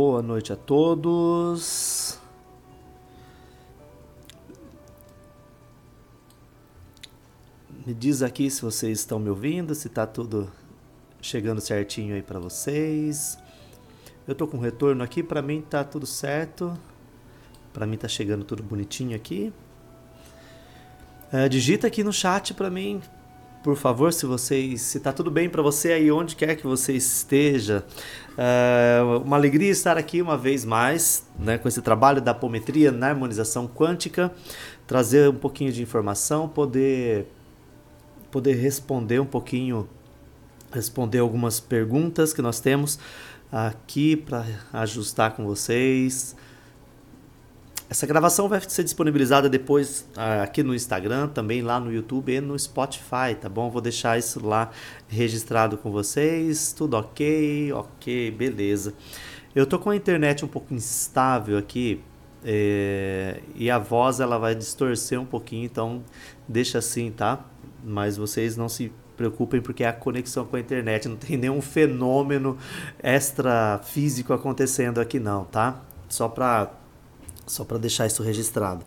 Boa 0.00 0.22
noite 0.22 0.52
a 0.52 0.56
todos. 0.56 2.20
Me 7.84 7.92
diz 7.92 8.22
aqui 8.22 8.48
se 8.48 8.62
vocês 8.62 9.00
estão 9.00 9.18
me 9.18 9.28
ouvindo, 9.28 9.74
se 9.74 9.88
está 9.88 10.06
tudo 10.06 10.52
chegando 11.20 11.60
certinho 11.60 12.14
aí 12.14 12.22
para 12.22 12.38
vocês. 12.38 13.40
Eu 14.24 14.36
tô 14.36 14.46
com 14.46 14.58
retorno 14.58 15.02
aqui, 15.02 15.20
para 15.20 15.42
mim 15.42 15.60
tá 15.60 15.82
tudo 15.82 16.06
certo. 16.06 16.78
Para 17.72 17.84
mim 17.84 17.96
tá 17.96 18.06
chegando 18.06 18.44
tudo 18.44 18.62
bonitinho 18.62 19.16
aqui. 19.16 19.52
É, 21.32 21.48
digita 21.48 21.88
aqui 21.88 22.04
no 22.04 22.12
chat 22.12 22.54
para 22.54 22.70
mim, 22.70 23.02
por 23.62 23.76
favor, 23.76 24.12
se 24.12 24.24
vocês, 24.24 24.80
se 24.82 25.00
tá 25.00 25.12
tudo 25.12 25.30
bem 25.30 25.48
para 25.48 25.62
você 25.62 25.92
aí 25.92 26.10
onde 26.10 26.36
quer 26.36 26.54
que 26.54 26.66
você 26.66 26.92
esteja. 26.92 27.84
É 28.36 29.00
uma 29.24 29.36
alegria 29.36 29.70
estar 29.70 29.98
aqui 29.98 30.22
uma 30.22 30.36
vez 30.36 30.64
mais, 30.64 31.26
né, 31.38 31.58
com 31.58 31.66
esse 31.66 31.82
trabalho 31.82 32.20
da 32.20 32.30
apometria 32.30 32.92
na 32.92 33.08
harmonização 33.08 33.66
quântica, 33.66 34.32
trazer 34.86 35.28
um 35.28 35.34
pouquinho 35.34 35.72
de 35.72 35.82
informação, 35.82 36.48
poder 36.48 37.26
poder 38.30 38.54
responder 38.54 39.20
um 39.20 39.26
pouquinho, 39.26 39.88
responder 40.70 41.18
algumas 41.18 41.58
perguntas 41.58 42.32
que 42.32 42.42
nós 42.42 42.60
temos 42.60 42.98
aqui 43.50 44.16
para 44.16 44.44
ajustar 44.72 45.34
com 45.34 45.44
vocês. 45.44 46.36
Essa 47.90 48.06
gravação 48.06 48.48
vai 48.48 48.60
ser 48.60 48.84
disponibilizada 48.84 49.48
depois 49.48 50.06
uh, 50.14 50.42
aqui 50.42 50.62
no 50.62 50.74
Instagram, 50.74 51.28
também 51.28 51.62
lá 51.62 51.80
no 51.80 51.90
YouTube 51.90 52.30
e 52.30 52.38
no 52.38 52.58
Spotify, 52.58 53.34
tá 53.40 53.48
bom? 53.48 53.70
Vou 53.70 53.80
deixar 53.80 54.18
isso 54.18 54.44
lá 54.44 54.70
registrado 55.08 55.78
com 55.78 55.90
vocês. 55.90 56.74
Tudo 56.74 56.98
ok? 56.98 57.72
Ok, 57.72 58.30
beleza. 58.32 58.92
Eu 59.54 59.64
tô 59.64 59.78
com 59.78 59.88
a 59.88 59.96
internet 59.96 60.44
um 60.44 60.48
pouco 60.48 60.74
instável 60.74 61.56
aqui 61.56 62.02
é, 62.44 63.40
e 63.54 63.70
a 63.70 63.78
voz 63.78 64.20
ela 64.20 64.38
vai 64.38 64.54
distorcer 64.54 65.18
um 65.18 65.24
pouquinho, 65.24 65.64
então 65.64 66.04
deixa 66.46 66.78
assim, 66.78 67.10
tá? 67.10 67.44
Mas 67.82 68.16
vocês 68.16 68.56
não 68.56 68.68
se 68.68 68.92
preocupem 69.16 69.60
porque 69.60 69.82
é 69.82 69.88
a 69.88 69.92
conexão 69.92 70.44
com 70.44 70.56
a 70.56 70.60
internet, 70.60 71.08
não 71.08 71.16
tem 71.16 71.36
nenhum 71.36 71.60
fenômeno 71.60 72.56
extra 73.02 73.80
físico 73.82 74.32
acontecendo 74.32 75.00
aqui 75.00 75.18
não, 75.18 75.44
tá? 75.44 75.82
Só 76.08 76.28
para 76.28 76.70
só 77.48 77.64
para 77.64 77.78
deixar 77.78 78.06
isso 78.06 78.22
registrado. 78.22 78.84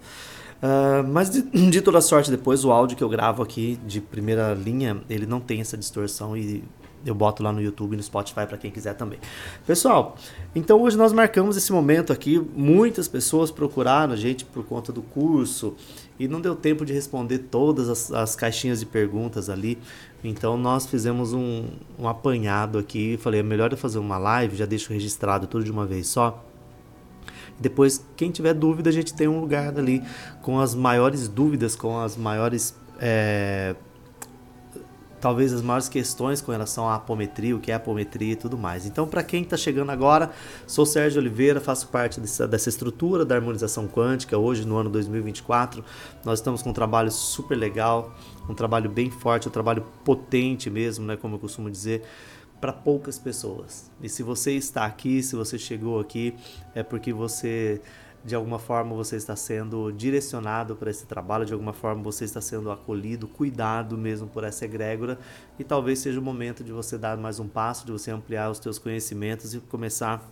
Uh, 0.61 1.07
mas 1.07 1.29
de, 1.29 1.41
de, 1.69 1.81
toda 1.81 1.99
sorte, 2.01 2.29
depois 2.29 2.63
o 2.63 2.71
áudio 2.71 2.95
que 2.95 3.03
eu 3.03 3.09
gravo 3.09 3.41
aqui 3.41 3.79
de 3.85 3.99
primeira 3.99 4.53
linha, 4.53 5.01
ele 5.09 5.25
não 5.25 5.39
tem 5.39 5.59
essa 5.59 5.75
distorção 5.75 6.37
e 6.37 6.63
eu 7.05 7.15
boto 7.15 7.41
lá 7.41 7.51
no 7.51 7.61
YouTube 7.61 7.93
e 7.93 7.97
no 7.97 8.03
Spotify 8.03 8.45
para 8.45 8.57
quem 8.57 8.69
quiser 8.69 8.93
também. 8.93 9.19
Pessoal, 9.65 10.15
então 10.53 10.79
hoje 10.81 10.97
nós 10.97 11.11
marcamos 11.11 11.57
esse 11.57 11.71
momento 11.71 12.13
aqui. 12.13 12.39
Muitas 12.55 13.07
pessoas 13.07 13.49
procuraram 13.49 14.13
a 14.13 14.15
gente 14.15 14.45
por 14.45 14.63
conta 14.63 14.91
do 14.91 15.01
curso 15.01 15.75
e 16.19 16.27
não 16.27 16.39
deu 16.39 16.55
tempo 16.55 16.85
de 16.85 16.93
responder 16.93 17.39
todas 17.39 17.89
as, 17.89 18.11
as 18.11 18.35
caixinhas 18.35 18.79
de 18.79 18.85
perguntas 18.85 19.49
ali. 19.49 19.79
Então 20.23 20.57
nós 20.57 20.85
fizemos 20.85 21.33
um, 21.33 21.65
um 21.97 22.07
apanhado 22.07 22.77
aqui. 22.77 23.17
Falei, 23.17 23.39
é 23.39 23.43
melhor 23.43 23.71
eu 23.71 23.77
fazer 23.77 23.97
uma 23.97 24.17
live, 24.17 24.55
já 24.55 24.65
deixo 24.65 24.93
registrado 24.93 25.47
tudo 25.47 25.63
de 25.63 25.71
uma 25.71 25.85
vez 25.85 26.07
só. 26.07 26.45
Depois, 27.61 28.03
quem 28.17 28.31
tiver 28.31 28.53
dúvida, 28.53 28.89
a 28.89 28.93
gente 28.93 29.13
tem 29.13 29.27
um 29.27 29.39
lugar 29.39 29.77
ali 29.77 30.03
com 30.41 30.59
as 30.59 30.73
maiores 30.73 31.27
dúvidas, 31.27 31.75
com 31.75 31.99
as 31.99 32.17
maiores. 32.17 32.75
É, 32.99 33.75
talvez 35.21 35.53
as 35.53 35.61
maiores 35.61 35.87
questões 35.87 36.41
com 36.41 36.51
relação 36.51 36.89
à 36.89 36.95
apometria, 36.95 37.55
o 37.55 37.59
que 37.59 37.71
é 37.71 37.75
apometria 37.75 38.33
e 38.33 38.35
tudo 38.35 38.57
mais. 38.57 38.87
Então, 38.87 39.07
para 39.07 39.21
quem 39.21 39.43
está 39.43 39.55
chegando 39.55 39.91
agora, 39.91 40.31
sou 40.65 40.85
Sérgio 40.85 41.21
Oliveira, 41.21 41.61
faço 41.61 41.87
parte 41.89 42.19
dessa, 42.19 42.47
dessa 42.47 42.67
estrutura 42.67 43.23
da 43.23 43.35
harmonização 43.35 43.87
quântica. 43.87 44.37
Hoje, 44.37 44.65
no 44.65 44.75
ano 44.77 44.89
2024, 44.89 45.85
nós 46.25 46.39
estamos 46.39 46.63
com 46.63 46.71
um 46.71 46.73
trabalho 46.73 47.11
super 47.11 47.55
legal, 47.55 48.15
um 48.49 48.55
trabalho 48.55 48.89
bem 48.89 49.11
forte, 49.11 49.47
um 49.47 49.51
trabalho 49.51 49.85
potente 50.03 50.69
mesmo, 50.69 51.05
né, 51.05 51.15
como 51.15 51.35
eu 51.35 51.39
costumo 51.39 51.69
dizer 51.69 52.01
para 52.61 52.71
poucas 52.71 53.17
pessoas. 53.17 53.91
E 54.01 54.07
se 54.07 54.21
você 54.21 54.53
está 54.53 54.85
aqui, 54.85 55.23
se 55.23 55.35
você 55.35 55.57
chegou 55.57 55.99
aqui, 55.99 56.35
é 56.75 56.83
porque 56.83 57.11
você 57.11 57.81
de 58.23 58.35
alguma 58.35 58.59
forma 58.59 58.95
você 58.95 59.15
está 59.15 59.35
sendo 59.35 59.91
direcionado 59.91 60.75
para 60.75 60.91
esse 60.91 61.07
trabalho, 61.07 61.43
de 61.43 61.53
alguma 61.53 61.73
forma 61.73 62.03
você 62.03 62.23
está 62.23 62.39
sendo 62.39 62.71
acolhido, 62.71 63.27
cuidado 63.27 63.97
mesmo 63.97 64.27
por 64.27 64.43
essa 64.43 64.63
egrégora 64.63 65.17
e 65.57 65.63
talvez 65.63 65.97
seja 65.97 66.19
o 66.19 66.23
momento 66.23 66.63
de 66.63 66.71
você 66.71 66.99
dar 66.99 67.17
mais 67.17 67.39
um 67.39 67.47
passo, 67.47 67.83
de 67.83 67.91
você 67.91 68.11
ampliar 68.11 68.51
os 68.51 68.59
seus 68.59 68.77
conhecimentos 68.77 69.55
e 69.55 69.59
começar 69.59 70.23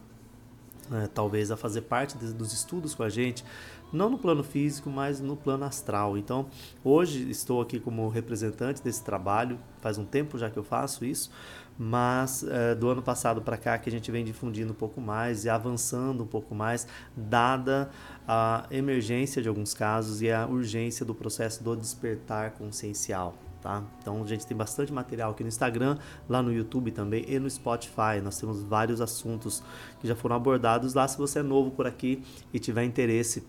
é, 0.91 1.07
talvez 1.07 1.51
a 1.51 1.57
fazer 1.57 1.81
parte 1.81 2.17
de, 2.17 2.33
dos 2.33 2.53
estudos 2.53 2.95
com 2.95 3.03
a 3.03 3.09
gente, 3.09 3.43
não 3.91 4.09
no 4.09 4.17
plano 4.17 4.43
físico, 4.43 4.89
mas 4.89 5.19
no 5.19 5.35
plano 5.35 5.65
astral. 5.65 6.17
Então, 6.17 6.47
hoje 6.83 7.29
estou 7.29 7.61
aqui 7.61 7.79
como 7.79 8.07
representante 8.07 8.83
desse 8.83 9.03
trabalho, 9.03 9.59
faz 9.81 9.97
um 9.97 10.05
tempo 10.05 10.37
já 10.37 10.49
que 10.49 10.57
eu 10.57 10.63
faço 10.63 11.05
isso, 11.05 11.31
mas 11.79 12.43
é, 12.43 12.75
do 12.75 12.89
ano 12.89 13.01
passado 13.01 13.41
para 13.41 13.55
cá 13.55 13.77
que 13.77 13.87
a 13.87 13.91
gente 13.91 14.11
vem 14.11 14.25
difundindo 14.25 14.73
um 14.73 14.75
pouco 14.75 14.99
mais 14.99 15.45
e 15.45 15.49
avançando 15.49 16.25
um 16.25 16.27
pouco 16.27 16.53
mais, 16.53 16.85
dada 17.15 17.89
a 18.27 18.65
emergência 18.69 19.41
de 19.41 19.47
alguns 19.47 19.73
casos 19.73 20.21
e 20.21 20.29
a 20.29 20.45
urgência 20.45 21.05
do 21.05 21.15
processo 21.15 21.63
do 21.63 21.77
despertar 21.77 22.51
consciencial. 22.51 23.33
Tá? 23.61 23.81
Então 24.01 24.21
a 24.21 24.27
gente 24.27 24.45
tem 24.45 24.55
bastante 24.55 24.91
material 24.91 25.31
aqui 25.31 25.41
no 25.41 25.47
Instagram, 25.47 25.97
lá 26.27 26.41
no 26.41 26.51
YouTube 26.51 26.91
também 26.91 27.23
e 27.27 27.39
no 27.39 27.49
Spotify. 27.49 28.19
Nós 28.21 28.37
temos 28.37 28.61
vários 28.61 28.99
assuntos 28.99 29.63
que 30.01 30.07
já 30.07 30.15
foram 30.15 30.35
abordados 30.35 30.93
lá. 30.93 31.07
Se 31.07 31.17
você 31.17 31.39
é 31.39 31.43
novo 31.43 31.71
por 31.71 31.87
aqui 31.87 32.23
e 32.53 32.59
tiver 32.59 32.83
interesse, 32.83 33.45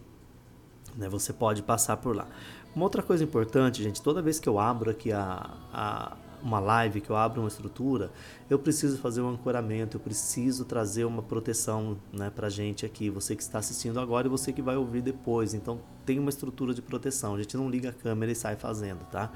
né, 0.97 1.09
você 1.09 1.33
pode 1.33 1.63
passar 1.63 1.97
por 1.97 2.15
lá. 2.15 2.29
Uma 2.75 2.85
outra 2.85 3.03
coisa 3.03 3.25
importante, 3.25 3.83
gente, 3.83 4.01
toda 4.01 4.23
vez 4.23 4.39
que 4.39 4.49
eu 4.49 4.59
abro 4.59 4.91
aqui 4.91 5.13
a, 5.13 5.51
a 5.73 6.17
uma 6.43 6.61
live, 6.61 7.01
que 7.01 7.11
eu 7.11 7.17
abro 7.17 7.41
uma 7.41 7.49
estrutura, 7.49 8.11
eu 8.49 8.59
preciso 8.59 8.99
fazer 8.99 9.21
um 9.21 9.31
ancoramento, 9.31 9.97
eu 9.97 10.01
preciso 10.01 10.65
trazer 10.65 11.05
uma 11.05 11.23
proteção 11.23 11.97
né, 12.13 12.31
para 12.31 12.49
gente 12.49 12.85
aqui, 12.87 13.11
você 13.11 13.37
que 13.37 13.43
está 13.43 13.59
assistindo 13.59 14.01
agora 14.01 14.27
e 14.27 14.31
você 14.31 14.53
que 14.53 14.63
vai 14.63 14.77
ouvir 14.77 15.03
depois. 15.03 15.55
Então 15.55 15.81
tem 16.05 16.19
uma 16.19 16.31
estrutura 16.31 16.75
de 16.75 16.83
proteção, 16.83 17.35
a 17.35 17.39
gente 17.39 17.57
não 17.57 17.69
liga 17.69 17.91
a 17.91 17.93
câmera 17.93 18.33
e 18.33 18.35
sai 18.35 18.57
fazendo, 18.57 19.05
tá? 19.11 19.31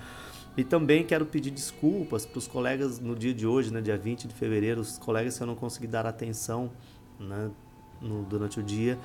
E 0.56 0.62
também 0.62 1.04
quero 1.04 1.26
pedir 1.26 1.50
desculpas 1.50 2.24
para 2.24 2.38
os 2.38 2.46
colegas 2.46 3.00
no 3.00 3.16
dia 3.16 3.34
de 3.34 3.46
hoje, 3.46 3.72
né, 3.72 3.80
dia 3.80 3.98
20 3.98 4.28
de 4.28 4.34
fevereiro, 4.34 4.80
os 4.80 4.98
colegas 4.98 5.36
que 5.36 5.42
eu 5.42 5.46
não 5.46 5.56
consegui 5.56 5.86
dar 5.86 6.06
atenção 6.06 6.70
né, 7.18 7.50
no, 8.00 8.22
durante 8.22 8.60
o 8.60 8.62
dia 8.62 8.98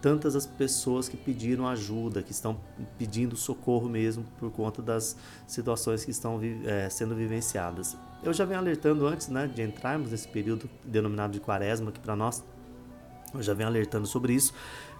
tantas 0.00 0.36
as 0.36 0.46
pessoas 0.46 1.08
que 1.08 1.16
pediram 1.16 1.66
ajuda, 1.66 2.22
que 2.22 2.32
estão 2.32 2.58
pedindo 2.98 3.36
socorro 3.36 3.88
mesmo 3.88 4.24
por 4.38 4.50
conta 4.50 4.82
das 4.82 5.16
situações 5.46 6.04
que 6.04 6.10
estão 6.10 6.40
é, 6.64 6.88
sendo 6.88 7.14
vivenciadas. 7.14 7.96
Eu 8.22 8.32
já 8.32 8.44
venho 8.44 8.60
alertando 8.60 9.06
antes 9.06 9.28
né, 9.28 9.46
de 9.46 9.62
entrarmos 9.62 10.10
nesse 10.10 10.28
período 10.28 10.68
denominado 10.84 11.32
de 11.32 11.40
quaresma, 11.40 11.92
que 11.92 12.00
para 12.00 12.16
nós, 12.16 12.44
eu 13.34 13.42
já 13.42 13.54
venho 13.54 13.68
alertando 13.68 14.06
sobre 14.06 14.32
isso, 14.32 14.52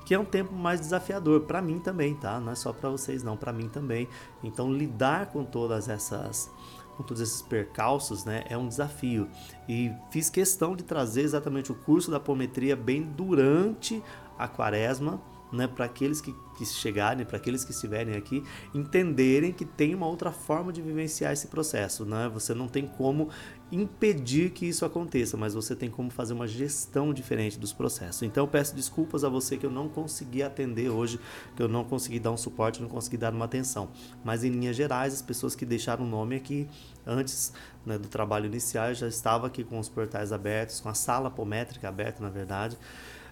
que 0.04 0.14
é 0.14 0.18
um 0.18 0.24
tempo 0.24 0.54
mais 0.54 0.80
desafiador 0.80 1.42
para 1.42 1.60
mim 1.60 1.80
também, 1.80 2.14
tá? 2.14 2.38
Não 2.38 2.52
é 2.52 2.54
só 2.54 2.72
para 2.72 2.88
vocês 2.88 3.24
não, 3.24 3.36
para 3.36 3.52
mim 3.52 3.68
também. 3.68 4.08
Então 4.42 4.72
lidar 4.72 5.26
com 5.26 5.44
todas 5.44 5.88
essas 5.88 6.50
com 6.96 7.02
todos 7.02 7.20
esses 7.22 7.42
percalços, 7.42 8.24
né, 8.24 8.44
é 8.48 8.56
um 8.56 8.66
desafio. 8.66 9.28
E 9.68 9.92
fiz 10.10 10.30
questão 10.30 10.74
de 10.74 10.82
trazer 10.82 11.22
exatamente 11.22 11.70
o 11.70 11.74
curso 11.74 12.10
da 12.10 12.16
apometria 12.16 12.74
bem 12.74 13.02
durante 13.02 14.02
a 14.38 14.48
quaresma, 14.48 15.20
né, 15.52 15.66
para 15.66 15.84
aqueles 15.84 16.20
que, 16.20 16.34
que 16.56 16.66
chegarem, 16.66 17.24
para 17.24 17.36
aqueles 17.36 17.64
que 17.64 17.70
estiverem 17.70 18.16
aqui, 18.16 18.42
entenderem 18.74 19.52
que 19.52 19.64
tem 19.64 19.94
uma 19.94 20.06
outra 20.06 20.32
forma 20.32 20.72
de 20.72 20.82
vivenciar 20.82 21.32
esse 21.32 21.46
processo. 21.46 22.04
Né? 22.04 22.28
Você 22.32 22.52
não 22.54 22.68
tem 22.68 22.86
como 22.86 23.28
impedir 23.70 24.50
que 24.50 24.66
isso 24.66 24.84
aconteça, 24.84 25.36
mas 25.36 25.54
você 25.54 25.74
tem 25.74 25.90
como 25.90 26.10
fazer 26.10 26.34
uma 26.34 26.46
gestão 26.46 27.12
diferente 27.12 27.58
dos 27.58 27.72
processos. 27.72 28.22
Então 28.22 28.44
eu 28.44 28.48
peço 28.48 28.74
desculpas 28.74 29.24
a 29.24 29.28
você 29.28 29.56
que 29.56 29.66
eu 29.66 29.70
não 29.70 29.88
consegui 29.88 30.42
atender 30.42 30.88
hoje, 30.88 31.18
que 31.54 31.62
eu 31.62 31.68
não 31.68 31.84
consegui 31.84 32.20
dar 32.20 32.30
um 32.30 32.36
suporte, 32.36 32.80
não 32.80 32.88
consegui 32.88 33.16
dar 33.16 33.32
uma 33.32 33.44
atenção. 33.44 33.88
Mas 34.24 34.44
em 34.44 34.50
linhas 34.50 34.76
gerais, 34.76 35.14
as 35.14 35.22
pessoas 35.22 35.54
que 35.54 35.64
deixaram 35.64 36.04
o 36.04 36.08
nome 36.08 36.36
aqui 36.36 36.68
antes 37.04 37.52
né, 37.84 37.98
do 37.98 38.08
trabalho 38.08 38.46
inicial, 38.46 38.88
eu 38.88 38.94
já 38.94 39.08
estava 39.08 39.46
aqui 39.46 39.64
com 39.64 39.78
os 39.78 39.88
portais 39.88 40.32
abertos, 40.32 40.80
com 40.80 40.88
a 40.88 40.94
sala 40.94 41.28
apométrica 41.28 41.88
aberta, 41.88 42.22
na 42.22 42.30
verdade. 42.30 42.76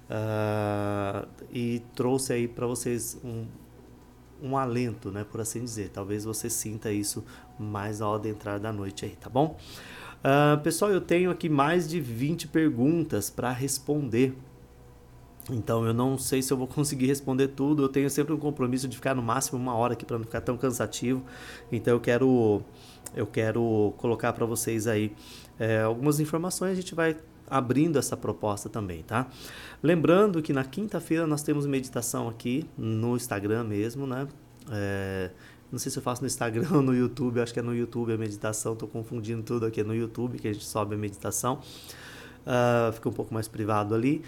Uh, 0.04 1.26
e 1.50 1.82
trouxe 1.94 2.32
aí 2.32 2.46
para 2.46 2.66
vocês 2.66 3.18
um, 3.24 3.46
um 4.42 4.56
alento, 4.56 5.10
né, 5.10 5.24
por 5.24 5.40
assim 5.40 5.64
dizer. 5.64 5.90
Talvez 5.90 6.24
você 6.24 6.50
sinta 6.50 6.92
isso 6.92 7.24
mais 7.58 8.00
ao 8.00 8.14
adentrar 8.14 8.60
da 8.60 8.72
noite 8.72 9.04
aí, 9.04 9.16
tá 9.16 9.30
bom? 9.30 9.56
Uh, 10.24 10.60
pessoal, 10.62 10.90
eu 10.90 11.00
tenho 11.00 11.30
aqui 11.30 11.48
mais 11.48 11.88
de 11.88 12.00
20 12.00 12.48
perguntas 12.48 13.30
para 13.30 13.50
responder. 13.50 14.34
Então 15.50 15.84
eu 15.84 15.92
não 15.92 16.16
sei 16.16 16.40
se 16.40 16.52
eu 16.52 16.56
vou 16.56 16.66
conseguir 16.68 17.06
responder 17.06 17.48
tudo. 17.48 17.82
Eu 17.82 17.88
tenho 17.88 18.08
sempre 18.08 18.32
um 18.32 18.38
compromisso 18.38 18.88
de 18.88 18.96
ficar 18.96 19.14
no 19.14 19.22
máximo 19.22 19.58
uma 19.58 19.74
hora 19.74 19.92
aqui 19.92 20.04
para 20.04 20.18
não 20.18 20.24
ficar 20.24 20.40
tão 20.40 20.56
cansativo. 20.56 21.22
Então 21.70 21.94
eu 21.94 22.00
quero 22.00 22.62
eu 23.14 23.26
quero 23.26 23.94
colocar 23.98 24.32
para 24.32 24.44
vocês 24.44 24.86
aí 24.86 25.12
é, 25.58 25.82
algumas 25.82 26.20
informações. 26.20 26.72
A 26.72 26.80
gente 26.80 26.94
vai 26.94 27.16
abrindo 27.48 27.98
essa 27.98 28.16
proposta 28.16 28.68
também, 28.68 29.02
tá? 29.02 29.26
Lembrando 29.82 30.42
que 30.42 30.52
na 30.52 30.64
quinta-feira 30.64 31.26
nós 31.26 31.42
temos 31.42 31.66
meditação 31.66 32.28
aqui 32.28 32.66
no 32.76 33.16
Instagram 33.16 33.64
mesmo, 33.64 34.06
né? 34.06 34.26
É, 34.70 35.30
não 35.70 35.78
sei 35.78 35.90
se 35.90 35.98
eu 35.98 36.02
faço 36.02 36.22
no 36.22 36.26
Instagram 36.26 36.68
ou 36.72 36.82
no 36.82 36.94
YouTube, 36.94 37.40
acho 37.40 37.52
que 37.52 37.58
é 37.58 37.62
no 37.62 37.74
YouTube 37.74 38.12
a 38.12 38.16
meditação, 38.16 38.74
estou 38.74 38.88
confundindo 38.88 39.42
tudo 39.42 39.66
aqui, 39.66 39.80
é 39.80 39.84
no 39.84 39.94
YouTube 39.94 40.38
que 40.38 40.48
a 40.48 40.52
gente 40.52 40.64
sobe 40.64 40.94
a 40.94 40.98
meditação. 40.98 41.60
Uh, 42.46 42.92
fica 42.92 43.08
um 43.08 43.12
pouco 43.12 43.32
mais 43.32 43.48
privado 43.48 43.94
ali. 43.94 44.22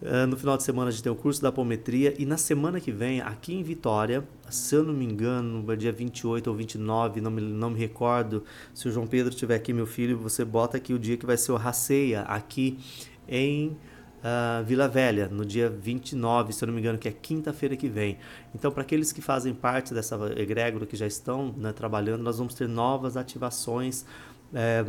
Uh, 0.00 0.26
no 0.26 0.36
final 0.36 0.58
de 0.58 0.62
semana 0.62 0.88
a 0.88 0.90
gente 0.90 1.02
tem 1.02 1.10
o 1.10 1.16
curso 1.16 1.40
da 1.40 1.48
apometria 1.48 2.14
e 2.18 2.26
na 2.26 2.36
semana 2.36 2.78
que 2.78 2.92
vem, 2.92 3.22
aqui 3.22 3.54
em 3.54 3.62
Vitória, 3.62 4.22
se 4.50 4.74
eu 4.74 4.84
não 4.84 4.92
me 4.92 5.06
engano, 5.06 5.62
no 5.62 5.76
dia 5.76 5.90
28 5.90 6.48
ou 6.48 6.54
29, 6.54 7.20
não 7.22 7.30
me, 7.30 7.40
não 7.40 7.70
me 7.70 7.78
recordo, 7.78 8.44
se 8.74 8.86
o 8.88 8.92
João 8.92 9.06
Pedro 9.06 9.30
estiver 9.30 9.54
aqui, 9.54 9.72
meu 9.72 9.86
filho, 9.86 10.18
você 10.18 10.44
bota 10.44 10.76
aqui 10.76 10.92
o 10.92 10.98
dia 10.98 11.16
que 11.16 11.24
vai 11.24 11.38
ser 11.38 11.52
o 11.52 11.56
Raceia, 11.56 12.22
aqui 12.22 12.78
em 13.26 13.68
uh, 13.68 14.64
Vila 14.64 14.86
Velha, 14.86 15.28
no 15.28 15.46
dia 15.46 15.70
29, 15.70 16.52
se 16.52 16.62
eu 16.62 16.66
não 16.66 16.74
me 16.74 16.80
engano, 16.80 16.98
que 16.98 17.08
é 17.08 17.12
quinta-feira 17.12 17.74
que 17.74 17.88
vem. 17.88 18.18
Então, 18.54 18.70
para 18.70 18.82
aqueles 18.82 19.12
que 19.12 19.22
fazem 19.22 19.54
parte 19.54 19.94
dessa 19.94 20.16
egrégora, 20.36 20.84
que 20.84 20.96
já 20.96 21.06
estão 21.06 21.54
né, 21.56 21.72
trabalhando, 21.72 22.22
nós 22.22 22.36
vamos 22.36 22.54
ter 22.54 22.68
novas 22.68 23.16
ativações. 23.16 24.04
É, 24.52 24.84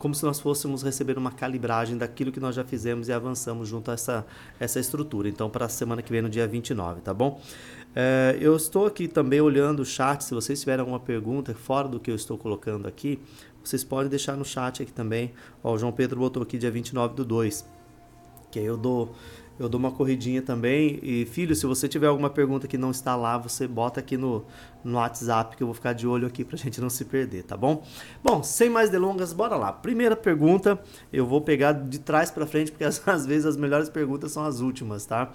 como 0.00 0.14
se 0.14 0.24
nós 0.24 0.40
fôssemos 0.40 0.82
receber 0.82 1.18
uma 1.18 1.30
calibragem 1.30 1.98
daquilo 1.98 2.32
que 2.32 2.40
nós 2.40 2.54
já 2.56 2.64
fizemos 2.64 3.08
e 3.08 3.12
avançamos 3.12 3.68
junto 3.68 3.90
a 3.90 3.94
essa, 3.94 4.26
essa 4.58 4.80
estrutura. 4.80 5.28
Então, 5.28 5.50
para 5.50 5.66
a 5.66 5.68
semana 5.68 6.00
que 6.00 6.10
vem, 6.10 6.22
no 6.22 6.30
dia 6.30 6.48
29, 6.48 7.02
tá 7.02 7.12
bom? 7.12 7.38
É, 7.94 8.34
eu 8.40 8.56
estou 8.56 8.86
aqui 8.86 9.06
também 9.06 9.42
olhando 9.42 9.80
o 9.80 9.84
chat. 9.84 10.24
Se 10.24 10.32
vocês 10.32 10.58
tiverem 10.58 10.80
alguma 10.80 10.98
pergunta 10.98 11.54
fora 11.54 11.86
do 11.86 12.00
que 12.00 12.10
eu 12.10 12.14
estou 12.14 12.38
colocando 12.38 12.88
aqui, 12.88 13.20
vocês 13.62 13.84
podem 13.84 14.08
deixar 14.08 14.38
no 14.38 14.44
chat 14.44 14.82
aqui 14.82 14.90
também. 14.90 15.34
Ó, 15.62 15.74
o 15.74 15.78
João 15.78 15.92
Pedro 15.92 16.18
botou 16.18 16.42
aqui 16.42 16.56
dia 16.56 16.70
29 16.70 17.14
do 17.14 17.24
2. 17.24 17.68
Que 18.50 18.58
aí 18.58 18.64
eu 18.64 18.78
dou 18.78 19.14
eu 19.60 19.68
dou 19.68 19.78
uma 19.78 19.92
corridinha 19.92 20.40
também. 20.40 20.98
E, 21.02 21.26
filho, 21.26 21.54
se 21.54 21.66
você 21.66 21.86
tiver 21.86 22.06
alguma 22.06 22.30
pergunta 22.30 22.66
que 22.66 22.78
não 22.78 22.90
está 22.90 23.14
lá, 23.14 23.36
você 23.36 23.68
bota 23.68 24.00
aqui 24.00 24.16
no, 24.16 24.42
no 24.82 24.96
WhatsApp 24.96 25.54
que 25.54 25.62
eu 25.62 25.66
vou 25.66 25.74
ficar 25.74 25.92
de 25.92 26.06
olho 26.06 26.26
aqui 26.26 26.42
pra 26.42 26.56
gente 26.58 26.80
não 26.80 26.88
se 26.88 27.04
perder, 27.04 27.44
tá 27.44 27.58
bom? 27.58 27.84
Bom, 28.24 28.42
sem 28.42 28.70
mais 28.70 28.88
delongas, 28.88 29.34
bora 29.34 29.56
lá. 29.56 29.70
Primeira 29.70 30.16
pergunta, 30.16 30.80
eu 31.12 31.26
vou 31.26 31.42
pegar 31.42 31.72
de 31.72 31.98
trás 31.98 32.30
para 32.30 32.46
frente, 32.46 32.72
porque 32.72 32.84
às, 32.88 33.26
vezes 33.26 33.44
as 33.44 33.56
melhores 33.56 33.90
perguntas 33.90 34.32
são 34.32 34.44
as 34.44 34.60
últimas, 34.60 35.04
tá? 35.04 35.30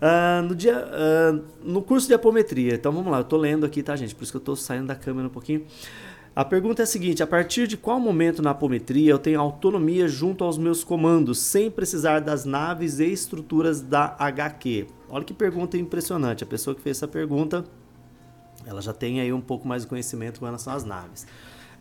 Uh, 0.00 0.42
no, 0.46 0.54
dia, 0.54 0.86
uh, 0.86 1.44
no 1.62 1.82
curso 1.82 2.06
de 2.06 2.14
apometria, 2.14 2.74
então 2.74 2.90
vamos 2.90 3.10
lá, 3.12 3.18
eu 3.18 3.24
tô 3.24 3.36
lendo 3.36 3.66
aqui, 3.66 3.82
tá, 3.82 3.96
gente? 3.96 4.14
Por 4.14 4.22
isso 4.22 4.32
que 4.32 4.36
eu 4.36 4.40
tô 4.40 4.56
saindo 4.56 4.86
da 4.86 4.94
câmera 4.94 5.26
um 5.26 5.30
pouquinho. 5.30 5.66
A 6.40 6.44
pergunta 6.46 6.80
é 6.80 6.84
a 6.84 6.86
seguinte: 6.86 7.22
a 7.22 7.26
partir 7.26 7.66
de 7.66 7.76
qual 7.76 8.00
momento 8.00 8.40
na 8.40 8.52
apometria 8.52 9.10
eu 9.10 9.18
tenho 9.18 9.38
autonomia 9.38 10.08
junto 10.08 10.42
aos 10.42 10.56
meus 10.56 10.82
comandos, 10.82 11.38
sem 11.38 11.70
precisar 11.70 12.20
das 12.20 12.46
naves 12.46 12.98
e 12.98 13.12
estruturas 13.12 13.82
da 13.82 14.16
HQ? 14.18 14.86
Olha 15.10 15.22
que 15.22 15.34
pergunta 15.34 15.76
impressionante. 15.76 16.42
A 16.42 16.46
pessoa 16.46 16.74
que 16.74 16.80
fez 16.80 16.96
essa 16.96 17.06
pergunta, 17.06 17.66
ela 18.64 18.80
já 18.80 18.94
tem 18.94 19.20
aí 19.20 19.30
um 19.30 19.40
pouco 19.42 19.68
mais 19.68 19.82
de 19.82 19.88
conhecimento 19.88 20.40
com 20.40 20.46
relação 20.46 20.72
às 20.72 20.82
naves. 20.82 21.26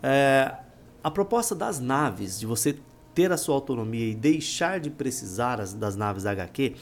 É, 0.04 0.54
a 1.02 1.10
proposta 1.10 1.56
das 1.56 1.80
naves, 1.80 2.38
de 2.38 2.46
você 2.46 2.78
ter 3.16 3.32
a 3.32 3.38
sua 3.38 3.56
autonomia 3.56 4.10
e 4.10 4.14
deixar 4.14 4.82
de 4.82 4.90
precisar 4.90 5.62
as, 5.62 5.74
das 5.74 5.96
naves 5.96 6.24
da 6.24 6.32
HQ, 6.32 6.76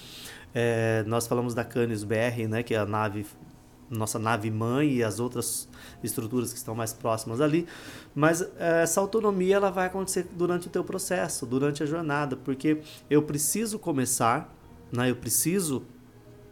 é, 0.51 1.03
nós 1.05 1.27
falamos 1.27 1.53
da 1.53 1.63
Canis 1.63 2.03
BR, 2.03 2.48
né, 2.50 2.63
que 2.63 2.74
é 2.74 2.79
a 2.79 2.88
nave 2.88 3.24
nossa 3.89 4.20
nave 4.20 4.51
mãe 4.51 4.94
e 4.94 5.03
as 5.03 5.20
outras 5.20 5.67
estruturas 6.03 6.51
que 6.51 6.58
estão 6.58 6.75
mais 6.75 6.94
próximas 6.94 7.41
ali, 7.41 7.67
mas 8.13 8.41
eh, 8.41 8.84
essa 8.84 9.00
autonomia 9.00 9.56
ela 9.56 9.70
vai 9.70 9.88
acontecer 9.88 10.27
durante 10.34 10.67
o 10.67 10.70
teu 10.70 10.84
processo, 10.84 11.46
durante 11.46 11.84
a 11.84 11.86
jornada, 11.86 12.36
porque 12.36 12.82
eu 13.10 13.24
preciso 13.24 13.79
começar, 13.79 14.53
né, 14.91 15.10
eu 15.10 15.15
preciso 15.15 15.84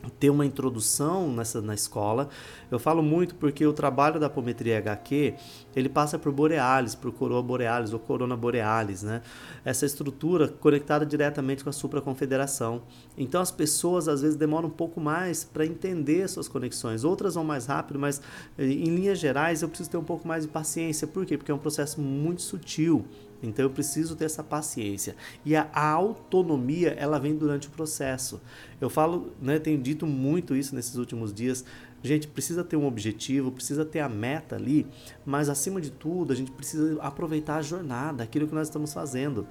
ter 0.09 0.29
uma 0.29 0.45
introdução 0.45 1.31
nessa 1.31 1.61
na 1.61 1.73
escola. 1.73 2.29
Eu 2.69 2.79
falo 2.79 3.03
muito 3.03 3.35
porque 3.35 3.65
o 3.65 3.73
trabalho 3.73 4.19
da 4.19 4.27
apometria 4.27 4.77
HQ, 4.77 5.35
ele 5.75 5.89
passa 5.89 6.17
por 6.17 6.31
borealis, 6.31 6.95
por 6.95 7.11
coroa 7.11 7.41
borealis 7.41 7.93
ou 7.93 7.99
corona 7.99 8.35
borealis, 8.35 9.03
né? 9.03 9.21
Essa 9.63 9.85
estrutura 9.85 10.47
conectada 10.47 11.05
diretamente 11.05 11.63
com 11.63 11.69
a 11.69 11.73
supraconfederação. 11.73 12.81
Então 13.17 13.41
as 13.41 13.51
pessoas 13.51 14.07
às 14.07 14.21
vezes 14.21 14.35
demoram 14.35 14.67
um 14.67 14.71
pouco 14.71 14.99
mais 14.99 15.43
para 15.43 15.65
entender 15.65 16.27
suas 16.27 16.47
conexões. 16.47 17.03
Outras 17.03 17.35
vão 17.35 17.43
mais 17.43 17.65
rápido, 17.65 17.99
mas 17.99 18.21
eh, 18.57 18.65
em 18.65 18.95
linhas 18.95 19.19
gerais 19.19 19.61
eu 19.61 19.69
preciso 19.69 19.89
ter 19.89 19.97
um 19.97 20.03
pouco 20.03 20.27
mais 20.27 20.43
de 20.43 20.49
paciência. 20.49 21.07
Por 21.07 21.25
quê? 21.25 21.37
Porque 21.37 21.51
é 21.51 21.55
um 21.55 21.59
processo 21.59 22.01
muito 22.01 22.41
sutil. 22.41 23.05
Então 23.47 23.65
eu 23.65 23.69
preciso 23.69 24.15
ter 24.15 24.25
essa 24.25 24.43
paciência. 24.43 25.15
E 25.43 25.55
a, 25.55 25.69
a, 25.73 25.89
autonomia, 25.89 26.89
ela 26.97 27.19
vem 27.19 27.35
durante 27.35 27.67
o 27.67 27.71
processo. 27.71 28.41
Eu 28.79 28.89
falo, 28.89 29.31
né, 29.41 29.59
tenho 29.59 29.81
dito 29.81 30.05
muito 30.05 30.55
isso 30.55 30.75
nesses 30.75 30.95
últimos 30.95 31.33
dias. 31.33 31.63
Gente, 32.03 32.27
precisa 32.27 32.63
ter 32.63 32.75
um 32.75 32.85
objetivo, 32.85 33.51
precisa 33.51 33.83
ter 33.83 33.99
a 33.99 34.09
meta 34.09 34.55
ali, 34.55 34.85
mas 35.25 35.49
acima 35.49 35.81
de 35.81 35.89
tudo, 35.89 36.31
a 36.31 36.35
gente 36.35 36.51
precisa 36.51 37.01
aproveitar 37.01 37.55
a 37.57 37.61
jornada, 37.61 38.23
aquilo 38.23 38.47
que 38.47 38.53
nós 38.53 38.67
estamos 38.67 38.93
fazendo. 38.93 39.47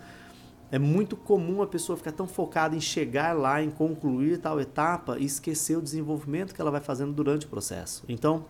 É 0.70 0.78
muito 0.78 1.16
comum 1.16 1.62
a 1.62 1.66
pessoa 1.66 1.96
ficar 1.96 2.12
tão 2.12 2.26
focada 2.26 2.74
em 2.74 2.80
chegar 2.80 3.32
lá, 3.32 3.62
em 3.62 3.70
concluir 3.70 4.38
tal 4.38 4.60
etapa 4.60 5.18
e 5.18 5.24
esquecer 5.24 5.76
o 5.76 5.82
desenvolvimento 5.82 6.54
que 6.54 6.60
ela 6.60 6.70
vai 6.70 6.80
fazendo 6.80 7.12
durante 7.12 7.46
o 7.46 7.48
processo. 7.48 8.04
Então, 8.08 8.44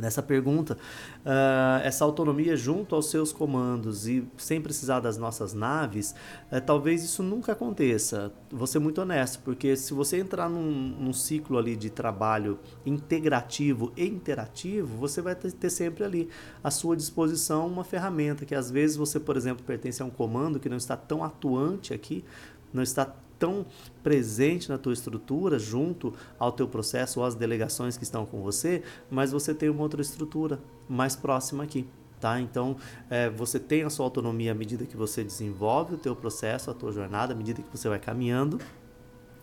nessa 0.00 0.22
pergunta, 0.22 0.76
uh, 1.24 1.84
essa 1.84 2.04
autonomia 2.04 2.56
junto 2.56 2.94
aos 2.94 3.10
seus 3.10 3.32
comandos 3.32 4.06
e 4.06 4.26
sem 4.36 4.60
precisar 4.60 5.00
das 5.00 5.18
nossas 5.18 5.52
naves, 5.52 6.14
uh, 6.50 6.60
talvez 6.60 7.04
isso 7.04 7.22
nunca 7.22 7.52
aconteça. 7.52 8.32
Vou 8.50 8.66
ser 8.66 8.78
muito 8.78 9.00
honesto, 9.00 9.40
porque 9.44 9.76
se 9.76 9.92
você 9.92 10.18
entrar 10.18 10.48
num, 10.48 10.70
num, 10.98 11.12
ciclo 11.12 11.58
ali 11.58 11.76
de 11.76 11.90
trabalho 11.90 12.58
integrativo 12.86 13.92
e 13.96 14.06
interativo, 14.06 14.96
você 14.96 15.20
vai 15.20 15.34
ter, 15.34 15.52
ter 15.52 15.70
sempre 15.70 16.04
ali 16.04 16.28
à 16.64 16.70
sua 16.70 16.96
disposição 16.96 17.66
uma 17.66 17.84
ferramenta 17.84 18.46
que 18.46 18.54
às 18.54 18.70
vezes 18.70 18.96
você, 18.96 19.20
por 19.20 19.36
exemplo, 19.36 19.64
pertence 19.64 20.02
a 20.02 20.04
um 20.04 20.10
comando 20.10 20.58
que 20.58 20.68
não 20.68 20.76
está 20.76 20.96
tão 20.96 21.22
atuante 21.22 21.92
aqui, 21.92 22.24
não 22.72 22.82
está 22.82 23.14
tão 23.42 23.66
presente 24.04 24.68
na 24.68 24.78
tua 24.78 24.92
estrutura, 24.92 25.58
junto 25.58 26.14
ao 26.38 26.52
teu 26.52 26.68
processo 26.68 27.18
ou 27.18 27.26
às 27.26 27.34
delegações 27.34 27.96
que 27.96 28.04
estão 28.04 28.24
com 28.24 28.40
você, 28.40 28.84
mas 29.10 29.32
você 29.32 29.52
tem 29.52 29.68
uma 29.68 29.82
outra 29.82 30.00
estrutura 30.00 30.60
mais 30.88 31.16
próxima 31.16 31.64
aqui. 31.64 31.88
Tá? 32.20 32.40
Então, 32.40 32.76
é, 33.10 33.28
você 33.28 33.58
tem 33.58 33.82
a 33.82 33.90
sua 33.90 34.06
autonomia 34.06 34.52
à 34.52 34.54
medida 34.54 34.86
que 34.86 34.96
você 34.96 35.24
desenvolve 35.24 35.96
o 35.96 35.98
teu 35.98 36.14
processo, 36.14 36.70
a 36.70 36.74
tua 36.74 36.92
jornada, 36.92 37.32
à 37.32 37.36
medida 37.36 37.60
que 37.60 37.76
você 37.76 37.88
vai 37.88 37.98
caminhando, 37.98 38.60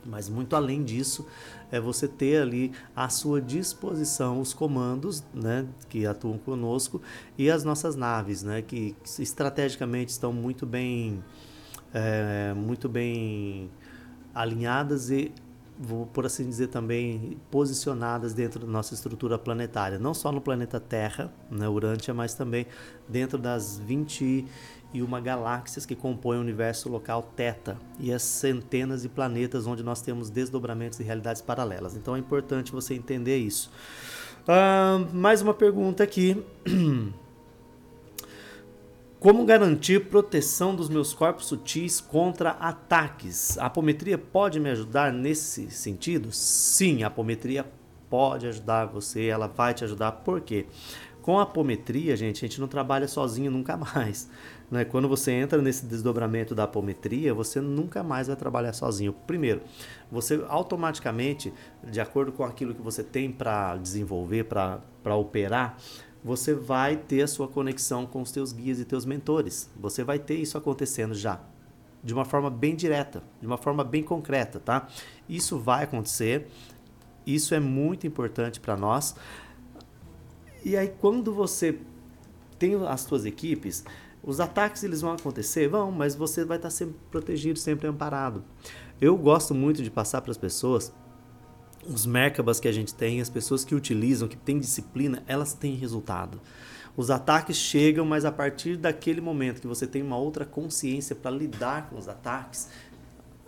mas 0.05 0.29
muito 0.29 0.55
além 0.55 0.81
disso, 0.81 1.27
é 1.69 1.77
você 1.77 2.07
ter 2.07 2.41
ali 2.41 2.71
à 2.95 3.09
sua 3.09 3.41
disposição 3.41 4.39
os 4.39 4.53
comandos 4.53 5.21
né, 5.33 5.67
que 5.89 6.05
atuam 6.05 6.37
conosco 6.37 7.01
e 7.37 7.51
as 7.51 7.65
nossas 7.65 7.97
naves, 7.97 8.43
né, 8.43 8.61
que 8.61 8.95
estrategicamente 9.19 10.13
estão 10.13 10.31
muito 10.31 10.65
bem, 10.65 11.21
é, 11.93 12.53
muito 12.55 12.87
bem 12.87 13.69
alinhadas 14.39 15.09
e, 15.09 15.33
vou 15.77 16.05
por 16.05 16.25
assim 16.25 16.47
dizer 16.47 16.67
também, 16.67 17.37
posicionadas 17.51 18.33
dentro 18.33 18.61
da 18.61 18.67
nossa 18.67 18.93
estrutura 18.93 19.37
planetária. 19.37 19.99
Não 19.99 20.13
só 20.13 20.31
no 20.31 20.39
planeta 20.39 20.79
Terra, 20.79 21.29
né, 21.51 21.67
Urântia, 21.67 22.13
mas 22.13 22.33
também 22.33 22.65
dentro 23.05 23.37
das 23.37 23.77
21 23.79 24.47
galáxias 25.21 25.85
que 25.85 25.93
compõem 25.93 26.37
o 26.37 26.41
universo 26.41 26.87
local 26.87 27.21
Teta 27.35 27.77
e 27.99 28.13
as 28.13 28.23
centenas 28.23 29.01
de 29.01 29.09
planetas 29.09 29.67
onde 29.67 29.83
nós 29.83 30.01
temos 30.01 30.29
desdobramentos 30.29 31.01
e 31.01 31.03
realidades 31.03 31.41
paralelas. 31.41 31.97
Então 31.97 32.15
é 32.15 32.19
importante 32.19 32.71
você 32.71 32.93
entender 32.93 33.39
isso. 33.39 33.69
Uh, 34.43 35.13
mais 35.13 35.41
uma 35.41 35.53
pergunta 35.53 36.01
aqui. 36.01 36.41
Como 39.19 39.43
garantir 39.43 40.05
proteção 40.05 40.73
dos 40.73 40.87
meus 40.87 41.13
corpos 41.13 41.47
sutis 41.47 41.99
contra 41.99 42.51
ataques? 42.51 43.57
A 43.57 43.65
apometria 43.65 44.17
pode 44.17 44.61
me 44.61 44.69
ajudar 44.69 45.11
nesse 45.11 45.69
sentido? 45.69 46.31
Sim, 46.31 47.03
a 47.03 47.07
apometria 47.07 47.65
pode 48.09 48.47
ajudar 48.47 48.85
você, 48.85 49.25
ela 49.25 49.45
vai 49.45 49.73
te 49.73 49.83
ajudar. 49.83 50.13
Por 50.13 50.39
quê? 50.39 50.67
Com 51.21 51.37
a 51.37 51.41
apometria, 51.41 52.15
gente, 52.15 52.37
a 52.37 52.47
gente 52.47 52.61
não 52.61 52.67
trabalha 52.69 53.09
sozinho 53.09 53.51
nunca 53.51 53.75
mais. 53.93 54.29
Né? 54.71 54.85
Quando 54.85 55.09
você 55.09 55.33
entra 55.33 55.61
nesse 55.61 55.85
desdobramento 55.85 56.55
da 56.55 56.63
apometria, 56.63 57.33
você 57.33 57.59
nunca 57.59 58.01
mais 58.01 58.27
vai 58.27 58.37
trabalhar 58.37 58.71
sozinho. 58.71 59.11
Primeiro, 59.27 59.61
você 60.09 60.41
automaticamente, 60.47 61.53
de 61.83 61.99
acordo 61.99 62.31
com 62.31 62.45
aquilo 62.45 62.73
que 62.73 62.81
você 62.81 63.03
tem 63.03 63.29
para 63.29 63.75
desenvolver, 63.75 64.45
para 64.45 65.15
operar, 65.17 65.75
você 66.23 66.53
vai 66.53 66.97
ter 66.97 67.21
a 67.21 67.27
sua 67.27 67.47
conexão 67.47 68.05
com 68.05 68.21
os 68.21 68.31
teus 68.31 68.51
guias 68.51 68.79
e 68.79 68.85
teus 68.85 69.05
mentores. 69.05 69.69
Você 69.79 70.03
vai 70.03 70.19
ter 70.19 70.35
isso 70.35 70.57
acontecendo 70.57 71.13
já, 71.13 71.39
de 72.03 72.13
uma 72.13 72.25
forma 72.25 72.49
bem 72.49 72.75
direta, 72.75 73.23
de 73.39 73.47
uma 73.47 73.57
forma 73.57 73.83
bem 73.83 74.03
concreta, 74.03 74.59
tá? 74.59 74.87
Isso 75.27 75.57
vai 75.57 75.83
acontecer. 75.85 76.47
Isso 77.25 77.53
é 77.53 77.59
muito 77.59 78.07
importante 78.07 78.59
para 78.59 78.75
nós. 78.75 79.15
E 80.65 80.75
aí 80.75 80.89
quando 80.99 81.33
você 81.33 81.79
tem 82.57 82.75
as 82.85 83.01
suas 83.01 83.25
equipes, 83.25 83.85
Os 84.21 84.39
ataques 84.39 84.83
eles 84.83 85.01
vão 85.01 85.13
acontecer? 85.13 85.67
Vão, 85.67 85.91
mas 85.91 86.15
você 86.15 86.43
vai 86.43 86.57
estar 86.57 86.69
sempre 86.69 86.95
protegido, 87.09 87.57
sempre 87.57 87.87
amparado. 87.87 88.43
Eu 88.99 89.15
gosto 89.17 89.55
muito 89.55 89.81
de 89.81 89.89
passar 89.89 90.21
para 90.21 90.31
as 90.31 90.37
pessoas 90.37 90.93
os 91.87 92.05
Merkabas 92.05 92.59
que 92.59 92.67
a 92.67 92.71
gente 92.71 92.93
tem, 92.93 93.21
as 93.21 93.29
pessoas 93.29 93.63
que 93.63 93.75
utilizam, 93.75 94.27
que 94.27 94.37
têm 94.37 94.59
disciplina, 94.59 95.23
elas 95.27 95.53
têm 95.53 95.75
resultado. 95.75 96.39
Os 96.97 97.09
ataques 97.09 97.55
chegam, 97.55 98.05
mas 98.05 98.25
a 98.25 98.31
partir 98.31 98.75
daquele 98.75 99.21
momento 99.21 99.61
que 99.61 99.67
você 99.67 99.87
tem 99.87 100.01
uma 100.01 100.17
outra 100.17 100.45
consciência 100.45 101.15
para 101.15 101.31
lidar 101.31 101.89
com 101.89 101.97
os 101.97 102.07
ataques, 102.07 102.69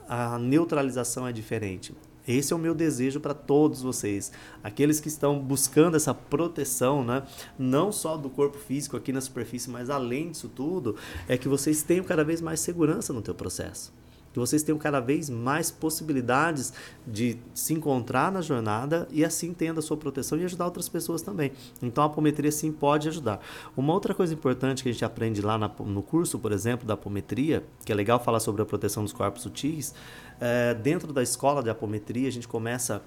a 0.08 0.38
neutralização 0.40 1.28
é 1.28 1.34
diferente. 1.34 1.94
Esse 2.28 2.54
é 2.54 2.56
o 2.56 2.60
meu 2.60 2.76
desejo 2.76 3.20
para 3.20 3.34
todos 3.34 3.82
vocês, 3.82 4.32
aqueles 4.64 5.00
que 5.00 5.08
estão 5.08 5.40
buscando 5.40 5.98
essa 5.98 6.14
proteção, 6.14 7.04
né? 7.04 7.24
não 7.58 7.92
só 7.92 8.16
do 8.16 8.30
corpo 8.30 8.60
físico 8.60 8.96
aqui 8.96 9.12
na 9.12 9.20
superfície, 9.20 9.72
mas 9.72 9.90
além 9.90 10.30
disso 10.30 10.48
tudo, 10.48 10.96
é 11.28 11.36
que 11.36 11.48
vocês 11.48 11.82
tenham 11.82 12.06
cada 12.06 12.24
vez 12.24 12.40
mais 12.40 12.60
segurança 12.60 13.12
no 13.12 13.24
teu 13.24 13.34
processo 13.34 13.92
que 14.32 14.40
vocês 14.40 14.64
tenham 14.64 14.78
cada 14.78 15.00
vez 15.00 15.30
mais 15.30 15.70
possibilidades 15.70 16.74
de 17.06 17.38
se 17.54 17.74
encontrar 17.74 18.32
na 18.32 18.42
jornada 18.42 19.08
e 19.12 19.24
assim 19.26 19.54
tendo 19.54 19.80
a 19.80 19.82
sua 19.82 19.98
proteção 19.98 20.38
e 20.38 20.46
ajudar 20.46 20.66
outras 20.66 20.88
pessoas 20.88 21.22
também. 21.22 21.52
Então 21.82 22.04
a 22.04 22.08
apometria 22.08 22.52
sim 22.52 22.72
pode 22.72 23.08
ajudar. 23.08 23.40
Uma 23.76 23.94
outra 23.94 24.14
coisa 24.14 24.34
importante 24.34 24.84
que 24.84 24.90
a 24.90 24.92
gente 24.92 25.06
aprende 25.06 25.42
lá 25.42 25.58
na, 25.58 25.70
no 25.80 26.02
curso, 26.02 26.40
por 26.40 26.52
exemplo, 26.52 26.88
da 26.88 26.94
apometria, 26.94 27.64
que 27.86 27.92
é 27.92 27.96
legal 27.96 28.20
falar 28.24 28.40
sobre 28.40 28.62
a 28.62 28.66
proteção 28.66 29.04
dos 29.04 29.14
corpos 29.14 29.44
sutis, 29.44 29.94
é, 30.40 30.74
dentro 30.74 31.14
da 31.14 31.22
escola 31.22 31.62
de 31.62 31.70
apometria 31.70 32.28
a 32.28 32.32
gente 32.32 32.48
começa 32.48 33.02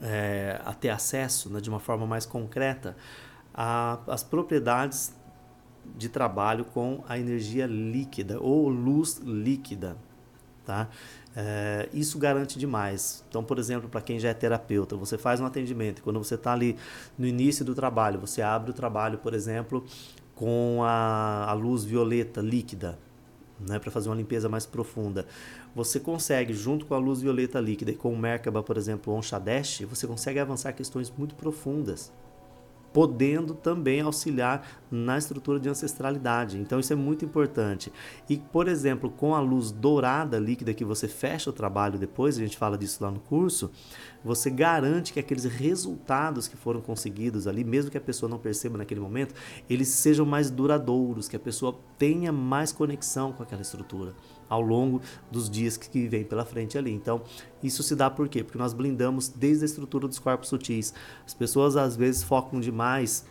é, 0.00 0.60
a 0.64 0.72
ter 0.72 0.90
acesso 0.90 1.50
né, 1.50 1.60
de 1.60 1.68
uma 1.68 1.80
forma 1.80 2.06
mais 2.06 2.26
concreta 2.26 2.96
às 4.06 4.22
propriedades 4.22 5.14
de 5.96 6.08
trabalho 6.08 6.64
com 6.64 7.02
a 7.08 7.18
energia 7.18 7.66
líquida 7.66 8.38
ou 8.40 8.68
luz 8.68 9.18
líquida. 9.18 9.96
Tá? 10.68 10.86
É, 11.34 11.88
isso 11.94 12.18
garante 12.18 12.58
demais. 12.58 13.24
Então, 13.26 13.42
por 13.42 13.58
exemplo, 13.58 13.88
para 13.88 14.02
quem 14.02 14.20
já 14.20 14.28
é 14.28 14.34
terapeuta, 14.34 14.96
você 14.96 15.16
faz 15.16 15.40
um 15.40 15.46
atendimento, 15.46 16.02
quando 16.02 16.22
você 16.22 16.34
está 16.34 16.52
ali 16.52 16.76
no 17.16 17.26
início 17.26 17.64
do 17.64 17.74
trabalho, 17.74 18.20
você 18.20 18.42
abre 18.42 18.70
o 18.70 18.74
trabalho, 18.74 19.16
por 19.16 19.32
exemplo, 19.32 19.82
com 20.34 20.80
a, 20.82 21.46
a 21.48 21.54
luz 21.54 21.84
violeta 21.84 22.42
líquida, 22.42 22.98
né, 23.58 23.78
para 23.78 23.90
fazer 23.90 24.10
uma 24.10 24.16
limpeza 24.16 24.46
mais 24.46 24.66
profunda. 24.66 25.24
Você 25.74 25.98
consegue, 25.98 26.52
junto 26.52 26.84
com 26.84 26.92
a 26.92 26.98
luz 26.98 27.22
violeta 27.22 27.58
líquida 27.58 27.92
e 27.92 27.94
com 27.94 28.12
o 28.12 28.18
Merkaba, 28.18 28.62
por 28.62 28.76
exemplo, 28.76 29.22
Shadesh, 29.22 29.86
você 29.88 30.06
consegue 30.06 30.38
avançar 30.38 30.74
questões 30.74 31.10
muito 31.10 31.34
profundas 31.34 32.12
podendo 32.98 33.54
também 33.54 34.00
auxiliar 34.00 34.66
na 34.90 35.16
estrutura 35.16 35.60
de 35.60 35.68
ancestralidade. 35.68 36.58
Então 36.58 36.80
isso 36.80 36.92
é 36.92 36.96
muito 36.96 37.24
importante. 37.24 37.92
E, 38.28 38.38
por 38.38 38.66
exemplo, 38.66 39.08
com 39.08 39.36
a 39.36 39.40
luz 39.40 39.70
dourada 39.70 40.36
líquida 40.36 40.74
que 40.74 40.84
você 40.84 41.06
fecha 41.06 41.48
o 41.48 41.52
trabalho 41.52 41.96
depois, 41.96 42.36
a 42.36 42.40
gente 42.40 42.58
fala 42.58 42.76
disso 42.76 43.04
lá 43.04 43.08
no 43.08 43.20
curso, 43.20 43.70
você 44.24 44.50
garante 44.50 45.12
que 45.12 45.20
aqueles 45.20 45.44
resultados 45.44 46.48
que 46.48 46.56
foram 46.56 46.80
conseguidos 46.80 47.46
ali, 47.46 47.62
mesmo 47.62 47.88
que 47.88 47.98
a 47.98 48.00
pessoa 48.00 48.28
não 48.28 48.36
perceba 48.36 48.76
naquele 48.76 48.98
momento, 48.98 49.32
eles 49.70 49.86
sejam 49.86 50.26
mais 50.26 50.50
duradouros, 50.50 51.28
que 51.28 51.36
a 51.36 51.38
pessoa 51.38 51.78
tenha 51.96 52.32
mais 52.32 52.72
conexão 52.72 53.32
com 53.32 53.44
aquela 53.44 53.62
estrutura 53.62 54.12
ao 54.48 54.60
longo 54.60 55.00
dos 55.30 55.48
dias 55.48 55.76
que 55.76 56.06
vem 56.08 56.24
pela 56.24 56.44
frente 56.44 56.78
ali. 56.78 56.92
Então, 56.92 57.22
isso 57.62 57.82
se 57.82 57.94
dá 57.94 58.08
por 58.08 58.28
quê? 58.28 58.42
Porque 58.42 58.58
nós 58.58 58.72
blindamos 58.72 59.28
desde 59.28 59.64
a 59.64 59.66
estrutura 59.66 60.08
dos 60.08 60.18
corpos 60.18 60.48
sutis. 60.48 60.94
As 61.26 61.34
pessoas 61.34 61.76
às 61.76 61.96
vezes 61.96 62.22
focam 62.22 62.60
demais 62.60 63.24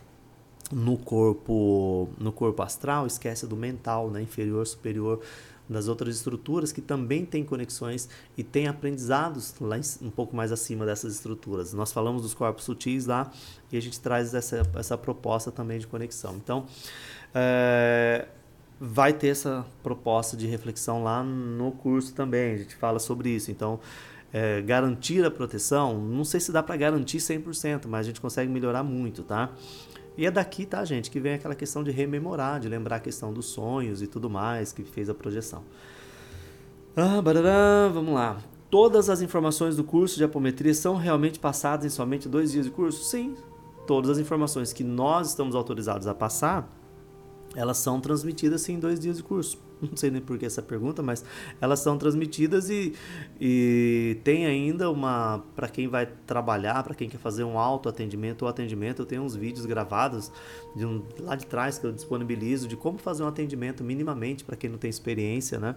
no 0.72 0.98
corpo 0.98 2.10
no 2.18 2.32
corpo 2.32 2.62
astral, 2.62 3.08
esquece 3.08 3.48
do 3.48 3.56
mental, 3.56 4.10
né, 4.10 4.22
inferior, 4.22 4.68
superior, 4.68 5.22
das 5.70 5.88
outras 5.88 6.16
estruturas 6.16 6.72
que 6.72 6.82
também 6.82 7.26
têm 7.26 7.44
conexões 7.44 8.08
e 8.38 8.44
têm 8.44 8.68
aprendizados 8.68 9.54
lá 9.60 9.78
um 10.02 10.10
pouco 10.10 10.36
mais 10.36 10.52
acima 10.52 10.86
dessas 10.86 11.14
estruturas. 11.14 11.74
Nós 11.74 11.92
falamos 11.92 12.22
dos 12.22 12.34
corpos 12.34 12.64
sutis 12.64 13.06
lá 13.06 13.32
e 13.72 13.78
a 13.78 13.82
gente 13.82 14.00
traz 14.00 14.34
essa, 14.34 14.64
essa 14.76 14.98
proposta 14.98 15.52
também 15.52 15.80
de 15.80 15.88
conexão. 15.88 16.36
Então, 16.36 16.66
é, 17.34 18.28
vai 18.80 19.14
ter 19.14 19.30
essa 19.30 19.66
proposta 19.82 20.38
de 20.38 20.46
reflexão 20.46 21.04
lá 21.04 21.24
no 21.24 21.72
curso 21.72 22.14
também. 22.14 22.54
A 22.54 22.58
gente 22.58 22.76
fala 22.76 23.00
sobre 23.00 23.30
isso. 23.30 23.50
Então, 23.52 23.80
é, 24.32 24.62
garantir 24.62 25.26
a 25.26 25.32
proteção, 25.32 26.00
não 26.00 26.24
sei 26.24 26.40
se 26.40 26.52
dá 26.52 26.62
para 26.62 26.76
garantir 26.76 27.18
100%, 27.18 27.88
mas 27.88 28.02
a 28.02 28.10
gente 28.10 28.22
consegue 28.22 28.52
melhorar 28.52 28.84
muito, 28.84 29.24
tá? 29.24 29.52
E 30.18 30.26
é 30.26 30.32
daqui, 30.32 30.66
tá, 30.66 30.84
gente, 30.84 31.12
que 31.12 31.20
vem 31.20 31.34
aquela 31.36 31.56
questão 31.56 31.84
de 31.84 31.92
rememorar, 31.92 32.60
de 32.60 32.68
lembrar 32.68 32.98
a 32.98 33.00
questão 33.00 33.32
dos 33.32 33.46
sonhos 33.46 34.02
e 34.02 34.08
tudo 34.08 34.30
mais 34.30 34.72
que 34.72 34.84
fez 34.84 35.10
a 35.10 35.14
projeção. 35.14 35.64
Ah, 36.96 37.22
barará, 37.22 37.88
vamos 37.94 38.14
lá. 38.14 38.38
Todas 38.70 39.10
as 39.10 39.22
informações 39.22 39.76
do 39.76 39.84
curso 39.84 40.18
de 40.18 40.24
apometria 40.24 40.74
são 40.74 40.96
realmente 40.96 41.40
passadas 41.40 41.86
em 41.86 41.90
somente 41.90 42.28
dois 42.28 42.52
dias 42.52 42.66
de 42.66 42.72
curso? 42.72 43.04
Sim. 43.04 43.36
Todas 43.86 44.10
as 44.10 44.18
informações 44.18 44.74
que 44.74 44.84
nós 44.84 45.30
estamos 45.30 45.56
autorizados 45.56 46.08
a 46.08 46.14
passar 46.14 46.68
elas 47.56 47.78
são 47.78 48.00
transmitidas 48.00 48.68
em 48.70 48.80
dois 48.80 49.00
dias 49.00 49.18
de 49.18 49.24
curso. 49.24 49.60
Não 49.82 49.96
sei 49.96 50.10
nem 50.10 50.22
por 50.22 50.38
que 50.38 50.46
essa 50.46 50.62
pergunta, 50.62 51.04
mas 51.04 51.24
elas 51.62 51.80
são 51.80 51.98
transmitidas 51.98 52.70
e, 52.70 52.94
e 53.40 54.20
tem 54.24 54.46
ainda 54.46 54.90
uma. 54.90 55.44
Para 55.56 55.68
quem 55.68 55.88
vai 55.88 56.08
trabalhar, 56.26 56.84
para 56.84 56.96
quem 56.96 57.08
quer 57.08 57.20
fazer 57.20 57.44
um 57.44 57.60
autoatendimento 57.60 58.46
ou 58.46 58.50
atendimento, 58.50 59.02
eu 59.02 59.06
tenho 59.06 59.22
uns 59.22 59.36
vídeos 59.36 59.66
gravados 59.66 60.32
de 60.76 60.86
um, 60.86 61.04
lá 61.20 61.36
de 61.36 61.46
trás 61.46 61.78
que 61.78 61.86
eu 61.86 61.92
disponibilizo 61.92 62.68
de 62.68 62.76
como 62.76 62.98
fazer 62.98 63.24
um 63.24 63.28
atendimento 63.28 63.84
minimamente 63.84 64.44
para 64.44 64.56
quem 64.56 64.70
não 64.70 64.78
tem 64.78 64.90
experiência, 64.90 65.60
né? 65.60 65.76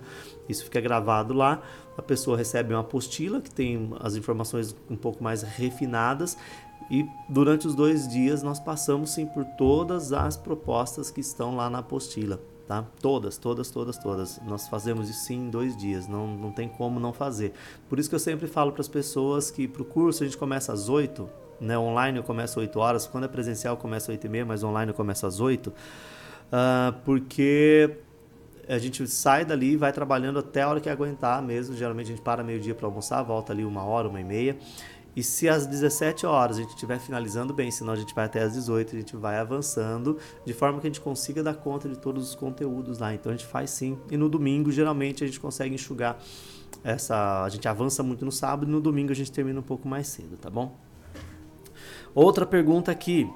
Isso 0.49 0.65
fica 0.65 0.81
gravado 0.81 1.35
lá. 1.35 1.63
A 1.97 2.03
pessoa 2.03 2.37
recebe 2.37 2.73
uma 2.73 2.81
apostila 2.81 3.41
que 3.41 3.51
tem 3.51 3.91
as 4.01 4.17
informações 4.17 4.75
um 4.89 4.97
pouco 4.97 5.23
mais 5.23 5.43
refinadas 5.43 6.37
e 6.91 7.09
durante 7.29 7.67
os 7.69 7.75
dois 7.75 8.09
dias 8.09 8.43
nós 8.43 8.59
passamos 8.59 9.11
sim 9.11 9.25
por 9.25 9.45
todas 9.45 10.13
as 10.13 10.37
propostas 10.37 11.11
que 11.11 11.21
estão 11.21 11.55
lá 11.55 11.71
na 11.71 11.79
apostila, 11.79 12.41
tá? 12.67 12.85
Todas, 13.01 13.39
todas, 13.39 13.71
todas, 13.71 13.97
todas. 13.97 14.41
Nós 14.45 14.67
fazemos 14.67 15.09
isso 15.09 15.27
sim 15.27 15.47
em 15.47 15.51
dois 15.51 15.77
dias, 15.77 16.09
não, 16.09 16.27
não 16.27 16.51
tem 16.51 16.69
como 16.69 16.99
não 16.99 17.13
fazer. 17.13 17.53
Por 17.89 18.01
isso 18.01 18.09
que 18.09 18.15
eu 18.17 18.21
sempre 18.21 18.49
falo 18.49 18.73
para 18.73 18.81
as 18.81 18.89
pessoas 18.89 19.53
que 19.53 19.69
para 19.69 19.83
o 19.83 19.85
curso 19.85 20.25
a 20.25 20.27
gente 20.27 20.37
começa 20.37 20.73
às 20.73 20.89
8, 20.89 21.29
né? 21.61 21.79
Online 21.79 22.19
eu 22.19 22.25
começo 22.25 22.59
às 22.59 22.65
8 22.65 22.79
horas, 22.81 23.07
quando 23.07 23.25
é 23.25 23.29
presencial 23.29 23.75
eu 23.75 23.79
começo 23.79 24.11
às 24.11 24.17
8 24.17 24.27
e 24.27 24.29
meia, 24.29 24.45
mas 24.45 24.65
online 24.65 24.91
eu 24.91 24.97
começo 24.97 25.25
às 25.25 25.39
8, 25.39 25.69
uh, 25.69 25.73
porque 27.05 27.99
a 28.69 28.79
gente 28.79 29.07
sai 29.09 29.45
dali 29.45 29.73
e 29.73 29.77
vai 29.77 29.93
trabalhando 29.93 30.39
até 30.39 30.63
a 30.63 30.69
hora 30.69 30.81
que 30.81 30.89
aguentar 30.89 31.43
mesmo. 31.43 31.77
Geralmente 31.77 32.07
a 32.07 32.11
gente 32.11 32.23
para 32.23 32.43
meio-dia 32.43 32.75
para 32.75 32.87
almoçar, 32.87 33.23
volta 33.23 33.53
ali 33.53 33.65
uma 33.65 33.85
hora, 33.85 34.09
uma 34.09 34.21
e 34.21 34.25
meia. 34.25 34.57
E 35.21 35.23
se 35.23 35.51
às 35.51 35.67
17 35.67 36.25
horas 36.25 36.57
a 36.57 36.61
gente 36.63 36.71
estiver 36.71 36.99
finalizando 36.99 37.53
bem, 37.53 37.71
senão 37.71 37.93
a 37.93 37.97
gente 37.97 38.15
vai 38.15 38.25
até 38.25 38.43
às 38.43 38.55
18, 38.55 38.97
a 38.97 38.99
gente 39.01 39.17
vai 39.17 39.37
avançando 39.37 40.17
de 40.47 40.55
forma 40.55 40.81
que 40.81 40.87
a 40.87 40.89
gente 40.89 41.03
consiga 41.03 41.43
dar 41.43 41.53
conta 41.53 41.91
de 41.91 41.99
todos 41.99 42.31
os 42.31 42.35
conteúdos 42.35 42.99
lá. 42.99 43.13
Então 43.13 43.31
a 43.31 43.37
gente 43.37 43.47
faz 43.47 43.69
sim. 43.69 43.99
E 44.11 44.17
no 44.17 44.31
domingo, 44.31 44.73
geralmente, 44.73 45.23
a 45.23 45.27
gente 45.27 45.39
consegue 45.39 45.75
enxugar 45.75 46.19
essa. 46.83 47.45
A 47.45 47.49
gente 47.51 47.69
avança 47.69 48.03
muito 48.03 48.25
no 48.25 48.33
sábado 48.33 48.67
e 48.67 48.73
no 48.73 48.81
domingo 48.81 49.13
a 49.13 49.15
gente 49.15 49.31
termina 49.31 49.61
um 49.61 49.63
pouco 49.63 49.87
mais 49.87 50.09
cedo, 50.09 50.39
tá 50.39 50.49
bom? 50.49 50.75
Outra 52.15 52.47
pergunta 52.47 52.91
aqui. 52.91 53.29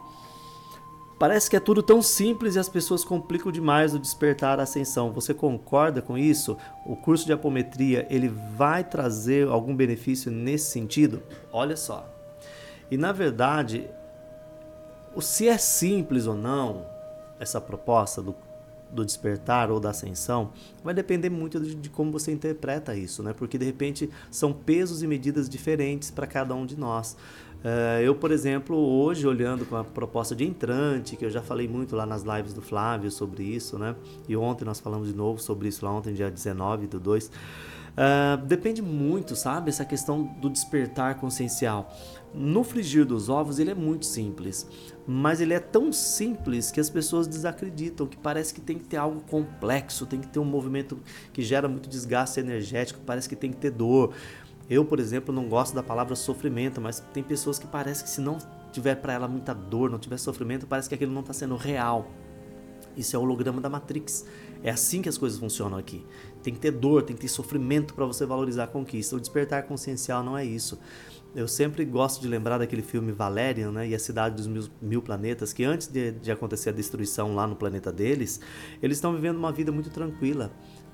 Parece 1.18 1.48
que 1.48 1.56
é 1.56 1.60
tudo 1.60 1.82
tão 1.82 2.02
simples 2.02 2.56
e 2.56 2.58
as 2.58 2.68
pessoas 2.68 3.04
complicam 3.04 3.52
demais 3.52 3.94
o 3.94 3.98
despertar 3.98 4.58
a 4.58 4.64
ascensão. 4.64 5.12
Você 5.12 5.32
concorda 5.32 6.02
com 6.02 6.18
isso? 6.18 6.56
O 6.84 6.96
curso 6.96 7.24
de 7.24 7.32
apometria, 7.32 8.06
ele 8.10 8.28
vai 8.28 8.82
trazer 8.82 9.46
algum 9.48 9.74
benefício 9.74 10.30
nesse 10.30 10.70
sentido? 10.70 11.22
Olha 11.52 11.76
só. 11.76 12.08
E 12.90 12.96
na 12.96 13.12
verdade, 13.12 13.88
se 15.20 15.48
é 15.48 15.56
simples 15.56 16.26
ou 16.26 16.34
não 16.34 16.84
essa 17.38 17.60
proposta 17.60 18.20
do, 18.20 18.34
do 18.90 19.04
despertar 19.04 19.70
ou 19.70 19.78
da 19.78 19.90
ascensão, 19.90 20.52
vai 20.82 20.94
depender 20.94 21.30
muito 21.30 21.60
de, 21.60 21.74
de 21.74 21.90
como 21.90 22.10
você 22.10 22.32
interpreta 22.32 22.94
isso, 22.94 23.22
né? 23.22 23.32
Porque 23.32 23.56
de 23.56 23.64
repente 23.64 24.10
são 24.30 24.52
pesos 24.52 25.02
e 25.02 25.06
medidas 25.06 25.48
diferentes 25.48 26.10
para 26.10 26.26
cada 26.26 26.54
um 26.54 26.66
de 26.66 26.76
nós. 26.76 27.16
Uh, 27.64 28.02
eu, 28.02 28.14
por 28.14 28.30
exemplo, 28.30 28.76
hoje 28.76 29.26
olhando 29.26 29.64
com 29.64 29.74
a 29.74 29.82
proposta 29.82 30.36
de 30.36 30.44
entrante, 30.44 31.16
que 31.16 31.24
eu 31.24 31.30
já 31.30 31.40
falei 31.40 31.66
muito 31.66 31.96
lá 31.96 32.04
nas 32.04 32.22
lives 32.22 32.52
do 32.52 32.60
Flávio 32.60 33.10
sobre 33.10 33.42
isso, 33.42 33.78
né? 33.78 33.96
E 34.28 34.36
ontem 34.36 34.66
nós 34.66 34.80
falamos 34.80 35.08
de 35.08 35.14
novo 35.14 35.40
sobre 35.40 35.68
isso 35.68 35.82
lá 35.82 35.90
ontem, 35.90 36.12
dia 36.12 36.30
19 36.30 36.86
do 36.86 37.00
2. 37.00 37.26
Uh, 37.26 37.30
eh, 37.96 38.36
depende 38.44 38.82
muito, 38.82 39.34
sabe? 39.34 39.70
Essa 39.70 39.84
questão 39.84 40.24
do 40.24 40.50
despertar 40.50 41.14
consciencial. 41.14 41.90
No 42.34 42.64
frigir 42.64 43.06
dos 43.06 43.28
ovos, 43.28 43.58
ele 43.58 43.70
é 43.70 43.74
muito 43.74 44.04
simples, 44.04 44.68
mas 45.06 45.40
ele 45.40 45.54
é 45.54 45.60
tão 45.60 45.92
simples 45.92 46.70
que 46.70 46.80
as 46.80 46.90
pessoas 46.90 47.28
desacreditam, 47.28 48.08
que 48.08 48.16
parece 48.16 48.52
que 48.52 48.60
tem 48.60 48.76
que 48.76 48.84
ter 48.84 48.96
algo 48.96 49.20
complexo, 49.20 50.04
tem 50.04 50.20
que 50.20 50.26
ter 50.26 50.40
um 50.40 50.44
movimento 50.44 50.98
que 51.32 51.42
gera 51.42 51.68
muito 51.68 51.88
desgaste 51.88 52.40
energético, 52.40 53.00
parece 53.06 53.28
que 53.28 53.36
tem 53.36 53.52
que 53.52 53.56
ter 53.56 53.70
dor. 53.70 54.12
Eu, 54.68 54.84
por 54.84 54.98
exemplo, 54.98 55.34
não 55.34 55.48
gosto 55.48 55.74
da 55.74 55.82
palavra 55.82 56.16
sofrimento, 56.16 56.80
mas 56.80 57.00
tem 57.12 57.22
pessoas 57.22 57.58
que 57.58 57.66
parece 57.66 58.02
que 58.02 58.10
se 58.10 58.20
não 58.20 58.38
tiver 58.72 58.94
para 58.96 59.12
ela 59.12 59.28
muita 59.28 59.54
dor, 59.54 59.90
não 59.90 59.98
tiver 59.98 60.16
sofrimento, 60.16 60.66
parece 60.66 60.88
que 60.88 60.94
aquilo 60.94 61.12
não 61.12 61.20
está 61.20 61.32
sendo 61.32 61.56
real. 61.56 62.10
Isso 62.96 63.14
é 63.14 63.18
o 63.18 63.22
holograma 63.22 63.60
da 63.60 63.68
Matrix. 63.68 64.24
É 64.62 64.70
assim 64.70 65.02
que 65.02 65.08
as 65.08 65.18
coisas 65.18 65.38
funcionam 65.38 65.76
aqui. 65.76 66.04
Tem 66.42 66.54
que 66.54 66.60
ter 66.60 66.70
dor, 66.70 67.02
tem 67.02 67.14
que 67.14 67.22
ter 67.22 67.28
sofrimento 67.28 67.92
para 67.92 68.06
você 68.06 68.24
valorizar 68.24 68.64
a 68.64 68.66
conquista. 68.66 69.16
O 69.16 69.20
despertar 69.20 69.64
consciencial 69.64 70.22
não 70.22 70.38
é 70.38 70.44
isso. 70.44 70.78
Eu 71.34 71.48
sempre 71.48 71.84
gosto 71.84 72.22
de 72.22 72.28
lembrar 72.28 72.58
daquele 72.58 72.82
filme 72.82 73.10
Valerian 73.10 73.72
né, 73.72 73.88
e 73.88 73.94
a 73.94 73.98
Cidade 73.98 74.36
dos 74.36 74.46
Mil, 74.46 74.68
Mil 74.80 75.02
Planetas, 75.02 75.52
que 75.52 75.64
antes 75.64 75.88
de, 75.88 76.12
de 76.12 76.30
acontecer 76.30 76.70
a 76.70 76.72
destruição 76.72 77.34
lá 77.34 77.46
no 77.46 77.56
planeta 77.56 77.92
deles, 77.92 78.40
eles 78.80 78.98
estão 78.98 79.12
vivendo 79.12 79.36
uma 79.36 79.50
vida 79.50 79.72
muito 79.72 79.90
tranquila, 79.90 80.52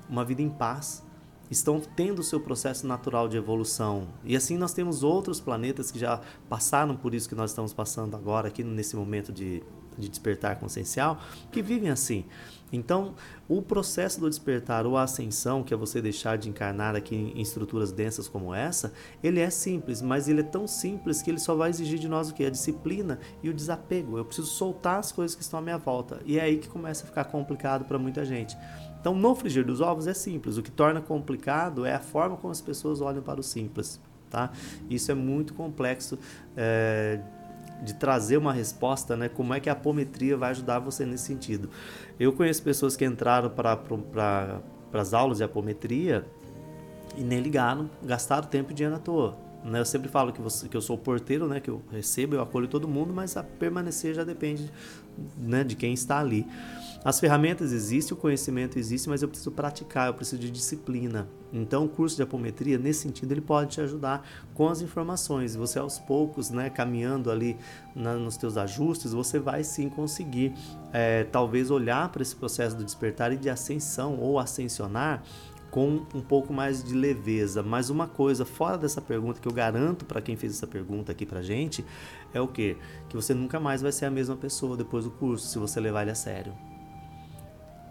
uma 0.09 0.25
vida 0.25 0.41
em 0.41 0.49
paz 0.49 1.03
estão 1.51 1.79
tendo 1.79 2.19
o 2.19 2.23
seu 2.23 2.39
processo 2.39 2.87
natural 2.87 3.27
de 3.27 3.35
evolução. 3.35 4.07
E 4.23 4.35
assim 4.35 4.57
nós 4.57 4.73
temos 4.73 5.03
outros 5.03 5.39
planetas 5.39 5.91
que 5.91 5.99
já 5.99 6.21
passaram 6.47 6.95
por 6.95 7.13
isso 7.13 7.27
que 7.27 7.35
nós 7.35 7.51
estamos 7.51 7.73
passando 7.73 8.15
agora, 8.15 8.47
aqui 8.47 8.63
nesse 8.63 8.95
momento 8.95 9.33
de, 9.33 9.61
de 9.97 10.09
despertar 10.09 10.57
consciencial, 10.57 11.19
que 11.51 11.61
vivem 11.61 11.89
assim. 11.89 12.25
Então, 12.73 13.15
o 13.49 13.61
processo 13.61 14.19
do 14.19 14.29
despertar 14.29 14.85
ou 14.85 14.95
a 14.95 15.03
ascensão, 15.03 15.61
que 15.61 15.73
é 15.73 15.77
você 15.77 16.01
deixar 16.01 16.37
de 16.37 16.47
encarnar 16.47 16.95
aqui 16.95 17.15
em 17.35 17.41
estruturas 17.41 17.91
densas 17.91 18.29
como 18.29 18.55
essa, 18.55 18.93
ele 19.21 19.41
é 19.41 19.49
simples, 19.49 20.01
mas 20.01 20.29
ele 20.29 20.39
é 20.39 20.43
tão 20.43 20.65
simples 20.65 21.21
que 21.21 21.29
ele 21.29 21.39
só 21.39 21.53
vai 21.53 21.69
exigir 21.69 21.99
de 21.99 22.07
nós 22.07 22.29
o 22.29 22.33
que? 22.33 22.45
A 22.45 22.49
disciplina 22.49 23.19
e 23.43 23.49
o 23.49 23.53
desapego. 23.53 24.17
Eu 24.17 24.23
preciso 24.23 24.47
soltar 24.47 24.99
as 24.99 25.11
coisas 25.11 25.35
que 25.35 25.41
estão 25.41 25.59
à 25.59 25.61
minha 25.61 25.77
volta. 25.77 26.21
E 26.25 26.39
é 26.39 26.43
aí 26.43 26.57
que 26.59 26.69
começa 26.69 27.03
a 27.03 27.07
ficar 27.07 27.25
complicado 27.25 27.83
para 27.83 27.99
muita 27.99 28.23
gente. 28.23 28.55
Então, 29.01 29.15
no 29.15 29.33
frigir 29.33 29.65
dos 29.65 29.81
ovos 29.81 30.05
é 30.05 30.13
simples. 30.13 30.57
O 30.57 30.61
que 30.61 30.69
torna 30.69 31.01
complicado 31.01 31.85
é 31.85 31.95
a 31.95 31.99
forma 31.99 32.37
como 32.37 32.51
as 32.51 32.61
pessoas 32.61 33.01
olham 33.01 33.23
para 33.23 33.39
o 33.39 33.43
simples. 33.43 33.99
Tá? 34.29 34.51
Isso 34.89 35.11
é 35.11 35.15
muito 35.15 35.53
complexo 35.53 36.17
é, 36.55 37.19
de 37.81 37.95
trazer 37.95 38.37
uma 38.37 38.53
resposta, 38.53 39.17
né? 39.17 39.27
Como 39.27 39.53
é 39.53 39.59
que 39.59 39.69
a 39.69 39.73
apometria 39.73 40.37
vai 40.37 40.51
ajudar 40.51 40.79
você 40.79 41.05
nesse 41.05 41.25
sentido? 41.25 41.69
Eu 42.17 42.31
conheço 42.31 42.63
pessoas 42.63 42.95
que 42.95 43.03
entraram 43.03 43.49
para 43.49 43.75
pra, 43.75 44.61
as 44.93 45.13
aulas 45.13 45.39
de 45.39 45.43
apometria 45.43 46.25
e 47.17 47.23
nem 47.23 47.41
ligaram, 47.41 47.89
gastaram 48.03 48.47
tempo 48.47 48.71
e 48.71 48.73
dinheiro 48.73 48.95
à 48.95 48.99
toa. 48.99 49.35
Né? 49.63 49.79
Eu 49.79 49.85
sempre 49.85 50.09
falo 50.09 50.31
que, 50.31 50.41
você, 50.41 50.67
que 50.67 50.77
eu 50.77 50.81
sou 50.81 50.97
porteiro, 50.97 51.47
né? 51.47 51.59
que 51.59 51.69
eu 51.69 51.81
recebo, 51.91 52.35
eu 52.35 52.41
acolho 52.41 52.67
todo 52.67 52.87
mundo, 52.87 53.13
mas 53.13 53.35
a 53.35 53.43
permanecer 53.43 54.13
já 54.13 54.23
depende 54.23 54.71
né? 55.37 55.63
de 55.63 55.75
quem 55.75 55.93
está 55.93 56.19
ali. 56.19 56.47
As 57.03 57.19
ferramentas 57.19 57.71
existem, 57.71 58.15
o 58.15 58.19
conhecimento 58.19 58.77
existe, 58.77 59.09
mas 59.09 59.23
eu 59.23 59.27
preciso 59.27 59.49
praticar, 59.51 60.07
eu 60.07 60.13
preciso 60.13 60.39
de 60.39 60.51
disciplina. 60.51 61.27
Então, 61.51 61.85
o 61.85 61.89
curso 61.89 62.15
de 62.15 62.21
apometria, 62.21 62.77
nesse 62.77 63.01
sentido, 63.01 63.31
ele 63.31 63.41
pode 63.41 63.71
te 63.71 63.81
ajudar 63.81 64.23
com 64.53 64.69
as 64.69 64.81
informações. 64.81 65.55
Você, 65.55 65.79
aos 65.79 65.97
poucos, 65.97 66.51
né, 66.51 66.69
caminhando 66.69 67.31
ali 67.31 67.57
na, 67.95 68.13
nos 68.13 68.37
teus 68.37 68.55
ajustes, 68.55 69.13
você 69.13 69.39
vai 69.39 69.63
sim 69.63 69.89
conseguir, 69.89 70.53
é, 70.93 71.23
talvez, 71.23 71.71
olhar 71.71 72.07
para 72.09 72.21
esse 72.21 72.35
processo 72.35 72.75
do 72.75 72.83
despertar 72.83 73.33
e 73.33 73.37
de 73.37 73.49
ascensão 73.49 74.19
ou 74.19 74.37
ascensionar 74.37 75.23
com 75.71 76.05
um 76.13 76.21
pouco 76.21 76.53
mais 76.53 76.83
de 76.83 76.93
leveza. 76.93 77.63
Mas 77.63 77.89
uma 77.89 78.07
coisa 78.07 78.45
fora 78.45 78.77
dessa 78.77 79.01
pergunta 79.01 79.41
que 79.41 79.47
eu 79.47 79.53
garanto 79.53 80.05
para 80.05 80.21
quem 80.21 80.35
fez 80.35 80.53
essa 80.53 80.67
pergunta 80.67 81.11
aqui 81.11 81.25
pra 81.25 81.41
gente 81.41 81.83
é 82.31 82.39
o 82.39 82.47
que? 82.47 82.77
Que 83.09 83.15
você 83.15 83.33
nunca 83.33 83.59
mais 83.59 83.81
vai 83.81 83.91
ser 83.91 84.05
a 84.05 84.11
mesma 84.11 84.35
pessoa 84.35 84.77
depois 84.77 85.05
do 85.05 85.11
curso 85.11 85.47
se 85.47 85.57
você 85.57 85.79
levar 85.79 86.03
ele 86.03 86.11
a 86.11 86.15
sério. 86.15 86.53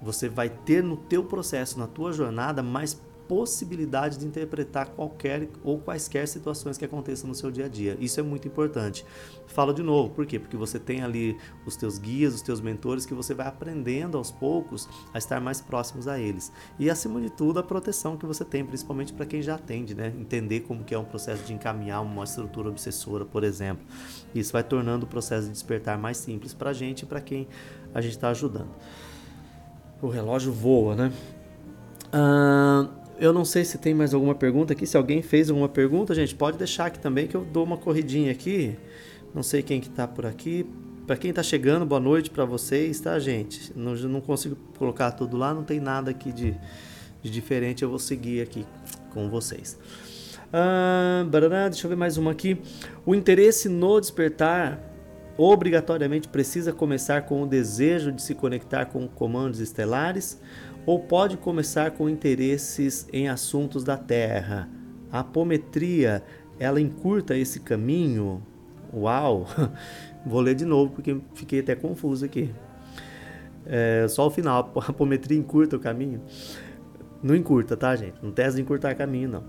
Você 0.03 0.29
vai 0.29 0.49
ter 0.49 0.83
no 0.83 0.97
teu 0.97 1.25
processo, 1.25 1.79
na 1.79 1.87
tua 1.87 2.13
jornada, 2.13 2.63
mais 2.63 3.01
possibilidade 3.31 4.19
de 4.19 4.27
interpretar 4.27 4.89
qualquer 4.89 5.49
ou 5.63 5.79
quaisquer 5.79 6.27
situações 6.27 6.77
que 6.77 6.85
aconteçam 6.85 7.29
no 7.29 7.35
seu 7.37 7.49
dia 7.49 7.67
a 7.67 7.69
dia. 7.69 7.97
Isso 8.01 8.19
é 8.19 8.25
muito 8.25 8.49
importante. 8.49 9.07
Falo 9.47 9.73
de 9.73 9.85
novo, 9.85 10.11
por 10.11 10.27
quê? 10.27 10.37
Porque 10.37 10.57
você 10.57 10.81
tem 10.81 11.03
ali 11.03 11.39
os 11.65 11.77
teus 11.77 11.97
guias, 11.97 12.35
os 12.35 12.43
teus 12.43 12.61
mentores 12.61 13.07
que 13.07 13.15
você 13.15 13.33
vai 13.33 13.47
aprendendo 13.47 14.19
aos 14.19 14.33
poucos 14.33 14.89
a 15.15 15.19
estar 15.19 15.41
mais 15.41 15.61
próximos 15.61 16.09
a 16.09 16.19
eles. 16.19 16.53
E 16.77 16.91
acima 16.91 17.21
de 17.21 17.31
tudo, 17.31 17.61
a 17.61 17.63
proteção 17.63 18.17
que 18.17 18.27
você 18.27 18.45
tem, 18.45 18.65
principalmente 18.65 19.13
para 19.13 19.25
quem 19.25 19.41
já 19.41 19.55
atende, 19.55 19.95
né? 19.95 20.13
Entender 20.19 20.63
como 20.63 20.83
que 20.83 20.93
é 20.93 20.99
um 20.99 21.05
processo 21.05 21.45
de 21.45 21.53
encaminhar 21.53 22.03
uma 22.03 22.25
estrutura 22.25 22.69
obsessora, 22.69 23.25
por 23.25 23.45
exemplo. 23.45 23.87
Isso 24.35 24.53
vai 24.53 24.65
tornando 24.65 25.07
o 25.07 25.09
processo 25.09 25.47
de 25.47 25.53
despertar 25.53 25.97
mais 25.97 26.17
simples 26.17 26.53
para 26.53 26.71
a 26.71 26.73
gente 26.73 27.03
e 27.03 27.07
para 27.07 27.21
quem 27.21 27.47
a 27.95 28.01
gente 28.01 28.17
está 28.17 28.31
ajudando. 28.31 28.71
O 30.03 30.09
relógio 30.09 30.53
voa, 30.53 30.95
né? 30.95 31.13
Uh, 32.07 32.89
eu 33.19 33.33
não 33.33 33.45
sei 33.45 33.65
se 33.65 33.77
tem 33.77 33.93
mais 33.93 34.15
alguma 34.15 34.35
pergunta 34.35 34.73
aqui. 34.73 34.87
Se 34.87 34.97
alguém 34.97 35.21
fez 35.21 35.51
alguma 35.51 35.69
pergunta, 35.69 36.15
gente, 36.15 36.35
pode 36.35 36.57
deixar 36.57 36.87
aqui 36.87 36.99
também 36.99 37.27
que 37.27 37.37
eu 37.37 37.45
dou 37.45 37.65
uma 37.65 37.77
corridinha 37.77 38.33
aqui. 38.33 38.77
Não 39.35 39.43
sei 39.43 39.63
quem 39.63 39.81
que 39.81 39.91
tá 39.91 40.09
por 40.09 40.25
aqui. 40.25 40.67
Para 41.07 41.17
quem 41.17 41.31
está 41.31 41.43
chegando, 41.43 41.85
boa 41.85 42.01
noite 42.01 42.31
para 42.31 42.45
vocês, 42.45 42.99
tá, 43.01 43.19
gente? 43.19 43.73
Não, 43.77 43.95
não 43.95 44.21
consigo 44.21 44.57
colocar 44.79 45.11
tudo 45.13 45.37
lá, 45.37 45.53
não 45.53 45.65
tem 45.65 45.81
nada 45.81 46.11
aqui 46.11 46.33
de, 46.33 46.57
de 47.23 47.31
diferente. 47.31 47.83
Eu 47.83 47.91
vou 47.91 47.99
seguir 47.99 48.43
aqui 48.43 48.65
com 49.13 49.29
vocês. 49.29 49.79
Ah, 50.53 51.25
barará, 51.29 51.69
deixa 51.69 51.87
eu 51.87 51.91
ver 51.91 51.97
mais 51.97 52.17
uma 52.17 52.31
aqui. 52.31 52.59
O 53.05 53.15
interesse 53.15 53.69
no 53.69 54.01
despertar 54.01 54.90
obrigatoriamente 55.37 56.29
precisa 56.29 56.73
começar 56.73 57.23
com 57.23 57.43
o 57.43 57.47
desejo 57.47 58.13
de 58.13 58.23
se 58.23 58.35
conectar 58.35 58.87
com 58.87 59.07
comandos 59.09 59.61
estelares 59.61 60.41
ou 60.87 60.99
pode 60.99 61.37
começar 61.37 61.93
com 61.93 62.09
interesses 62.09 63.07
em 63.13 63.29
assuntos 63.29 63.85
da 63.85 63.97
Terra. 63.97 64.69
A 65.11 65.21
apometria, 65.21 66.23
ela 66.59 66.81
encurta 66.81 67.37
esse 67.37 67.61
caminho? 67.61 68.43
Uau! 68.93 69.47
Vou 70.25 70.41
ler 70.41 70.55
de 70.55 70.65
novo 70.65 70.93
porque 70.93 71.17
fiquei 71.35 71.61
até 71.61 71.75
confuso 71.75 72.25
aqui. 72.25 72.51
É, 73.67 74.07
só 74.09 74.27
o 74.27 74.31
final, 74.31 74.73
a 74.77 74.91
apometria 74.91 75.39
encurta 75.39 75.77
o 75.77 75.81
caminho. 75.81 76.21
Não 77.23 77.37
encurta, 77.37 77.77
tá, 77.77 77.95
gente? 77.95 78.15
Não 78.23 78.31
testa 78.31 78.57
de 78.57 78.63
encurtar 78.63 78.95
caminho, 78.95 79.29
não. 79.29 79.45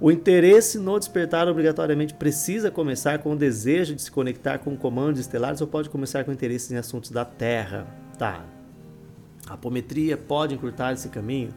O 0.00 0.10
interesse 0.12 0.78
no 0.78 0.98
despertar 0.98 1.48
obrigatoriamente 1.48 2.14
precisa 2.14 2.70
começar 2.70 3.18
com 3.18 3.32
o 3.32 3.36
desejo 3.36 3.94
de 3.94 4.02
se 4.02 4.10
conectar 4.10 4.58
com 4.58 4.76
comandos 4.76 5.20
estelares 5.20 5.60
ou 5.60 5.66
pode 5.66 5.90
começar 5.90 6.24
com 6.24 6.32
interesses 6.32 6.70
em 6.70 6.76
assuntos 6.76 7.10
da 7.10 7.24
Terra? 7.24 7.86
Tá, 8.16 8.44
a 9.48 9.54
apometria 9.54 10.16
pode 10.16 10.54
encurtar 10.54 10.92
esse 10.92 11.08
caminho? 11.08 11.50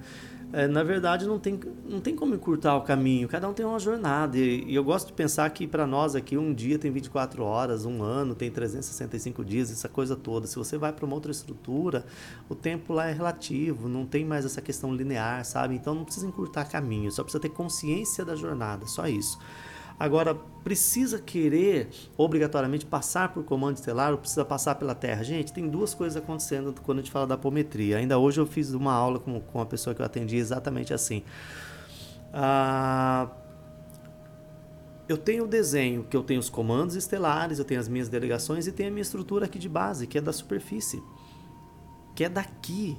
É, 0.51 0.67
na 0.67 0.81
verdade, 0.81 1.27
não 1.27 1.37
tem, 1.37 1.59
não 1.87 1.99
tem 1.99 2.15
como 2.15 2.33
encurtar 2.33 2.75
o 2.75 2.81
caminho, 2.81 3.27
cada 3.27 3.47
um 3.47 3.53
tem 3.53 3.63
uma 3.63 3.77
jornada. 3.77 4.35
E, 4.35 4.63
e 4.65 4.75
eu 4.75 4.83
gosto 4.83 5.07
de 5.07 5.13
pensar 5.13 5.47
que 5.51 5.67
para 5.67 5.85
nós 5.85 6.15
aqui, 6.15 6.37
um 6.37 6.53
dia 6.53 6.79
tem 6.79 6.89
24 6.91 7.43
horas, 7.43 7.85
um 7.85 8.01
ano 8.01 8.33
tem 8.33 8.49
365 8.49 9.45
dias, 9.45 9.71
essa 9.71 9.87
coisa 9.87 10.15
toda. 10.15 10.47
Se 10.47 10.55
você 10.55 10.75
vai 10.75 10.91
para 10.91 11.05
uma 11.05 11.13
outra 11.13 11.31
estrutura, 11.31 12.03
o 12.49 12.55
tempo 12.55 12.93
lá 12.93 13.07
é 13.07 13.13
relativo, 13.13 13.87
não 13.87 14.05
tem 14.05 14.25
mais 14.25 14.43
essa 14.43 14.61
questão 14.61 14.93
linear, 14.93 15.45
sabe? 15.45 15.75
Então 15.75 15.93
não 15.93 16.03
precisa 16.03 16.25
encurtar 16.25 16.65
caminho, 16.65 17.11
só 17.11 17.21
precisa 17.21 17.41
ter 17.41 17.49
consciência 17.49 18.25
da 18.25 18.35
jornada, 18.35 18.87
só 18.87 19.07
isso. 19.07 19.37
Agora, 19.99 20.33
precisa 20.63 21.19
querer 21.19 21.89
obrigatoriamente 22.15 22.85
passar 22.85 23.33
por 23.33 23.43
comando 23.43 23.75
estelar 23.75 24.13
ou 24.13 24.17
precisa 24.17 24.45
passar 24.45 24.75
pela 24.75 24.95
Terra? 24.95 25.23
Gente, 25.23 25.51
tem 25.51 25.67
duas 25.67 25.93
coisas 25.93 26.15
acontecendo 26.15 26.73
quando 26.81 26.99
a 26.99 27.01
gente 27.01 27.11
fala 27.11 27.27
da 27.27 27.35
apometria. 27.35 27.97
Ainda 27.97 28.17
hoje 28.17 28.39
eu 28.39 28.45
fiz 28.45 28.71
uma 28.71 28.93
aula 28.93 29.19
com, 29.19 29.41
com 29.41 29.59
uma 29.59 29.65
pessoa 29.65 29.93
que 29.93 30.01
eu 30.01 30.05
atendi 30.05 30.37
exatamente 30.37 30.93
assim. 30.93 31.21
Ah, 32.33 33.27
eu 35.09 35.17
tenho 35.17 35.43
o 35.43 35.47
desenho, 35.47 36.03
que 36.03 36.15
eu 36.15 36.23
tenho 36.23 36.39
os 36.39 36.49
comandos 36.49 36.95
estelares, 36.95 37.59
eu 37.59 37.65
tenho 37.65 37.81
as 37.81 37.89
minhas 37.89 38.07
delegações 38.07 38.67
e 38.67 38.71
tenho 38.71 38.89
a 38.89 38.91
minha 38.91 39.01
estrutura 39.01 39.47
aqui 39.47 39.59
de 39.59 39.67
base, 39.67 40.07
que 40.07 40.17
é 40.17 40.21
da 40.21 40.31
superfície, 40.31 41.03
que 42.15 42.23
é 42.23 42.29
daqui, 42.29 42.95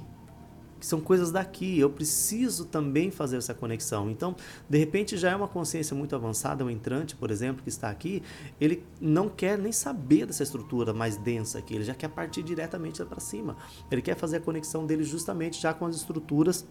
que 0.81 0.87
são 0.87 0.99
coisas 0.99 1.31
daqui. 1.31 1.79
Eu 1.79 1.91
preciso 1.91 2.65
também 2.65 3.11
fazer 3.11 3.37
essa 3.37 3.53
conexão. 3.53 4.09
Então, 4.09 4.35
de 4.67 4.79
repente, 4.79 5.15
já 5.15 5.29
é 5.29 5.35
uma 5.35 5.47
consciência 5.47 5.95
muito 5.95 6.15
avançada, 6.15 6.65
um 6.65 6.69
entrante, 6.71 7.15
por 7.15 7.29
exemplo, 7.29 7.61
que 7.61 7.69
está 7.69 7.91
aqui, 7.91 8.23
ele 8.59 8.83
não 8.99 9.29
quer 9.29 9.59
nem 9.59 9.71
saber 9.71 10.25
dessa 10.25 10.41
estrutura 10.41 10.91
mais 10.91 11.17
densa 11.17 11.59
aqui, 11.59 11.75
ele 11.75 11.83
já 11.83 11.93
quer 11.93 12.09
partir 12.09 12.41
diretamente 12.41 13.05
para 13.05 13.19
cima. 13.19 13.55
Ele 13.91 14.01
quer 14.01 14.15
fazer 14.15 14.37
a 14.37 14.39
conexão 14.41 14.83
dele 14.85 15.03
justamente 15.03 15.61
já 15.61 15.71
com 15.71 15.85
as 15.85 15.95
estruturas 15.95 16.65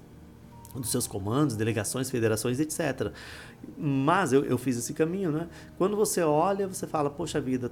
dos 0.74 0.90
seus 0.90 1.06
comandos, 1.06 1.54
delegações, 1.54 2.10
federações, 2.10 2.58
etc. 2.58 3.12
Mas 3.78 4.32
eu, 4.32 4.44
eu 4.44 4.58
fiz 4.58 4.76
esse 4.76 4.92
caminho, 4.92 5.30
né? 5.30 5.48
Quando 5.78 5.96
você 5.96 6.20
olha, 6.22 6.66
você 6.66 6.86
fala, 6.86 7.10
poxa 7.10 7.40
vida, 7.40 7.70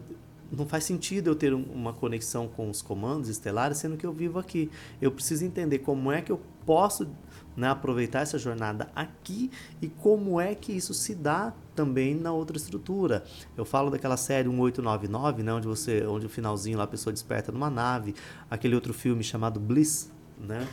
não 0.50 0.66
faz 0.66 0.84
sentido 0.84 1.28
eu 1.28 1.34
ter 1.34 1.52
uma 1.52 1.92
conexão 1.92 2.48
com 2.48 2.70
os 2.70 2.80
comandos 2.80 3.28
estelares, 3.28 3.78
sendo 3.78 3.96
que 3.96 4.06
eu 4.06 4.12
vivo 4.12 4.38
aqui. 4.38 4.70
Eu 5.00 5.10
preciso 5.12 5.44
entender 5.44 5.80
como 5.80 6.10
é 6.10 6.22
que 6.22 6.32
eu 6.32 6.40
posso 6.64 7.08
né, 7.56 7.68
aproveitar 7.68 8.20
essa 8.20 8.38
jornada 8.38 8.88
aqui 8.94 9.50
e 9.82 9.88
como 9.88 10.40
é 10.40 10.54
que 10.54 10.72
isso 10.72 10.94
se 10.94 11.14
dá 11.14 11.52
também 11.74 12.14
na 12.14 12.32
outra 12.32 12.56
estrutura. 12.56 13.24
Eu 13.56 13.64
falo 13.64 13.90
daquela 13.90 14.16
série 14.16 14.48
1899, 14.48 15.42
né, 15.42 15.52
onde 15.52 15.66
você, 15.66 16.06
onde 16.06 16.26
o 16.26 16.28
finalzinho 16.28 16.78
lá 16.78 16.84
a 16.84 16.86
pessoa 16.86 17.12
desperta 17.12 17.50
numa 17.50 17.70
nave, 17.70 18.14
aquele 18.50 18.74
outro 18.74 18.94
filme 18.94 19.24
chamado 19.24 19.58
Bliss, 19.58 20.10
né? 20.38 20.66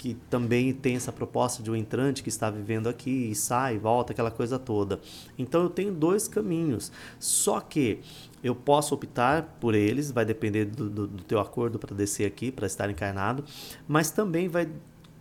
Que 0.00 0.14
também 0.30 0.72
tem 0.72 0.96
essa 0.96 1.12
proposta 1.12 1.62
de 1.62 1.70
um 1.70 1.76
entrante 1.76 2.22
que 2.22 2.30
está 2.30 2.48
vivendo 2.48 2.88
aqui 2.88 3.30
e 3.30 3.34
sai, 3.34 3.76
volta, 3.76 4.14
aquela 4.14 4.30
coisa 4.30 4.58
toda. 4.58 4.98
Então 5.38 5.62
eu 5.62 5.68
tenho 5.68 5.92
dois 5.92 6.26
caminhos. 6.26 6.90
Só 7.18 7.60
que 7.60 8.00
eu 8.42 8.54
posso 8.54 8.94
optar 8.94 9.58
por 9.60 9.74
eles, 9.74 10.10
vai 10.10 10.24
depender 10.24 10.64
do, 10.64 10.88
do, 10.88 11.06
do 11.06 11.22
teu 11.24 11.38
acordo 11.38 11.78
para 11.78 11.94
descer 11.94 12.24
aqui, 12.24 12.50
para 12.50 12.66
estar 12.66 12.88
encarnado, 12.88 13.44
mas 13.86 14.10
também 14.10 14.48
vai, 14.48 14.70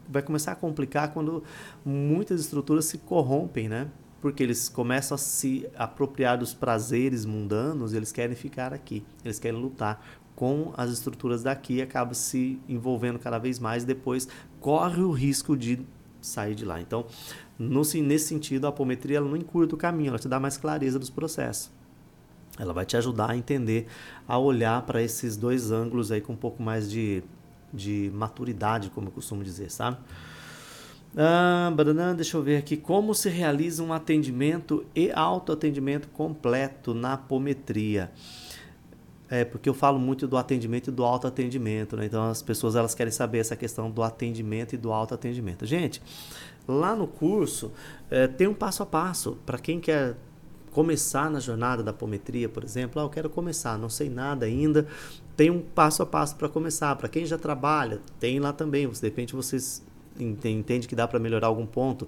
vai 0.07 0.21
começar 0.21 0.53
a 0.53 0.55
complicar 0.55 1.11
quando 1.11 1.43
muitas 1.83 2.39
estruturas 2.39 2.85
se 2.85 2.99
corrompem, 2.99 3.67
né? 3.67 3.89
Porque 4.21 4.41
eles 4.41 4.69
começam 4.69 5.15
a 5.15 5.17
se 5.17 5.67
apropriar 5.75 6.37
dos 6.37 6.53
prazeres 6.53 7.25
mundanos 7.25 7.93
eles 7.93 8.13
querem 8.13 8.35
ficar 8.35 8.73
aqui, 8.73 9.03
eles 9.25 9.39
querem 9.39 9.59
lutar 9.59 10.01
com 10.39 10.71
as 10.77 10.89
estruturas 10.89 11.43
daqui 11.43 11.81
acaba 11.81 12.13
se 12.13 12.57
envolvendo 12.69 13.19
cada 13.19 13.37
vez 13.37 13.59
mais, 13.59 13.83
depois 13.83 14.25
corre 14.61 15.01
o 15.01 15.11
risco 15.11 15.57
de 15.57 15.85
sair 16.21 16.55
de 16.55 16.63
lá. 16.63 16.79
Então, 16.79 17.05
no, 17.57 17.81
nesse 17.81 18.27
sentido, 18.27 18.65
a 18.65 18.69
apometria 18.69 19.17
ela 19.17 19.27
não 19.27 19.35
encurta 19.35 19.75
o 19.75 19.77
caminho, 19.77 20.07
ela 20.07 20.17
te 20.17 20.29
dá 20.29 20.39
mais 20.39 20.55
clareza 20.55 20.97
dos 20.97 21.09
processos. 21.09 21.69
Ela 22.57 22.71
vai 22.71 22.85
te 22.85 22.95
ajudar 22.95 23.31
a 23.31 23.35
entender, 23.35 23.87
a 24.25 24.39
olhar 24.39 24.81
para 24.83 25.03
esses 25.03 25.35
dois 25.35 25.71
ângulos 25.71 26.09
aí 26.09 26.21
com 26.21 26.31
um 26.31 26.37
pouco 26.37 26.63
mais 26.63 26.89
de, 26.89 27.21
de 27.73 28.09
maturidade, 28.13 28.89
como 28.91 29.09
eu 29.09 29.11
costumo 29.11 29.43
dizer, 29.43 29.69
sabe? 29.69 29.97
Ah, 31.17 31.69
deixa 32.15 32.37
eu 32.37 32.41
ver 32.41 32.55
aqui 32.55 32.77
como 32.77 33.13
se 33.13 33.27
realiza 33.27 33.83
um 33.83 33.91
atendimento 33.91 34.85
e 34.95 35.11
autoatendimento 35.11 36.07
completo 36.07 36.93
na 36.93 37.13
apometria. 37.13 38.09
É, 39.29 39.45
porque 39.45 39.69
eu 39.69 39.73
falo 39.73 39.99
muito 39.99 40.27
do 40.27 40.37
atendimento 40.37 40.89
e 40.89 40.91
do 40.91 41.03
autoatendimento, 41.03 41.95
né? 41.95 42.05
Então 42.05 42.23
as 42.23 42.41
pessoas 42.41 42.75
elas 42.75 42.95
querem 42.95 43.11
saber 43.11 43.39
essa 43.39 43.55
questão 43.55 43.91
do 43.91 44.01
atendimento 44.01 44.73
e 44.73 44.77
do 44.77 44.91
autoatendimento. 44.91 45.65
Gente, 45.65 46.01
lá 46.67 46.95
no 46.95 47.07
curso 47.07 47.71
é, 48.09 48.27
tem 48.27 48.47
um 48.47 48.53
passo 48.53 48.81
a 48.81 48.85
passo 48.85 49.37
para 49.45 49.59
quem 49.59 49.79
quer 49.79 50.15
começar 50.71 51.29
na 51.29 51.39
jornada 51.39 51.83
da 51.83 51.91
apometria, 51.91 52.47
por 52.47 52.63
exemplo, 52.63 53.01
ah, 53.01 53.05
eu 53.05 53.09
quero 53.09 53.29
começar, 53.29 53.77
não 53.77 53.89
sei 53.89 54.09
nada 54.09 54.45
ainda, 54.45 54.87
tem 55.35 55.49
um 55.49 55.61
passo 55.61 56.03
a 56.03 56.05
passo 56.05 56.35
para 56.35 56.49
começar. 56.49 56.95
Para 56.95 57.07
quem 57.07 57.25
já 57.25 57.37
trabalha, 57.37 58.01
tem 58.19 58.39
lá 58.39 58.51
também. 58.51 58.87
De 58.89 59.01
repente 59.01 59.35
vocês 59.35 59.83
entendem 60.19 60.81
que 60.81 60.95
dá 60.95 61.07
para 61.07 61.19
melhorar 61.19 61.47
algum 61.47 61.65
ponto. 61.65 62.07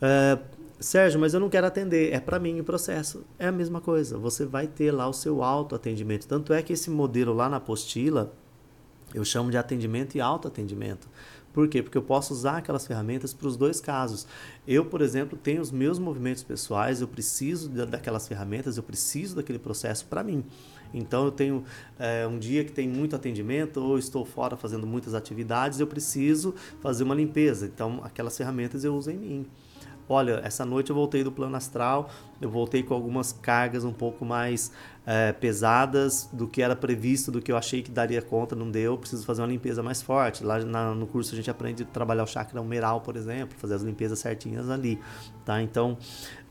Uh, 0.00 0.63
Sérgio, 0.80 1.20
mas 1.20 1.32
eu 1.34 1.40
não 1.40 1.48
quero 1.48 1.66
atender. 1.66 2.12
É 2.12 2.20
para 2.20 2.38
mim 2.38 2.60
o 2.60 2.64
processo. 2.64 3.24
É 3.38 3.46
a 3.46 3.52
mesma 3.52 3.80
coisa. 3.80 4.18
Você 4.18 4.44
vai 4.44 4.66
ter 4.66 4.90
lá 4.90 5.08
o 5.08 5.12
seu 5.12 5.42
autoatendimento. 5.42 6.26
Tanto 6.26 6.52
é 6.52 6.62
que 6.62 6.72
esse 6.72 6.90
modelo 6.90 7.32
lá 7.32 7.48
na 7.48 7.56
apostila 7.56 8.34
eu 9.14 9.24
chamo 9.24 9.50
de 9.50 9.56
atendimento 9.56 10.16
e 10.16 10.20
autoatendimento. 10.20 11.08
Por 11.52 11.68
quê? 11.68 11.80
Porque 11.80 11.96
eu 11.96 12.02
posso 12.02 12.34
usar 12.34 12.56
aquelas 12.56 12.84
ferramentas 12.84 13.32
para 13.32 13.46
os 13.46 13.56
dois 13.56 13.80
casos. 13.80 14.26
Eu, 14.66 14.84
por 14.86 15.00
exemplo, 15.00 15.38
tenho 15.40 15.62
os 15.62 15.70
meus 15.70 16.00
movimentos 16.00 16.42
pessoais, 16.42 17.00
eu 17.00 17.06
preciso 17.06 17.68
daquelas 17.86 18.26
ferramentas, 18.26 18.76
eu 18.76 18.82
preciso 18.82 19.36
daquele 19.36 19.60
processo 19.60 20.04
para 20.06 20.24
mim. 20.24 20.44
Então 20.92 21.26
eu 21.26 21.30
tenho 21.30 21.64
é, 21.96 22.26
um 22.26 22.40
dia 22.40 22.64
que 22.64 22.72
tem 22.72 22.88
muito 22.88 23.14
atendimento 23.14 23.80
ou 23.80 23.96
estou 23.96 24.24
fora 24.24 24.56
fazendo 24.56 24.84
muitas 24.84 25.14
atividades, 25.14 25.78
eu 25.78 25.86
preciso 25.86 26.54
fazer 26.80 27.04
uma 27.04 27.14
limpeza. 27.14 27.66
Então 27.66 28.00
aquelas 28.02 28.36
ferramentas 28.36 28.82
eu 28.82 28.94
uso 28.96 29.12
em 29.12 29.16
mim. 29.16 29.46
Olha, 30.08 30.40
essa 30.44 30.64
noite 30.64 30.90
eu 30.90 30.96
voltei 30.96 31.24
do 31.24 31.32
plano 31.32 31.56
astral, 31.56 32.10
eu 32.44 32.50
voltei 32.50 32.82
com 32.82 32.94
algumas 32.94 33.32
cargas 33.32 33.84
um 33.84 33.92
pouco 33.92 34.24
mais 34.24 34.72
é, 35.06 35.32
pesadas 35.32 36.28
do 36.32 36.46
que 36.46 36.62
era 36.62 36.74
previsto, 36.74 37.30
do 37.30 37.40
que 37.42 37.52
eu 37.52 37.56
achei 37.56 37.82
que 37.82 37.90
daria 37.90 38.22
conta, 38.22 38.56
não 38.56 38.70
deu, 38.70 38.96
preciso 38.96 39.24
fazer 39.24 39.42
uma 39.42 39.48
limpeza 39.48 39.82
mais 39.82 40.00
forte. 40.00 40.42
Lá 40.42 40.58
na, 40.60 40.94
no 40.94 41.06
curso 41.06 41.34
a 41.34 41.36
gente 41.36 41.50
aprende 41.50 41.82
a 41.82 41.86
trabalhar 41.86 42.24
o 42.24 42.26
chakra 42.26 42.60
humeral, 42.60 43.00
por 43.00 43.16
exemplo, 43.16 43.56
fazer 43.58 43.74
as 43.74 43.82
limpezas 43.82 44.18
certinhas 44.18 44.70
ali, 44.70 44.98
tá? 45.44 45.60
Então, 45.60 45.98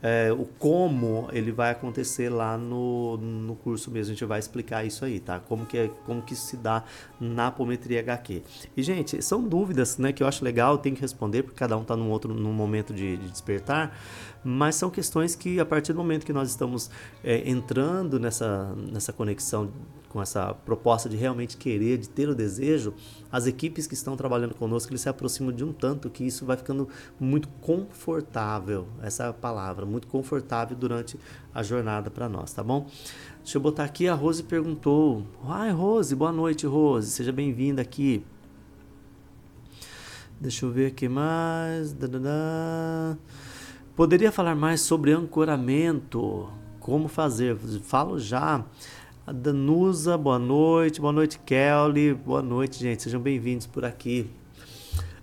é, 0.04 0.32
o 0.32 0.46
como 0.60 1.30
ele 1.32 1.52
vai 1.52 1.72
acontecer 1.72 2.30
lá 2.30 2.58
no, 2.58 3.18
no 3.18 3.56
curso 3.56 3.90
mesmo, 3.90 4.12
a 4.12 4.14
gente 4.14 4.26
vai 4.26 4.38
explicar 4.38 4.86
isso 4.86 5.04
aí, 5.04 5.20
tá? 5.20 5.40
Como 5.40 5.66
que, 5.66 5.78
é, 5.78 5.90
como 6.06 6.22
que 6.22 6.34
isso 6.34 6.46
se 6.48 6.58
dá 6.58 6.84
na 7.20 7.48
apometria 7.48 8.02
HQ. 8.02 8.44
E, 8.78 8.84
gente, 8.84 9.22
são 9.22 9.42
dúvidas, 9.42 9.98
né, 9.98 10.12
que 10.12 10.22
eu 10.22 10.28
acho 10.28 10.44
legal, 10.44 10.78
tenho 10.78 10.96
que 10.96 11.02
responder, 11.02 11.44
porque 11.44 11.58
cada 11.58 11.76
um 11.78 11.82
está 11.82 11.96
num 11.96 12.12
outro 12.12 12.34
num 12.34 12.54
momento 12.54 12.94
de, 12.94 13.18
de 13.18 13.30
despertar, 13.30 13.98
mas 14.44 14.76
são 14.76 14.90
questões 14.90 15.36
que 15.36 15.60
a 15.60 15.66
partir 15.66 15.94
do 15.94 15.98
momento 15.98 16.26
que 16.26 16.34
nós 16.34 16.50
estamos 16.50 16.90
é, 17.24 17.50
entrando 17.50 18.20
nessa, 18.20 18.76
nessa 18.92 19.14
conexão 19.14 19.72
com 20.10 20.22
essa 20.22 20.54
proposta 20.54 21.10
de 21.10 21.18
realmente 21.18 21.58
querer, 21.58 21.98
de 21.98 22.08
ter 22.08 22.30
o 22.30 22.36
desejo, 22.36 22.94
as 23.32 23.48
equipes 23.48 23.88
que 23.88 23.96
estão 23.96 24.16
trabalhando 24.16 24.54
conosco, 24.54 24.92
eles 24.92 25.02
se 25.02 25.10
aproximam 25.10 25.52
de 25.52 25.64
um 25.64 25.74
tanto 25.74 26.08
que 26.08 26.24
isso 26.24 26.46
vai 26.46 26.56
ficando 26.56 26.88
muito 27.20 27.48
confortável, 27.60 28.88
essa 29.02 29.26
é 29.26 29.34
palavra, 29.34 29.88
muito 29.88 30.08
confortável 30.08 30.78
durante 30.78 31.18
a 31.52 31.64
jornada 31.64 32.12
para 32.12 32.30
nós, 32.30 32.54
tá 32.54 32.64
bom? 32.64 32.88
Deixa 33.42 33.58
eu 33.58 33.62
botar 33.62 33.86
aqui, 33.86 34.08
a 34.08 34.14
Rose 34.14 34.44
perguntou, 34.44 35.26
ai 35.46 35.72
Rose, 35.72 36.16
boa 36.16 36.32
noite 36.32 36.68
Rose, 36.68 37.10
seja 37.10 37.32
bem-vinda 37.32 37.82
aqui. 37.82 38.24
Deixa 40.40 40.66
eu 40.66 40.72
ver 40.72 40.88
aqui 40.88 41.08
mais. 41.08 41.94
Dadadá. 41.94 43.18
Poderia 43.96 44.32
falar 44.32 44.56
mais 44.56 44.82
sobre 44.82 45.12
ancoramento? 45.12 46.50
Como 46.80 47.08
fazer? 47.08 47.56
Falo 47.84 48.18
já. 48.18 48.66
A 49.26 49.32
Danusa, 49.32 50.18
boa 50.18 50.40
noite. 50.40 51.00
Boa 51.00 51.14
noite, 51.14 51.38
Kelly. 51.46 52.12
Boa 52.12 52.42
noite, 52.42 52.80
gente. 52.80 53.04
Sejam 53.04 53.22
bem-vindos 53.22 53.68
por 53.68 53.86
aqui. 53.86 54.32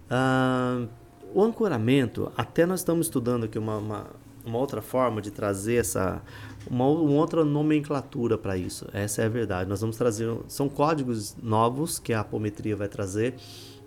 Ah, 0.08 0.86
o 1.34 1.42
ancoramento, 1.42 2.30
até 2.36 2.64
nós 2.64 2.78
estamos 2.78 3.08
estudando 3.08 3.42
aqui 3.42 3.58
uma, 3.58 3.76
uma, 3.78 4.06
uma 4.46 4.58
outra 4.58 4.80
forma 4.80 5.20
de 5.20 5.32
trazer 5.32 5.80
essa. 5.80 6.22
Uma, 6.70 6.86
uma 6.86 7.14
outra 7.14 7.44
nomenclatura 7.44 8.38
para 8.38 8.56
isso. 8.56 8.86
Essa 8.92 9.22
é 9.22 9.26
a 9.26 9.28
verdade. 9.28 9.68
Nós 9.68 9.80
vamos 9.80 9.96
trazer. 9.96 10.32
São 10.46 10.68
códigos 10.68 11.36
novos 11.42 11.98
que 11.98 12.12
a 12.12 12.20
apometria 12.20 12.76
vai 12.76 12.86
trazer 12.86 13.34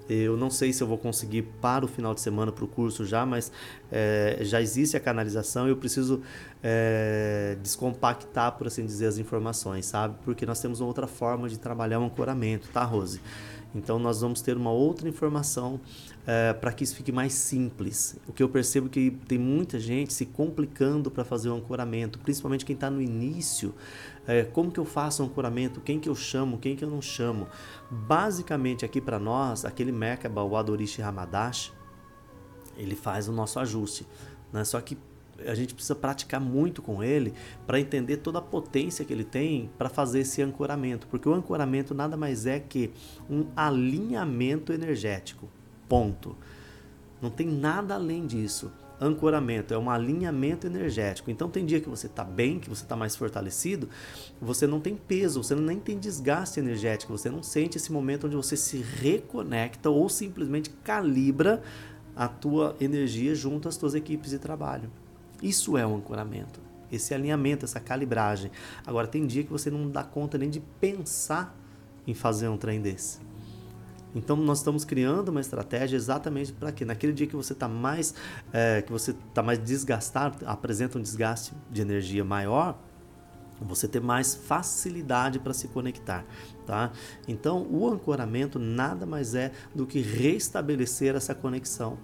eu 0.10 0.36
não 0.36 0.50
sei 0.50 0.74
se 0.74 0.84
eu 0.84 0.88
vou 0.88 0.98
conseguir 0.98 1.44
para 1.62 1.86
o 1.86 1.88
final 1.88 2.13
de 2.13 2.22
semana 2.22 2.52
para 2.52 2.66
o 2.66 2.68
curso 2.68 3.06
já, 3.06 3.26
mas 3.26 3.52
é, 3.92 4.39
já 4.42 4.62
existe 4.62 4.98
a 4.98 5.00
canalização 5.00 5.68
e 5.68 5.70
eu 5.70 5.78
preciso 5.78 6.22
é, 6.62 7.58
descompactar, 7.62 8.54
por 8.54 8.68
assim 8.68 8.86
dizer, 8.86 9.08
as 9.08 9.18
informações, 9.18 9.86
sabe? 9.86 10.16
Porque 10.24 10.46
nós 10.46 10.60
temos 10.60 10.80
uma 10.80 10.88
outra 10.88 11.08
forma 11.08 11.48
de 11.48 11.58
trabalhar 11.58 12.00
o 12.00 12.06
ancoramento, 12.06 12.70
tá, 12.70 12.84
Rose? 12.84 13.22
Então 13.76 13.98
nós 13.98 14.22
vamos 14.22 14.42
ter 14.42 14.56
uma 14.56 14.72
outra 14.72 15.10
informação 15.10 15.80
é, 16.28 16.54
para 16.54 16.72
que 16.72 16.84
isso 16.84 16.96
fique 16.96 17.12
mais 17.12 17.34
simples. 17.34 18.16
O 18.28 18.34
que 18.34 18.44
eu 18.44 18.50
percebo 18.50 18.88
é 18.88 18.89
que 18.89 19.12
tem 19.28 19.38
muita 19.38 19.80
gente 19.80 20.13
se 20.13 20.26
complicando 20.26 21.10
para 21.10 21.24
fazer 21.24 21.50
o 21.50 21.56
ancoramento, 21.56 22.20
principalmente 22.20 22.66
quem 22.66 22.76
está 22.76 22.89
no 22.89 23.02
início. 23.02 23.74
É, 24.27 24.43
como 24.43 24.71
que 24.71 24.79
eu 24.79 24.86
faço 24.86 25.21
o 25.21 25.25
ancoramento? 25.25 25.81
Quem 25.81 25.99
que 25.99 26.07
eu 26.07 26.15
chamo? 26.15 26.57
Quem 26.57 26.75
que 26.75 26.83
eu 26.83 26.89
não 26.89 27.01
chamo? 27.01 27.47
Basicamente 27.89 28.86
aqui 28.86 29.01
para 29.01 29.19
nós, 29.19 29.65
aquele 29.65 29.91
Merkaba, 29.91 30.43
o 30.43 30.55
Adorishi 30.55 31.01
Hamadash, 31.01 31.73
ele 32.77 32.95
faz 32.95 33.27
o 33.27 33.31
nosso 33.31 33.59
ajuste. 33.59 34.07
Né? 34.51 34.63
Só 34.63 34.79
que 34.79 34.97
a 35.45 35.55
gente 35.55 35.73
precisa 35.73 35.95
praticar 35.95 36.39
muito 36.39 36.81
com 36.81 37.03
ele 37.03 37.33
para 37.65 37.79
entender 37.79 38.17
toda 38.17 38.39
a 38.39 38.41
potência 38.41 39.03
que 39.03 39.12
ele 39.12 39.23
tem 39.23 39.69
para 39.77 39.89
fazer 39.89 40.19
esse 40.19 40.41
ancoramento, 40.41 41.07
porque 41.07 41.27
o 41.27 41.33
ancoramento 41.33 41.93
nada 41.93 42.15
mais 42.15 42.45
é 42.45 42.59
que 42.59 42.91
um 43.29 43.47
alinhamento 43.55 44.71
energético. 44.71 45.49
Ponto. 45.89 46.38
Não 47.21 47.29
tem 47.29 47.47
nada 47.47 47.95
além 47.95 48.25
disso. 48.25 48.71
Ancoramento 48.99 49.73
é 49.73 49.77
um 49.77 49.89
alinhamento 49.89 50.67
energético. 50.67 51.29
Então 51.32 51.49
tem 51.49 51.65
dia 51.65 51.82
que 51.82 51.89
você 51.89 52.08
está 52.08 52.23
bem, 52.23 52.60
que 52.60 52.69
você 52.69 52.84
está 52.84 52.95
mais 52.95 53.15
fortalecido, 53.15 53.89
você 54.39 54.65
não 54.65 54.79
tem 54.79 54.95
peso, 54.95 55.43
você 55.43 55.56
nem 55.56 55.79
tem 55.79 55.97
desgaste 55.97 56.60
energético, 56.60 57.17
você 57.17 57.29
não 57.29 57.43
sente 57.43 57.77
esse 57.77 57.91
momento 57.91 58.27
onde 58.27 58.36
você 58.36 58.56
se 58.56 58.77
reconecta 58.77 59.89
ou 59.89 60.08
simplesmente 60.08 60.69
calibra 60.84 61.62
a 62.15 62.27
tua 62.27 62.75
energia 62.79 63.34
junto 63.34 63.67
às 63.67 63.77
tuas 63.77 63.95
equipes 63.95 64.29
de 64.29 64.39
trabalho. 64.39 64.89
Isso 65.41 65.77
é 65.77 65.86
um 65.86 65.97
ancoramento, 65.97 66.62
esse 66.91 67.13
alinhamento, 67.13 67.65
essa 67.65 67.79
calibragem. 67.79 68.51
Agora, 68.86 69.08
tem 69.08 69.25
dia 69.27 69.43
que 69.43 69.51
você 69.51 69.69
não 69.69 69.89
dá 69.89 70.03
conta 70.03 70.38
nem 70.38 70.49
de 70.49 70.62
pensar 70.79 71.58
em 72.06 72.13
fazer 72.13 72.47
um 72.47 72.58
trem 72.58 72.79
desse. 72.79 73.19
Então 74.15 74.36
nós 74.36 74.60
estamos 74.60 74.86
criando 74.86 75.30
uma 75.30 75.41
estratégia 75.41 75.95
exatamente 75.95 76.52
para 76.54 76.71
que 76.71 76.86
naquele 76.86 77.13
dia 77.13 77.28
que 77.28 77.36
você 77.36 77.54
está 77.54 77.67
mais 77.67 78.13
é, 78.52 78.82
que 78.82 78.91
você 78.91 79.12
está 79.12 79.41
mais 79.41 79.60
desgastado, 79.60 80.45
apresenta 80.45 80.97
um 80.97 81.02
desgaste 81.02 81.54
de 81.71 81.82
energia 81.82 82.23
maior, 82.23 82.78
você 83.62 83.88
ter 83.88 84.02
mais 84.02 84.36
facilidade 84.36 85.39
para 85.39 85.54
se 85.54 85.67
conectar, 85.67 86.26
tá? 86.65 86.91
Então 87.28 87.65
o 87.69 87.88
ancoramento 87.88 88.60
nada 88.60 89.06
mais 89.06 89.36
é 89.36 89.52
do 89.73 89.86
que 89.86 90.02
restabelecer 90.02 91.15
essa 91.15 91.34
conexão 91.34 91.97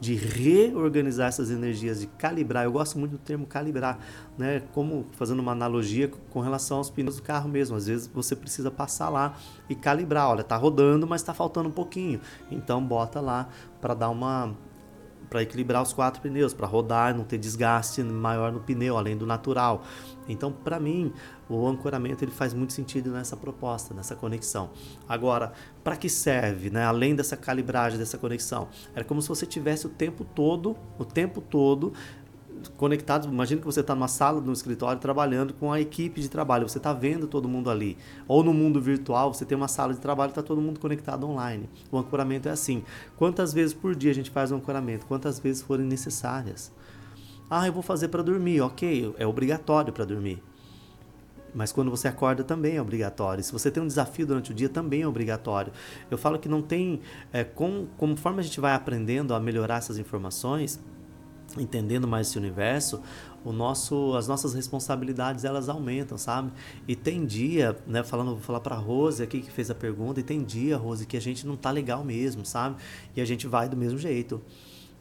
de 0.00 0.14
reorganizar 0.14 1.28
essas 1.28 1.50
energias, 1.50 2.00
de 2.00 2.06
calibrar. 2.06 2.64
Eu 2.64 2.72
gosto 2.72 2.98
muito 2.98 3.12
do 3.12 3.18
termo 3.18 3.46
calibrar, 3.46 3.98
né? 4.36 4.62
Como 4.72 5.06
fazendo 5.12 5.40
uma 5.40 5.52
analogia 5.52 6.08
com 6.30 6.40
relação 6.40 6.78
aos 6.78 6.88
pneus 6.88 7.16
do 7.16 7.22
carro 7.22 7.48
mesmo. 7.48 7.76
Às 7.76 7.86
vezes 7.86 8.06
você 8.06 8.36
precisa 8.36 8.70
passar 8.70 9.08
lá 9.08 9.36
e 9.68 9.74
calibrar. 9.74 10.30
Olha, 10.30 10.44
tá 10.44 10.56
rodando, 10.56 11.06
mas 11.06 11.20
está 11.20 11.34
faltando 11.34 11.68
um 11.68 11.72
pouquinho. 11.72 12.20
Então 12.50 12.82
bota 12.82 13.20
lá 13.20 13.48
para 13.80 13.94
dar 13.94 14.10
uma 14.10 14.54
para 15.28 15.42
equilibrar 15.42 15.82
os 15.82 15.92
quatro 15.92 16.20
pneus, 16.20 16.54
para 16.54 16.66
rodar, 16.66 17.14
não 17.14 17.24
ter 17.24 17.38
desgaste 17.38 18.02
maior 18.02 18.52
no 18.52 18.60
pneu, 18.60 18.96
além 18.96 19.16
do 19.16 19.26
natural. 19.26 19.84
Então, 20.28 20.52
para 20.52 20.78
mim, 20.78 21.12
o 21.48 21.66
ancoramento 21.66 22.22
ele 22.22 22.30
faz 22.30 22.52
muito 22.52 22.72
sentido 22.72 23.10
nessa 23.10 23.36
proposta, 23.36 23.94
nessa 23.94 24.14
conexão. 24.14 24.70
Agora, 25.08 25.52
para 25.82 25.96
que 25.96 26.08
serve, 26.08 26.68
né? 26.68 26.84
Além 26.84 27.14
dessa 27.14 27.36
calibragem, 27.36 27.98
dessa 27.98 28.18
conexão, 28.18 28.68
era 28.94 29.04
como 29.04 29.22
se 29.22 29.28
você 29.28 29.46
tivesse 29.46 29.86
o 29.86 29.90
tempo 29.90 30.24
todo, 30.24 30.76
o 30.98 31.04
tempo 31.04 31.40
todo 31.40 31.92
conectado. 32.76 33.28
Imagina 33.28 33.60
que 33.60 33.66
você 33.66 33.80
está 33.80 33.94
numa 33.94 34.08
sala, 34.08 34.40
no 34.40 34.52
escritório, 34.52 35.00
trabalhando 35.00 35.54
com 35.54 35.72
a 35.72 35.80
equipe 35.80 36.20
de 36.20 36.28
trabalho. 36.28 36.68
Você 36.68 36.78
está 36.78 36.92
vendo 36.92 37.26
todo 37.26 37.48
mundo 37.48 37.70
ali. 37.70 37.96
Ou 38.26 38.42
no 38.42 38.52
mundo 38.52 38.80
virtual, 38.80 39.32
você 39.32 39.44
tem 39.44 39.56
uma 39.56 39.68
sala 39.68 39.94
de 39.94 40.00
trabalho, 40.00 40.30
está 40.30 40.42
todo 40.42 40.60
mundo 40.60 40.80
conectado 40.80 41.28
online. 41.28 41.68
O 41.90 41.98
ancoramento 41.98 42.48
é 42.48 42.52
assim. 42.52 42.82
Quantas 43.16 43.52
vezes 43.52 43.74
por 43.74 43.94
dia 43.94 44.10
a 44.10 44.14
gente 44.14 44.30
faz 44.30 44.52
o 44.52 44.54
ancoramento? 44.54 45.06
Quantas 45.06 45.38
vezes 45.38 45.62
forem 45.62 45.86
necessárias? 45.86 46.72
Ah, 47.50 47.66
eu 47.66 47.72
vou 47.72 47.82
fazer 47.82 48.08
para 48.08 48.22
dormir. 48.22 48.60
Ok, 48.60 49.14
é 49.18 49.26
obrigatório 49.26 49.92
para 49.92 50.04
dormir. 50.04 50.42
Mas 51.54 51.72
quando 51.72 51.90
você 51.90 52.08
acorda 52.08 52.44
também 52.44 52.76
é 52.76 52.82
obrigatório. 52.82 53.42
Se 53.42 53.52
você 53.52 53.70
tem 53.70 53.82
um 53.82 53.86
desafio 53.86 54.26
durante 54.26 54.50
o 54.50 54.54
dia, 54.54 54.68
também 54.68 55.02
é 55.02 55.08
obrigatório. 55.08 55.72
Eu 56.10 56.18
falo 56.18 56.38
que 56.38 56.48
não 56.48 56.62
tem. 56.62 57.00
É, 57.32 57.44
com, 57.44 57.86
conforme 57.96 58.40
a 58.40 58.42
gente 58.42 58.60
vai 58.60 58.74
aprendendo 58.74 59.34
a 59.34 59.40
melhorar 59.40 59.78
essas 59.78 59.98
informações, 59.98 60.78
entendendo 61.60 62.06
mais 62.06 62.28
esse 62.28 62.38
universo, 62.38 63.00
o 63.44 63.52
nosso, 63.52 64.14
as 64.16 64.26
nossas 64.26 64.54
responsabilidades 64.54 65.44
elas 65.44 65.68
aumentam, 65.68 66.18
sabe? 66.18 66.52
E 66.86 66.94
tem 66.94 67.24
dia, 67.24 67.76
né, 67.86 68.02
falando, 68.02 68.32
vou 68.32 68.40
falar 68.40 68.60
para 68.60 68.76
Rose 68.76 69.22
aqui 69.22 69.40
que 69.40 69.50
fez 69.50 69.70
a 69.70 69.74
pergunta, 69.74 70.20
e 70.20 70.22
tem 70.22 70.42
dia, 70.42 70.76
Rose, 70.76 71.06
que 71.06 71.16
a 71.16 71.20
gente 71.20 71.46
não 71.46 71.56
tá 71.56 71.70
legal 71.70 72.04
mesmo, 72.04 72.44
sabe? 72.44 72.76
E 73.16 73.20
a 73.20 73.24
gente 73.24 73.46
vai 73.46 73.68
do 73.68 73.76
mesmo 73.76 73.98
jeito. 73.98 74.40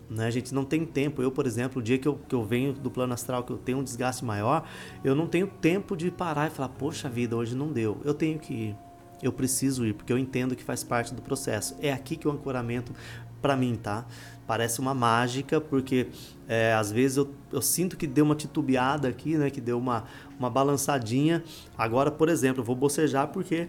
Né? 0.10 0.28
A 0.28 0.32
gente 0.32 0.54
não 0.54 0.64
tem 0.64 0.86
tempo. 0.86 1.22
Eu, 1.22 1.32
por 1.32 1.46
exemplo, 1.46 1.82
o 1.82 1.84
dia 1.84 1.98
que 1.98 2.08
eu, 2.08 2.16
que 2.16 2.34
eu 2.34 2.44
venho 2.44 2.74
do 2.74 2.90
plano 2.90 3.14
astral, 3.14 3.44
que 3.44 3.52
eu 3.52 3.58
tenho 3.58 3.80
um 3.80 3.84
desgaste 3.84 4.24
maior, 4.24 4.68
eu 5.04 5.16
não 5.16 5.28
tenho 5.28 5.48
tempo 5.48 5.96
de 5.96 6.10
parar 6.10 6.48
e 6.48 6.50
falar, 6.50 6.70
poxa 6.70 7.10
vida, 7.10 7.36
hoje 7.36 7.56
não 7.56 7.72
deu. 7.72 8.00
Eu 8.04 8.14
tenho 8.14 8.40
que 8.40 8.54
ir. 8.54 8.76
Eu 9.22 9.34
preciso 9.34 9.86
ir, 9.86 9.94
porque 9.94 10.14
eu 10.14 10.18
entendo 10.18 10.56
que 10.56 10.64
faz 10.64 10.84
parte 10.84 11.14
do 11.14 11.22
processo. 11.22 11.76
É 11.82 11.92
aqui 11.92 12.16
que 12.16 12.28
o 12.28 12.32
ancoramento, 12.32 12.94
para 13.42 13.56
mim, 13.56 13.76
tá? 13.76 14.06
Parece 14.48 14.80
uma 14.80 14.94
mágica, 14.94 15.60
porque 15.60 16.08
é, 16.48 16.74
às 16.74 16.92
vezes 16.92 17.18
eu, 17.18 17.30
eu 17.52 17.62
sinto 17.62 17.98
que 17.98 18.08
deu 18.08 18.24
uma 18.24 18.36
titubeada 18.36 19.08
aqui, 19.08 19.38
né? 19.38 19.50
Que 19.50 19.60
deu 19.60 19.78
uma, 19.78 20.06
uma 20.40 20.50
balançadinha. 20.50 21.44
Agora, 21.78 22.10
por 22.10 22.30
exemplo, 22.30 22.62
eu 22.62 22.66
vou 22.66 22.76
bocejar 22.76 23.28
porque 23.28 23.68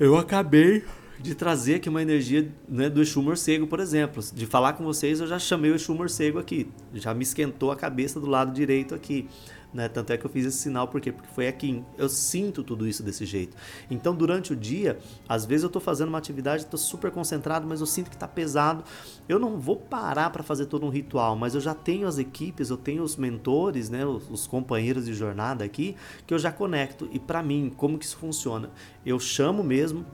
eu 0.00 0.16
acabei 0.16 0.84
de 1.20 1.34
trazer 1.34 1.76
aqui 1.76 1.88
uma 1.88 2.00
energia 2.00 2.52
né, 2.68 2.88
do 2.88 3.00
Exu 3.02 3.20
Morcego, 3.22 3.66
por 3.66 3.80
exemplo. 3.80 4.22
De 4.32 4.46
falar 4.46 4.74
com 4.74 4.84
vocês, 4.84 5.20
eu 5.20 5.26
já 5.26 5.38
chamei 5.38 5.70
o 5.70 5.74
Exu 5.74 5.94
Morcego 5.94 6.38
aqui. 6.38 6.68
Já 6.94 7.12
me 7.12 7.22
esquentou 7.22 7.72
a 7.72 7.76
cabeça 7.76 8.20
do 8.20 8.26
lado 8.26 8.52
direito 8.52 8.94
aqui. 8.94 9.28
Né? 9.72 9.86
Tanto 9.86 10.12
é 10.12 10.16
que 10.16 10.24
eu 10.24 10.30
fiz 10.30 10.46
esse 10.46 10.56
sinal, 10.56 10.88
por 10.88 11.00
quê? 11.00 11.12
Porque 11.12 11.28
foi 11.28 11.46
aqui. 11.46 11.84
Eu 11.96 12.08
sinto 12.08 12.62
tudo 12.62 12.88
isso 12.88 13.02
desse 13.02 13.26
jeito. 13.26 13.56
Então, 13.90 14.14
durante 14.14 14.52
o 14.52 14.56
dia, 14.56 14.98
às 15.28 15.44
vezes 15.44 15.62
eu 15.62 15.66
estou 15.66 15.80
fazendo 15.80 16.08
uma 16.08 16.18
atividade, 16.18 16.62
estou 16.62 16.78
super 16.78 17.10
concentrado, 17.10 17.66
mas 17.66 17.80
eu 17.80 17.86
sinto 17.86 18.08
que 18.08 18.16
está 18.16 18.26
pesado. 18.26 18.82
Eu 19.28 19.38
não 19.38 19.58
vou 19.60 19.76
parar 19.76 20.30
para 20.30 20.42
fazer 20.42 20.66
todo 20.66 20.86
um 20.86 20.88
ritual, 20.88 21.36
mas 21.36 21.54
eu 21.54 21.60
já 21.60 21.74
tenho 21.74 22.06
as 22.06 22.18
equipes, 22.18 22.70
eu 22.70 22.78
tenho 22.78 23.02
os 23.02 23.16
mentores, 23.16 23.90
né? 23.90 24.06
os, 24.06 24.28
os 24.30 24.46
companheiros 24.46 25.04
de 25.04 25.12
jornada 25.12 25.64
aqui, 25.64 25.94
que 26.26 26.32
eu 26.32 26.38
já 26.38 26.50
conecto. 26.50 27.08
E 27.12 27.18
para 27.18 27.42
mim, 27.42 27.70
como 27.76 27.98
que 27.98 28.06
isso 28.06 28.16
funciona? 28.16 28.70
Eu 29.04 29.20
chamo 29.20 29.62
mesmo 29.62 30.06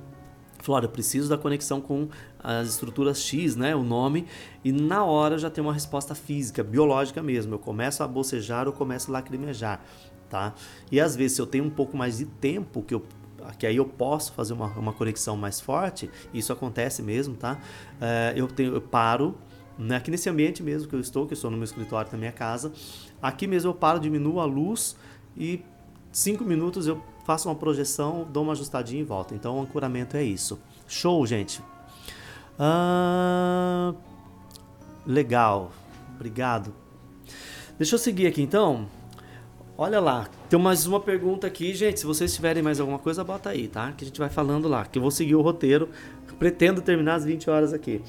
Flora, 0.65 0.89
preciso 0.89 1.29
da 1.29 1.37
conexão 1.37 1.79
com 1.79 2.09
as 2.45 2.69
estruturas 2.69 3.23
X, 3.23 3.57
né, 3.57 3.75
o 3.75 3.83
nome, 3.83 4.27
e 4.63 4.71
na 4.71 5.03
hora 5.03 5.39
já 5.39 5.49
tem 5.49 5.65
uma 5.65 5.73
resposta 5.73 6.15
física, 6.15 6.63
biológica 6.63 7.23
mesmo. 7.23 7.55
Eu 7.55 7.59
começo 7.59 8.03
a 8.03 8.07
bocejar 8.07 8.67
ou 8.67 8.73
começo 8.73 9.11
a 9.11 9.15
lacrimejar, 9.15 9.81
tá? 10.29 10.55
E 10.93 11.01
às 11.01 11.17
vezes, 11.17 11.37
se 11.37 11.43
eu 11.43 11.47
tenho 11.47 11.65
um 11.65 11.71
pouco 11.71 11.97
mais 11.97 12.19
de 12.19 12.27
tempo, 12.27 12.83
que 12.83 12.95
eu 12.95 13.03
que 13.59 13.67
aí 13.67 13.77
eu 13.77 13.85
posso 13.85 14.33
fazer 14.33 14.55
uma, 14.55 14.69
uma 14.69 14.93
conexão 14.93 15.37
mais 15.37 15.61
forte, 15.61 16.09
isso 16.33 16.51
acontece 16.51 17.03
mesmo, 17.03 17.37
tá? 17.37 17.61
É, 18.01 18.33
eu, 18.35 18.49
tenho, 18.49 18.75
eu 18.75 18.81
paro, 18.81 19.37
né, 19.79 19.97
aqui 19.97 20.11
nesse 20.11 20.31
ambiente 20.31 20.63
mesmo 20.63 20.89
que 20.89 20.95
eu 20.95 21.01
estou, 21.01 21.27
que 21.27 21.35
eu 21.35 21.37
estou 21.37 21.51
no 21.51 21.57
meu 21.59 21.65
escritório 21.65 22.11
da 22.11 22.17
minha 22.17 22.33
casa, 22.33 22.73
aqui 23.21 23.47
mesmo 23.47 23.71
eu 23.71 23.75
paro, 23.75 24.01
diminuo 24.01 24.41
a 24.41 24.47
luz 24.47 24.97
e 25.37 25.63
cinco 26.11 26.43
minutos 26.43 26.87
eu 26.87 27.03
faço 27.25 27.49
uma 27.49 27.55
projeção, 27.55 28.27
dou 28.31 28.43
uma 28.45 28.53
ajustadinha 28.53 29.03
e 29.03 29.05
volto. 29.05 29.35
Então 29.35 29.59
o 29.59 29.63
ancoramento 29.63 30.17
é 30.17 30.23
isso. 30.23 30.59
Show, 30.87 31.27
gente. 31.27 31.63
Ah, 32.59 33.95
legal. 35.07 35.73
Obrigado. 36.15 36.73
Deixa 37.77 37.95
eu 37.95 37.99
seguir 37.99 38.27
aqui 38.27 38.43
então. 38.43 38.87
Olha 39.77 39.99
lá, 39.99 40.29
tem 40.49 40.59
mais 40.59 40.87
uma 40.87 41.01
pergunta 41.01 41.49
aqui, 41.49 41.75
gente. 41.75 41.99
Se 41.99 42.07
vocês 42.07 42.33
tiverem 42.33 42.63
mais 42.63 42.79
alguma 42.79 42.99
coisa, 42.99 43.25
bota 43.25 43.51
aí, 43.51 43.67
tá? 43.67 43.93
Que 43.93 44.05
a 44.05 44.07
gente 44.07 44.19
vai 44.19 44.29
falando 44.29 44.69
lá. 44.69 44.85
Que 44.85 44.99
eu 44.99 45.03
vou 45.03 45.11
seguir 45.11 45.35
o 45.35 45.43
roteiro. 45.43 45.89
Pretendo 46.39 46.81
terminar 46.81 47.17
às 47.17 47.25
20 47.25 47.51
horas 47.51 47.73
aqui. 47.73 48.03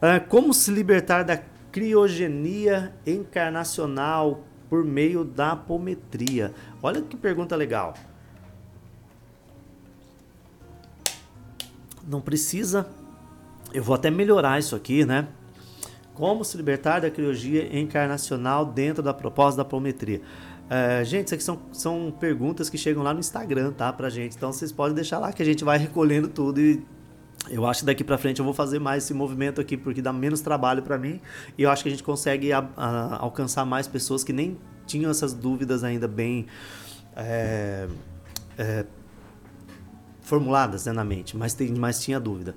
Ah, 0.00 0.20
como 0.20 0.54
se 0.54 0.70
libertar 0.70 1.24
da 1.24 1.40
criogenia 1.72 2.94
encarnacional 3.06 4.44
por 4.68 4.84
meio 4.84 5.24
da 5.24 5.52
apometria? 5.52 6.54
Olha 6.82 7.02
que 7.02 7.16
pergunta 7.16 7.56
legal. 7.56 7.94
não 12.08 12.20
precisa. 12.20 12.88
Eu 13.72 13.82
vou 13.82 13.94
até 13.94 14.10
melhorar 14.10 14.58
isso 14.58 14.74
aqui, 14.74 15.04
né? 15.04 15.28
Como 16.14 16.44
se 16.44 16.56
libertar 16.56 17.00
da 17.00 17.10
criogia 17.10 17.78
encarnacional 17.78 18.66
dentro 18.66 19.02
da 19.02 19.14
proposta 19.14 19.58
da 19.58 19.62
apometria. 19.62 20.20
É, 20.70 21.02
gente, 21.04 21.26
isso 21.26 21.34
aqui 21.34 21.44
são, 21.44 21.58
são 21.72 22.14
perguntas 22.18 22.68
que 22.68 22.76
chegam 22.76 23.02
lá 23.02 23.14
no 23.14 23.20
Instagram, 23.20 23.72
tá? 23.72 23.92
Pra 23.92 24.10
gente. 24.10 24.36
Então 24.36 24.52
vocês 24.52 24.72
podem 24.72 24.94
deixar 24.94 25.18
lá 25.18 25.32
que 25.32 25.42
a 25.42 25.44
gente 25.44 25.64
vai 25.64 25.78
recolhendo 25.78 26.28
tudo 26.28 26.60
e 26.60 26.82
eu 27.50 27.66
acho 27.66 27.80
que 27.80 27.86
daqui 27.86 28.04
para 28.04 28.18
frente 28.18 28.40
eu 28.40 28.44
vou 28.44 28.52
fazer 28.52 28.78
mais 28.78 29.04
esse 29.04 29.14
movimento 29.14 29.60
aqui 29.60 29.76
porque 29.76 30.02
dá 30.02 30.12
menos 30.12 30.40
trabalho 30.40 30.82
para 30.82 30.98
mim 30.98 31.20
e 31.56 31.62
eu 31.62 31.70
acho 31.70 31.82
que 31.82 31.88
a 31.88 31.92
gente 31.92 32.02
consegue 32.02 32.52
a, 32.52 32.68
a, 32.76 33.22
alcançar 33.22 33.64
mais 33.64 33.86
pessoas 33.86 34.22
que 34.22 34.32
nem 34.32 34.58
tinham 34.86 35.10
essas 35.10 35.32
dúvidas 35.32 35.84
ainda 35.84 36.08
bem 36.08 36.46
é, 37.16 37.88
é, 38.58 38.84
formuladas 40.20 40.84
né, 40.84 40.92
na 40.92 41.04
mente, 41.04 41.36
mas, 41.36 41.54
tem, 41.54 41.70
mas 41.70 42.00
tinha 42.00 42.20
dúvida. 42.20 42.54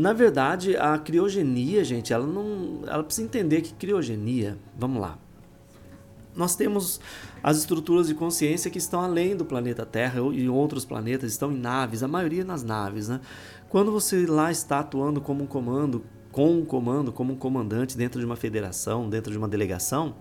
Na 0.00 0.14
verdade, 0.14 0.78
a 0.78 0.96
criogenia, 0.96 1.84
gente, 1.84 2.10
ela 2.10 2.26
não. 2.26 2.80
Ela 2.86 3.04
precisa 3.04 3.26
entender 3.26 3.60
que 3.60 3.74
criogenia. 3.74 4.56
Vamos 4.74 4.98
lá. 4.98 5.18
Nós 6.34 6.56
temos 6.56 7.02
as 7.42 7.58
estruturas 7.58 8.06
de 8.06 8.14
consciência 8.14 8.70
que 8.70 8.78
estão 8.78 9.02
além 9.02 9.36
do 9.36 9.44
planeta 9.44 9.84
Terra 9.84 10.18
e 10.32 10.48
outros 10.48 10.86
planetas, 10.86 11.30
estão 11.30 11.52
em 11.52 11.58
naves, 11.58 12.02
a 12.02 12.08
maioria 12.08 12.42
nas 12.42 12.62
naves, 12.62 13.08
né? 13.08 13.20
Quando 13.68 13.92
você 13.92 14.24
lá 14.24 14.50
está 14.50 14.80
atuando 14.80 15.20
como 15.20 15.44
um 15.44 15.46
comando, 15.46 16.02
com 16.32 16.50
um 16.50 16.64
comando, 16.64 17.12
como 17.12 17.34
um 17.34 17.36
comandante 17.36 17.94
dentro 17.94 18.20
de 18.20 18.24
uma 18.24 18.36
federação, 18.36 19.06
dentro 19.06 19.30
de 19.30 19.36
uma 19.36 19.48
delegação, 19.48 20.14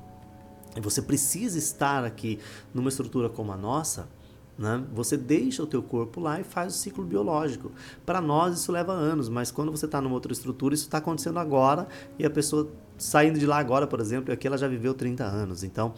e 0.76 0.82
você 0.82 1.02
precisa 1.02 1.58
estar 1.58 2.04
aqui 2.04 2.38
numa 2.74 2.90
estrutura 2.90 3.30
como 3.30 3.54
a 3.54 3.58
nossa, 3.58 4.10
né? 4.60 4.84
Você 4.94 5.16
deixa 5.16 5.64
o 5.64 5.66
teu 5.66 5.82
corpo 5.82 6.20
lá 6.20 6.38
e 6.42 6.44
faz 6.44 6.76
o 6.76 6.78
ciclo 6.78 7.06
biológico. 7.06 7.72
Para 8.06 8.20
nós 8.20 8.60
isso 8.60 8.74
leva 8.74 8.92
anos, 8.92 9.30
mas 9.30 9.50
quando 9.50 9.72
você 9.72 9.86
está 9.86 10.02
numa 10.02 10.14
outra 10.14 10.34
estrutura, 10.34 10.76
isso 10.76 10.84
está 10.84 10.98
acontecendo 10.98 11.40
agora 11.40 11.88
e 12.20 12.26
a 12.26 12.30
pessoa 12.30 12.70
saindo 12.98 13.40
de 13.40 13.46
lá 13.46 13.58
agora, 13.58 13.88
por 13.88 14.02
exemplo, 14.02 14.34
aqui 14.34 14.46
ela 14.46 14.58
já 14.58 14.68
viveu 14.68 14.94
30 14.94 15.24
anos, 15.24 15.64
então 15.64 15.94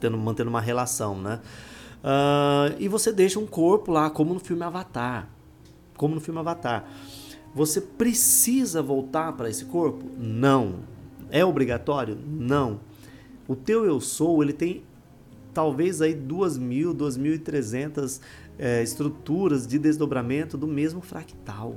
tendo, 0.00 0.16
mantendo 0.16 0.48
uma 0.48 0.60
relação, 0.60 1.20
né? 1.20 1.40
Uh, 2.04 2.76
e 2.78 2.86
você 2.86 3.12
deixa 3.12 3.40
um 3.40 3.46
corpo 3.46 3.90
lá, 3.90 4.08
como 4.08 4.32
no 4.32 4.38
filme 4.38 4.62
Avatar, 4.62 5.28
como 5.96 6.14
no 6.14 6.20
filme 6.20 6.38
Avatar. 6.38 6.84
Você 7.52 7.80
precisa 7.80 8.80
voltar 8.80 9.32
para 9.32 9.50
esse 9.50 9.64
corpo? 9.64 10.04
Não. 10.16 10.76
É 11.30 11.44
obrigatório? 11.44 12.16
Não. 12.24 12.80
O 13.48 13.56
teu 13.56 13.84
eu 13.84 14.00
sou, 14.00 14.40
ele 14.42 14.52
tem 14.52 14.84
talvez 15.52 16.00
aí 16.00 16.14
2.000, 16.14 16.94
2.300 16.94 18.20
é, 18.58 18.82
estruturas 18.82 19.66
de 19.66 19.78
desdobramento 19.78 20.56
do 20.56 20.66
mesmo 20.66 21.00
fractal. 21.00 21.76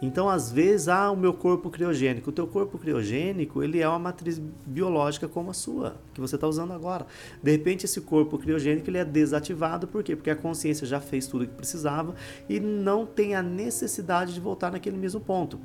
Então, 0.00 0.28
às 0.28 0.52
vezes, 0.52 0.88
ah, 0.88 1.10
o 1.10 1.16
meu 1.16 1.32
corpo 1.32 1.70
criogênico. 1.70 2.28
O 2.28 2.32
teu 2.32 2.46
corpo 2.46 2.76
criogênico, 2.78 3.62
ele 3.62 3.80
é 3.80 3.88
uma 3.88 3.98
matriz 3.98 4.38
biológica 4.66 5.26
como 5.26 5.50
a 5.50 5.54
sua, 5.54 5.96
que 6.12 6.20
você 6.20 6.34
está 6.34 6.46
usando 6.46 6.72
agora. 6.72 7.06
De 7.42 7.50
repente, 7.50 7.86
esse 7.86 8.02
corpo 8.02 8.36
criogênico 8.36 8.90
ele 8.90 8.98
é 8.98 9.04
desativado, 9.04 9.88
por 9.88 10.02
quê? 10.02 10.14
Porque 10.14 10.28
a 10.28 10.36
consciência 10.36 10.86
já 10.86 11.00
fez 11.00 11.26
tudo 11.26 11.44
o 11.44 11.46
que 11.46 11.54
precisava 11.54 12.14
e 12.46 12.60
não 12.60 13.06
tem 13.06 13.34
a 13.34 13.42
necessidade 13.42 14.34
de 14.34 14.40
voltar 14.40 14.70
naquele 14.70 14.98
mesmo 14.98 15.20
ponto. 15.20 15.58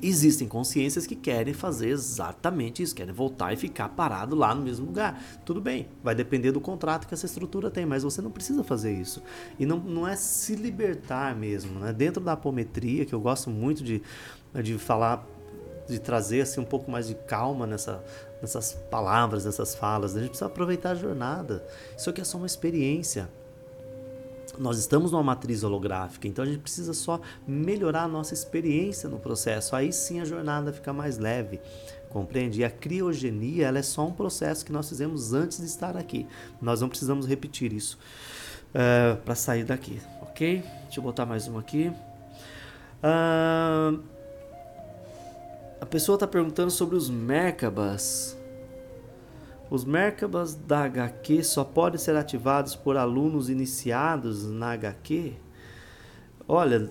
Existem 0.00 0.46
consciências 0.46 1.06
que 1.06 1.16
querem 1.16 1.52
fazer 1.52 1.88
exatamente 1.88 2.82
isso, 2.82 2.94
querem 2.94 3.12
voltar 3.12 3.52
e 3.52 3.56
ficar 3.56 3.88
parado 3.88 4.36
lá 4.36 4.54
no 4.54 4.62
mesmo 4.62 4.86
lugar. 4.86 5.20
Tudo 5.44 5.60
bem, 5.60 5.88
vai 6.04 6.14
depender 6.14 6.52
do 6.52 6.60
contrato 6.60 7.08
que 7.08 7.14
essa 7.14 7.26
estrutura 7.26 7.70
tem, 7.70 7.84
mas 7.84 8.04
você 8.04 8.22
não 8.22 8.30
precisa 8.30 8.62
fazer 8.62 8.92
isso. 8.92 9.22
E 9.58 9.66
não, 9.66 9.78
não 9.78 10.06
é 10.06 10.14
se 10.14 10.54
libertar 10.54 11.34
mesmo. 11.34 11.80
Né? 11.80 11.92
Dentro 11.92 12.22
da 12.22 12.32
apometria, 12.32 13.04
que 13.04 13.12
eu 13.12 13.20
gosto 13.20 13.50
muito 13.50 13.82
de, 13.82 14.00
de 14.62 14.78
falar, 14.78 15.26
de 15.88 15.98
trazer 15.98 16.42
assim, 16.42 16.60
um 16.60 16.64
pouco 16.64 16.90
mais 16.90 17.08
de 17.08 17.14
calma 17.14 17.66
nessa, 17.66 18.04
nessas 18.40 18.74
palavras, 18.90 19.44
nessas 19.44 19.74
falas, 19.74 20.14
a 20.14 20.20
gente 20.20 20.28
precisa 20.28 20.46
aproveitar 20.46 20.90
a 20.90 20.94
jornada. 20.94 21.66
Isso 21.96 22.08
aqui 22.08 22.20
é 22.20 22.24
só 22.24 22.38
uma 22.38 22.46
experiência 22.46 23.28
nós 24.58 24.78
estamos 24.78 25.12
numa 25.12 25.22
matriz 25.22 25.62
holográfica, 25.62 26.26
então 26.26 26.44
a 26.44 26.46
gente 26.46 26.58
precisa 26.58 26.92
só 26.92 27.20
melhorar 27.46 28.02
a 28.02 28.08
nossa 28.08 28.34
experiência 28.34 29.08
no 29.08 29.18
processo. 29.18 29.74
Aí 29.74 29.92
sim 29.92 30.20
a 30.20 30.24
jornada 30.24 30.72
fica 30.72 30.92
mais 30.92 31.18
leve, 31.18 31.60
compreende? 32.10 32.60
E 32.60 32.64
a 32.64 32.70
criogenia 32.70 33.66
ela 33.66 33.78
é 33.78 33.82
só 33.82 34.06
um 34.06 34.12
processo 34.12 34.64
que 34.64 34.72
nós 34.72 34.88
fizemos 34.88 35.32
antes 35.32 35.58
de 35.58 35.66
estar 35.66 35.96
aqui. 35.96 36.26
Nós 36.60 36.80
não 36.80 36.88
precisamos 36.88 37.26
repetir 37.26 37.72
isso 37.72 37.98
uh, 38.70 39.16
para 39.18 39.34
sair 39.34 39.64
daqui, 39.64 40.00
ok? 40.22 40.62
Deixa 40.84 40.98
eu 41.00 41.02
botar 41.02 41.26
mais 41.26 41.46
uma 41.46 41.60
aqui. 41.60 41.92
Uh, 43.02 44.02
a 45.80 45.86
pessoa 45.86 46.16
está 46.16 46.26
perguntando 46.26 46.70
sobre 46.70 46.96
os 46.96 47.08
Merkabas. 47.08 48.37
Os 49.70 49.84
Merkabas 49.84 50.54
da 50.54 50.84
HQ 50.84 51.44
só 51.44 51.62
podem 51.62 51.98
ser 51.98 52.16
ativados 52.16 52.74
por 52.74 52.96
alunos 52.96 53.50
iniciados 53.50 54.46
na 54.46 54.72
HQ? 54.72 55.34
Olha, 56.46 56.90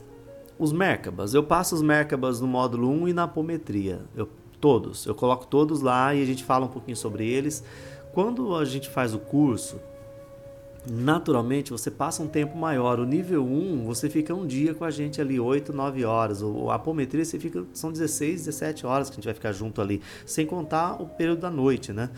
os 0.60 0.72
Merkabas, 0.72 1.34
eu 1.34 1.44
passo 1.44 1.74
os 1.74 1.82
Merkabas 1.82 2.40
no 2.40 2.48
módulo 2.48 2.90
1 2.90 3.08
e 3.08 3.14
na 3.14 3.24
apometria. 3.24 4.02
Eu, 4.16 4.30
todos, 4.62 5.08
eu 5.08 5.16
coloco 5.16 5.48
todos 5.48 5.82
lá 5.82 6.14
e 6.14 6.22
a 6.22 6.26
gente 6.26 6.44
fala 6.44 6.66
um 6.66 6.70
pouquinho 6.70 6.98
sobre 6.98 7.28
eles. 7.28 7.64
Quando 8.14 8.56
a 8.56 8.64
gente 8.64 8.90
faz 8.90 9.14
o 9.14 9.20
curso, 9.20 9.80
naturalmente 10.88 11.72
você 11.72 11.90
passa 11.90 12.22
um 12.22 12.28
tempo 12.28 12.56
maior. 12.56 13.00
O 13.00 13.06
nível 13.06 13.44
1, 13.44 13.86
você 13.86 14.08
fica 14.08 14.36
um 14.36 14.46
dia 14.46 14.76
com 14.76 14.86
a 14.86 14.92
gente 14.92 15.20
ali, 15.20 15.40
8, 15.40 15.74
9 15.74 16.06
horas. 16.06 16.44
O, 16.44 16.70
a 16.70 16.76
apometria 16.76 17.26
você 17.26 17.40
fica, 17.40 17.66
são 17.74 17.92
16, 17.92 18.46
17 18.46 18.86
horas 18.86 19.10
que 19.10 19.14
a 19.14 19.18
gente 19.18 19.26
vai 19.26 19.34
ficar 19.34 19.52
junto 19.52 19.82
ali, 19.82 20.00
sem 20.28 20.46
contar 20.46 21.02
o 21.02 21.08
período 21.08 21.42
da 21.42 21.50
noite, 21.50 21.92
né? 21.92 22.12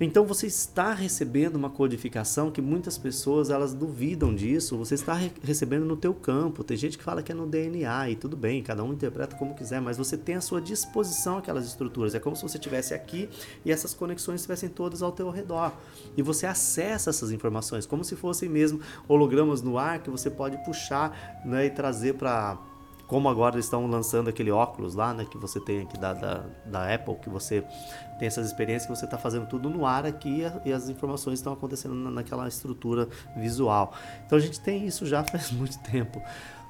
Então 0.00 0.26
você 0.26 0.48
está 0.48 0.92
recebendo 0.92 1.54
uma 1.54 1.70
codificação 1.70 2.50
que 2.50 2.60
muitas 2.60 2.98
pessoas 2.98 3.48
elas 3.48 3.72
duvidam 3.72 4.34
disso. 4.34 4.76
Você 4.76 4.94
está 4.94 5.14
re 5.14 5.30
recebendo 5.42 5.84
no 5.84 5.96
teu 5.96 6.12
campo. 6.12 6.64
Tem 6.64 6.76
gente 6.76 6.98
que 6.98 7.04
fala 7.04 7.22
que 7.22 7.30
é 7.30 7.34
no 7.34 7.46
DNA 7.46 8.10
e 8.10 8.16
tudo 8.16 8.36
bem, 8.36 8.62
cada 8.62 8.82
um 8.82 8.92
interpreta 8.92 9.36
como 9.36 9.54
quiser, 9.54 9.80
mas 9.80 9.96
você 9.96 10.16
tem 10.16 10.34
à 10.34 10.40
sua 10.40 10.60
disposição 10.60 11.38
aquelas 11.38 11.64
estruturas. 11.66 12.14
É 12.14 12.20
como 12.20 12.34
se 12.34 12.42
você 12.42 12.58
estivesse 12.58 12.92
aqui 12.92 13.28
e 13.64 13.70
essas 13.70 13.94
conexões 13.94 14.40
estivessem 14.40 14.68
todas 14.68 15.00
ao 15.00 15.12
teu 15.12 15.30
redor. 15.30 15.72
E 16.16 16.22
você 16.22 16.46
acessa 16.46 17.10
essas 17.10 17.30
informações 17.30 17.86
como 17.86 18.04
se 18.04 18.16
fossem 18.16 18.48
mesmo 18.48 18.80
hologramas 19.06 19.62
no 19.62 19.78
ar 19.78 20.00
que 20.00 20.10
você 20.10 20.28
pode 20.28 20.56
puxar 20.64 21.40
né, 21.44 21.66
e 21.66 21.70
trazer 21.70 22.14
para 22.14 22.58
como 23.06 23.28
agora 23.28 23.56
eles 23.56 23.66
estão 23.66 23.86
lançando 23.86 24.28
aquele 24.28 24.50
óculos 24.50 24.94
lá, 24.94 25.12
né, 25.12 25.26
que 25.30 25.36
você 25.36 25.60
tem 25.60 25.82
aqui 25.82 25.98
da, 25.98 26.12
da, 26.14 26.44
da 26.64 26.94
Apple, 26.94 27.16
que 27.16 27.28
você 27.28 27.64
tem 28.18 28.26
essas 28.26 28.46
experiências 28.46 28.86
que 28.86 28.96
você 28.96 29.04
está 29.04 29.18
fazendo 29.18 29.46
tudo 29.46 29.68
no 29.68 29.86
ar 29.86 30.06
aqui 30.06 30.42
e 30.64 30.72
as 30.72 30.88
informações 30.88 31.38
estão 31.38 31.52
acontecendo 31.52 31.94
naquela 31.94 32.46
estrutura 32.48 33.08
visual. 33.36 33.94
Então 34.26 34.38
a 34.38 34.40
gente 34.40 34.60
tem 34.60 34.86
isso 34.86 35.06
já 35.06 35.22
faz 35.24 35.50
muito 35.50 35.78
tempo. 35.80 36.22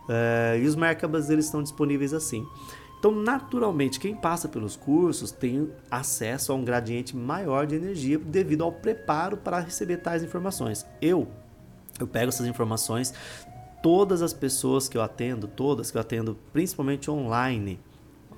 É, 0.08 0.58
e 0.62 0.66
os 0.66 0.76
Merkabas 0.76 1.30
eles 1.30 1.46
estão 1.46 1.62
disponíveis 1.62 2.12
assim. 2.12 2.46
Então, 3.04 3.12
naturalmente, 3.12 4.00
quem 4.00 4.14
passa 4.14 4.48
pelos 4.48 4.76
cursos 4.76 5.30
tem 5.30 5.70
acesso 5.90 6.52
a 6.52 6.54
um 6.54 6.64
gradiente 6.64 7.14
maior 7.14 7.66
de 7.66 7.74
energia 7.74 8.18
devido 8.18 8.64
ao 8.64 8.72
preparo 8.72 9.36
para 9.36 9.60
receber 9.60 9.98
tais 9.98 10.22
informações. 10.22 10.86
Eu, 11.02 11.28
eu 12.00 12.06
pego 12.06 12.30
essas 12.30 12.46
informações, 12.46 13.12
todas 13.82 14.22
as 14.22 14.32
pessoas 14.32 14.88
que 14.88 14.96
eu 14.96 15.02
atendo, 15.02 15.46
todas 15.46 15.90
que 15.90 15.98
eu 15.98 16.00
atendo, 16.00 16.38
principalmente 16.50 17.10
online, 17.10 17.78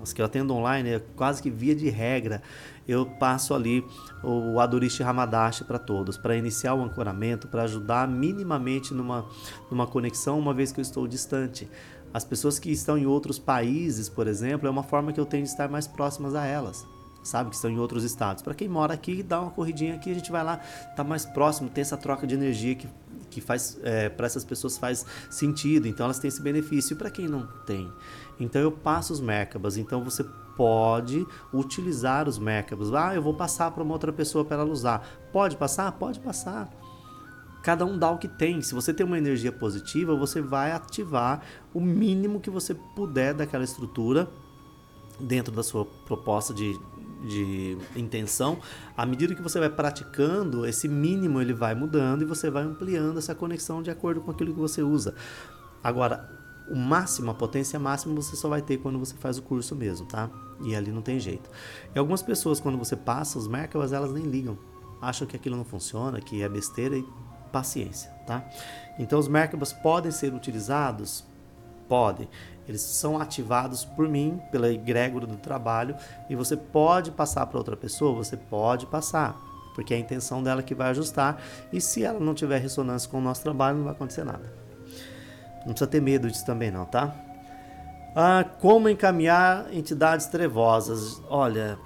as 0.02 0.12
que 0.12 0.20
eu 0.20 0.26
atendo 0.26 0.52
online, 0.52 0.90
é 0.90 1.02
quase 1.14 1.40
que 1.40 1.48
via 1.48 1.72
de 1.74 1.88
regra, 1.88 2.42
eu 2.86 3.06
passo 3.06 3.54
ali 3.54 3.84
o 4.22 4.60
Adurishi 4.60 5.02
Ramadashi 5.02 5.64
para 5.64 5.78
todos, 5.78 6.16
para 6.16 6.36
iniciar 6.36 6.74
o 6.74 6.82
ancoramento, 6.82 7.48
para 7.48 7.62
ajudar 7.64 8.08
minimamente 8.08 8.94
numa, 8.94 9.26
numa 9.70 9.86
conexão, 9.86 10.38
uma 10.38 10.54
vez 10.54 10.72
que 10.72 10.80
eu 10.80 10.82
estou 10.82 11.06
distante. 11.06 11.68
As 12.14 12.24
pessoas 12.24 12.58
que 12.58 12.70
estão 12.70 12.96
em 12.96 13.06
outros 13.06 13.38
países, 13.38 14.08
por 14.08 14.26
exemplo, 14.26 14.66
é 14.66 14.70
uma 14.70 14.82
forma 14.82 15.12
que 15.12 15.20
eu 15.20 15.26
tenho 15.26 15.42
de 15.42 15.50
estar 15.50 15.68
mais 15.68 15.86
próximas 15.86 16.34
a 16.34 16.46
elas 16.46 16.86
sabe? 17.26 17.50
Que 17.50 17.56
estão 17.56 17.70
em 17.70 17.78
outros 17.78 18.04
estados. 18.04 18.42
Para 18.42 18.54
quem 18.54 18.68
mora 18.68 18.94
aqui, 18.94 19.22
dá 19.22 19.40
uma 19.40 19.50
corridinha 19.50 19.96
aqui, 19.96 20.10
a 20.10 20.14
gente 20.14 20.30
vai 20.30 20.44
lá, 20.44 20.58
tá 20.94 21.02
mais 21.02 21.24
próximo, 21.24 21.68
tem 21.68 21.82
essa 21.82 21.96
troca 21.96 22.26
de 22.26 22.34
energia 22.34 22.74
que, 22.74 22.88
que 23.28 23.40
faz 23.40 23.78
é, 23.82 24.08
para 24.08 24.26
essas 24.26 24.44
pessoas 24.44 24.78
faz 24.78 25.04
sentido, 25.28 25.88
então 25.88 26.04
elas 26.04 26.18
têm 26.18 26.28
esse 26.28 26.40
benefício. 26.40 26.94
E 26.94 26.96
para 26.96 27.10
quem 27.10 27.28
não 27.28 27.46
tem? 27.66 27.92
Então 28.38 28.62
eu 28.62 28.70
passo 28.70 29.12
os 29.12 29.20
Merkabas, 29.20 29.76
então 29.76 30.02
você 30.04 30.24
pode 30.56 31.26
utilizar 31.52 32.28
os 32.28 32.38
Merkabas. 32.38 32.92
Ah, 32.92 33.14
eu 33.14 33.22
vou 33.22 33.34
passar 33.34 33.70
para 33.70 33.82
uma 33.82 33.92
outra 33.92 34.12
pessoa 34.12 34.44
para 34.44 34.62
ela 34.62 34.70
usar. 34.70 35.06
Pode 35.32 35.56
passar? 35.56 35.92
Pode 35.92 36.20
passar. 36.20 36.70
Cada 37.62 37.84
um 37.84 37.98
dá 37.98 38.10
o 38.10 38.18
que 38.18 38.28
tem. 38.28 38.62
Se 38.62 38.74
você 38.74 38.94
tem 38.94 39.04
uma 39.04 39.18
energia 39.18 39.52
positiva, 39.52 40.14
você 40.14 40.40
vai 40.40 40.72
ativar 40.72 41.42
o 41.74 41.80
mínimo 41.80 42.40
que 42.40 42.50
você 42.50 42.74
puder 42.74 43.34
daquela 43.34 43.64
estrutura 43.64 44.28
dentro 45.18 45.52
da 45.52 45.62
sua 45.62 45.84
proposta 45.84 46.52
de, 46.52 46.78
de 47.24 47.78
intenção, 47.96 48.58
à 48.96 49.06
medida 49.06 49.34
que 49.34 49.42
você 49.42 49.58
vai 49.58 49.70
praticando, 49.70 50.66
esse 50.66 50.88
mínimo 50.88 51.40
ele 51.40 51.54
vai 51.54 51.74
mudando 51.74 52.22
e 52.22 52.24
você 52.24 52.50
vai 52.50 52.62
ampliando 52.62 53.18
essa 53.18 53.34
conexão 53.34 53.82
de 53.82 53.90
acordo 53.90 54.20
com 54.20 54.30
aquilo 54.30 54.52
que 54.52 54.60
você 54.60 54.82
usa. 54.82 55.14
Agora, 55.82 56.28
o 56.68 56.76
máximo, 56.76 57.30
a 57.30 57.34
potência 57.34 57.78
máxima 57.78 58.14
você 58.14 58.36
só 58.36 58.48
vai 58.48 58.62
ter 58.62 58.78
quando 58.78 58.98
você 58.98 59.14
faz 59.14 59.38
o 59.38 59.42
curso 59.42 59.74
mesmo, 59.74 60.06
tá? 60.06 60.30
E 60.62 60.74
ali 60.74 60.90
não 60.90 61.02
tem 61.02 61.18
jeito. 61.18 61.48
E 61.94 61.98
algumas 61.98 62.22
pessoas, 62.22 62.60
quando 62.60 62.78
você 62.78 62.96
passa 62.96 63.38
os 63.38 63.46
Merkabas, 63.46 63.92
elas 63.92 64.12
nem 64.12 64.24
ligam. 64.24 64.58
Acham 65.00 65.26
que 65.26 65.36
aquilo 65.36 65.56
não 65.56 65.64
funciona, 65.64 66.20
que 66.20 66.42
é 66.42 66.48
besteira 66.48 66.96
e 66.96 67.06
paciência, 67.52 68.10
tá? 68.26 68.44
Então 68.98 69.18
os 69.18 69.28
Merkabas 69.28 69.72
podem 69.72 70.10
ser 70.10 70.32
utilizados? 70.34 71.24
Podem. 71.88 72.28
Eles 72.66 72.80
são 72.80 73.20
ativados 73.20 73.84
por 73.84 74.08
mim, 74.08 74.40
pela 74.50 74.72
egrégora 74.72 75.26
do 75.26 75.36
trabalho, 75.36 75.94
e 76.28 76.34
você 76.34 76.56
pode 76.56 77.12
passar 77.12 77.46
para 77.46 77.58
outra 77.58 77.76
pessoa, 77.76 78.16
você 78.16 78.36
pode 78.36 78.86
passar, 78.86 79.36
porque 79.74 79.94
é 79.94 79.96
a 79.96 80.00
intenção 80.00 80.42
dela 80.42 80.64
que 80.64 80.74
vai 80.74 80.90
ajustar, 80.90 81.40
e 81.72 81.80
se 81.80 82.02
ela 82.02 82.18
não 82.18 82.34
tiver 82.34 82.58
ressonância 82.58 83.08
com 83.08 83.18
o 83.18 83.22
nosso 83.22 83.42
trabalho, 83.42 83.78
não 83.78 83.84
vai 83.84 83.92
acontecer 83.92 84.24
nada. 84.24 84.52
Não 85.66 85.72
precisa 85.72 85.90
ter 85.90 86.00
medo 86.00 86.30
disso 86.30 86.46
também 86.46 86.70
não, 86.70 86.86
tá? 86.86 87.14
Ah, 88.14 88.44
como 88.60 88.88
encaminhar 88.88 89.66
entidades 89.74 90.26
trevosas? 90.26 91.20
Olha, 91.28 91.78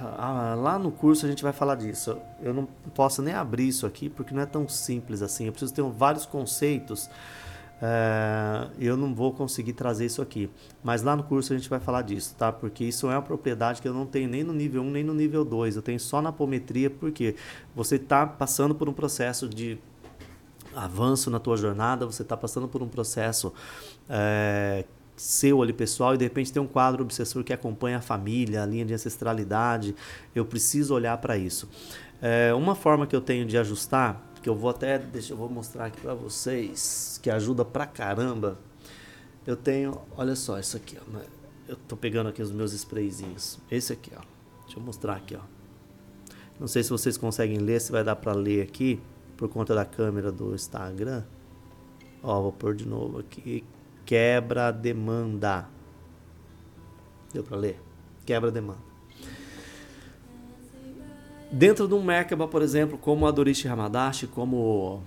ah, 0.00 0.56
lá 0.58 0.78
no 0.78 0.90
curso 0.90 1.26
a 1.26 1.28
gente 1.28 1.42
vai 1.42 1.52
falar 1.52 1.76
disso. 1.76 2.18
Eu 2.42 2.52
não 2.52 2.66
posso 2.94 3.22
nem 3.22 3.34
abrir 3.34 3.68
isso 3.68 3.86
aqui 3.86 4.08
porque 4.08 4.34
não 4.34 4.42
é 4.42 4.46
tão 4.46 4.68
simples 4.68 5.22
assim. 5.22 5.46
Eu 5.46 5.52
preciso 5.52 5.72
ter 5.72 5.82
vários 5.82 6.26
conceitos 6.26 7.08
é, 7.86 8.68
eu 8.78 8.96
não 8.96 9.14
vou 9.14 9.32
conseguir 9.32 9.72
trazer 9.72 10.06
isso 10.06 10.22
aqui. 10.22 10.48
Mas 10.82 11.02
lá 11.02 11.14
no 11.16 11.22
curso 11.22 11.52
a 11.52 11.56
gente 11.56 11.68
vai 11.68 11.80
falar 11.80 12.02
disso, 12.02 12.34
tá? 12.36 12.50
Porque 12.52 12.84
isso 12.84 13.10
é 13.10 13.14
uma 13.14 13.22
propriedade 13.22 13.82
que 13.82 13.88
eu 13.88 13.92
não 13.92 14.06
tenho 14.06 14.28
nem 14.28 14.42
no 14.42 14.52
nível 14.54 14.82
1 14.82 14.90
nem 14.90 15.04
no 15.04 15.12
nível 15.14 15.44
2. 15.44 15.76
Eu 15.76 15.82
tenho 15.82 16.00
só 16.00 16.22
na 16.22 16.30
apometria, 16.30 16.88
porque 16.88 17.34
você 17.74 17.96
está 17.96 18.26
passando 18.26 18.74
por 18.74 18.88
um 18.88 18.92
processo 18.92 19.48
de 19.48 19.78
avanço 20.76 21.30
na 21.30 21.38
tua 21.38 21.56
jornada, 21.56 22.06
você 22.06 22.22
está 22.22 22.36
passando 22.36 22.68
por 22.68 22.82
um 22.82 22.88
processo 22.88 23.52
é, 24.08 24.84
seu 25.16 25.62
ali 25.62 25.72
pessoal 25.72 26.14
e 26.14 26.18
de 26.18 26.24
repente 26.24 26.52
tem 26.52 26.60
um 26.60 26.66
quadro 26.66 27.02
obsessor 27.02 27.44
que 27.44 27.52
acompanha 27.52 27.98
a 27.98 28.00
família, 28.00 28.62
a 28.62 28.66
linha 28.66 28.84
de 28.84 28.94
ancestralidade. 28.94 29.94
Eu 30.34 30.44
preciso 30.44 30.94
olhar 30.94 31.16
para 31.18 31.36
isso. 31.36 31.68
É, 32.20 32.52
uma 32.54 32.74
forma 32.74 33.06
que 33.06 33.14
eu 33.14 33.20
tenho 33.20 33.46
de 33.46 33.56
ajustar 33.58 34.34
que 34.44 34.48
eu 34.50 34.54
vou 34.54 34.68
até, 34.68 34.98
deixa 34.98 35.32
eu 35.32 35.38
vou 35.38 35.48
mostrar 35.48 35.86
aqui 35.86 35.98
para 35.98 36.12
vocês, 36.12 37.18
que 37.22 37.30
ajuda 37.30 37.64
pra 37.64 37.86
caramba. 37.86 38.58
Eu 39.46 39.56
tenho, 39.56 40.02
olha 40.14 40.36
só 40.36 40.58
isso 40.58 40.76
aqui, 40.76 40.98
ó. 41.00 41.10
Né? 41.10 41.24
Eu 41.66 41.76
tô 41.88 41.96
pegando 41.96 42.28
aqui 42.28 42.42
os 42.42 42.50
meus 42.50 42.74
sprayzinhos. 42.74 43.58
Esse 43.70 43.94
aqui, 43.94 44.10
ó. 44.14 44.20
Deixa 44.66 44.78
eu 44.78 44.82
mostrar 44.82 45.14
aqui, 45.14 45.34
ó. 45.34 45.40
Não 46.60 46.68
sei 46.68 46.82
se 46.82 46.90
vocês 46.90 47.16
conseguem 47.16 47.56
ler, 47.56 47.80
se 47.80 47.90
vai 47.90 48.04
dar 48.04 48.16
para 48.16 48.34
ler 48.34 48.62
aqui 48.62 49.00
por 49.36 49.48
conta 49.48 49.74
da 49.74 49.84
câmera 49.84 50.30
do 50.30 50.54
Instagram. 50.54 51.22
Ó, 52.22 52.40
vou 52.40 52.52
pôr 52.52 52.74
de 52.74 52.86
novo 52.86 53.18
aqui. 53.18 53.64
Quebra 54.06 54.70
demanda. 54.70 55.68
Deu 57.32 57.42
para 57.42 57.56
ler? 57.56 57.80
Quebra 58.24 58.50
demanda. 58.50 58.78
Dentro 61.50 61.86
de 61.86 61.94
um 61.94 62.02
Merkaba, 62.02 62.48
por 62.48 62.62
exemplo, 62.62 62.98
como 62.98 63.26
a 63.26 63.30
Dorishi 63.30 63.68
Hamadashi, 63.68 64.26
como 64.26 65.02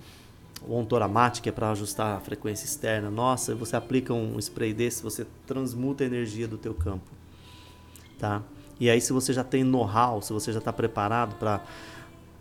o 0.66 0.74
Ontoramate, 0.78 1.42
que 1.42 1.48
é 1.48 1.52
para 1.52 1.70
ajustar 1.70 2.16
a 2.16 2.20
frequência 2.20 2.64
externa 2.64 3.10
nossa, 3.10 3.54
você 3.54 3.76
aplica 3.76 4.12
um 4.14 4.38
spray 4.38 4.72
desse, 4.72 5.02
você 5.02 5.26
transmuta 5.46 6.04
a 6.04 6.06
energia 6.06 6.48
do 6.48 6.56
teu 6.56 6.74
campo. 6.74 7.10
tá? 8.18 8.42
E 8.80 8.88
aí 8.88 9.00
se 9.00 9.12
você 9.12 9.32
já 9.32 9.44
tem 9.44 9.64
know-how, 9.64 10.22
se 10.22 10.32
você 10.32 10.52
já 10.52 10.58
está 10.58 10.72
preparado 10.72 11.36
para 11.36 11.62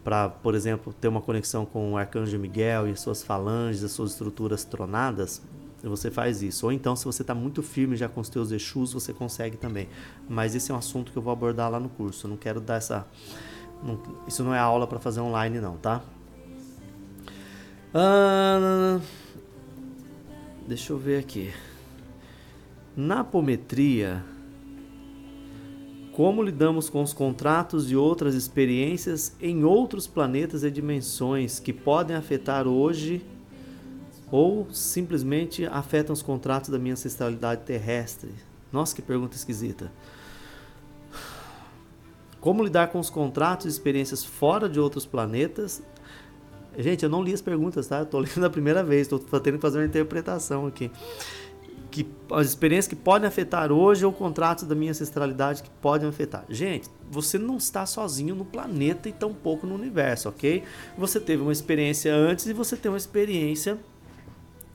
para, 0.08 0.30
por 0.30 0.56
exemplo, 0.56 0.94
ter 0.94 1.10
uma 1.10 1.20
conexão 1.20 1.66
com 1.66 1.92
o 1.92 1.98
Arcanjo 1.98 2.40
Miguel 2.40 2.88
e 2.88 2.92
as 2.92 3.02
suas 3.02 3.22
falanges, 3.22 3.84
as 3.84 3.92
suas 3.92 4.12
estruturas 4.12 4.64
tronadas, 4.64 5.42
você 5.84 6.10
faz 6.10 6.42
isso. 6.42 6.66
Ou 6.66 6.72
então, 6.72 6.96
se 6.96 7.04
você 7.04 7.24
está 7.24 7.36
muito 7.36 7.62
firme 7.62 7.98
já 7.98 8.08
com 8.08 8.22
os 8.22 8.30
teus 8.30 8.54
Exus, 8.54 8.94
você 8.94 9.12
consegue 9.12 9.58
também. 9.58 9.90
Mas 10.30 10.56
esse 10.56 10.72
é 10.72 10.74
um 10.74 10.78
assunto 10.78 11.12
que 11.12 11.18
eu 11.18 11.22
vou 11.22 11.34
abordar 11.34 11.70
lá 11.70 11.78
no 11.78 11.90
curso. 11.90 12.26
Eu 12.26 12.30
não 12.30 12.38
quero 12.38 12.62
dar 12.62 12.76
essa... 12.76 13.06
Não, 13.84 14.00
isso 14.26 14.46
não 14.46 14.56
é 14.56 14.60
aula 14.60 14.88
para 14.88 14.98
fazer 14.98 15.20
online 15.20 15.60
não, 15.60 15.76
tá? 15.76 16.02
Ah, 17.94 19.02
deixa 20.66 20.94
eu 20.94 20.98
ver 20.98 21.20
aqui. 21.20 21.54
Na 22.96 23.20
apometria, 23.20 24.24
como 26.18 26.42
lidamos 26.42 26.90
com 26.90 27.04
os 27.04 27.14
contratos 27.14 27.92
e 27.92 27.96
outras 27.96 28.34
experiências 28.34 29.36
em 29.40 29.64
outros 29.64 30.08
planetas 30.08 30.64
e 30.64 30.72
dimensões 30.72 31.60
que 31.60 31.72
podem 31.72 32.18
afetar 32.18 32.68
hoje 32.68 33.24
ou 34.32 34.68
simplesmente 34.72 35.68
afetam 35.68 36.14
os 36.14 36.24
contratos 36.24 36.72
da 36.72 36.80
minha 36.80 36.94
ancestralidade 36.94 37.62
terrestre? 37.66 38.32
Nossa, 38.72 38.96
que 38.96 39.02
pergunta 39.04 39.36
esquisita. 39.36 39.92
Como 42.42 42.64
lidar 42.64 42.88
com 42.88 43.00
os 43.00 43.12
contratos 43.12 43.68
e 43.68 43.70
experiências 43.70 44.26
fora 44.26 44.68
de 44.68 44.80
outros 44.80 45.06
planetas? 45.06 45.84
Gente, 46.80 47.04
eu 47.04 47.10
não 47.10 47.22
li 47.22 47.32
as 47.32 47.44
perguntas, 47.44 47.86
tá? 47.86 48.00
Eu 48.00 48.08
tô 48.08 48.18
lendo 48.18 48.42
a 48.44 48.50
primeira 48.50 48.84
vez, 48.84 49.02
estou 49.04 49.20
tendo 49.40 49.58
que 49.58 49.62
fazer 49.62 49.78
uma 49.78 49.86
interpretação 49.86 50.66
aqui 50.66 50.90
que 52.04 52.08
as 52.32 52.48
experiências 52.48 52.88
que 52.88 52.96
podem 52.96 53.28
afetar 53.28 53.72
hoje 53.72 54.06
ou 54.06 54.14
contratos 54.14 54.66
da 54.66 54.76
minha 54.76 54.92
ancestralidade 54.92 55.64
que 55.64 55.70
podem 55.82 56.08
afetar. 56.08 56.46
Gente, 56.50 56.90
você 57.10 57.38
não 57.38 57.58
está 57.58 57.86
sozinho 57.86 58.36
no 58.36 58.46
planeta 58.46 59.10
e 59.10 59.12
tampouco 59.12 59.66
no 59.66 59.74
universo, 59.74 60.30
ok? 60.30 60.64
Você 60.98 61.20
teve 61.20 61.42
uma 61.42 61.52
experiência 61.52 62.14
antes 62.14 62.46
e 62.46 62.54
você 62.54 62.76
tem 62.76 62.92
uma 62.92 62.98
experiência 62.98 63.80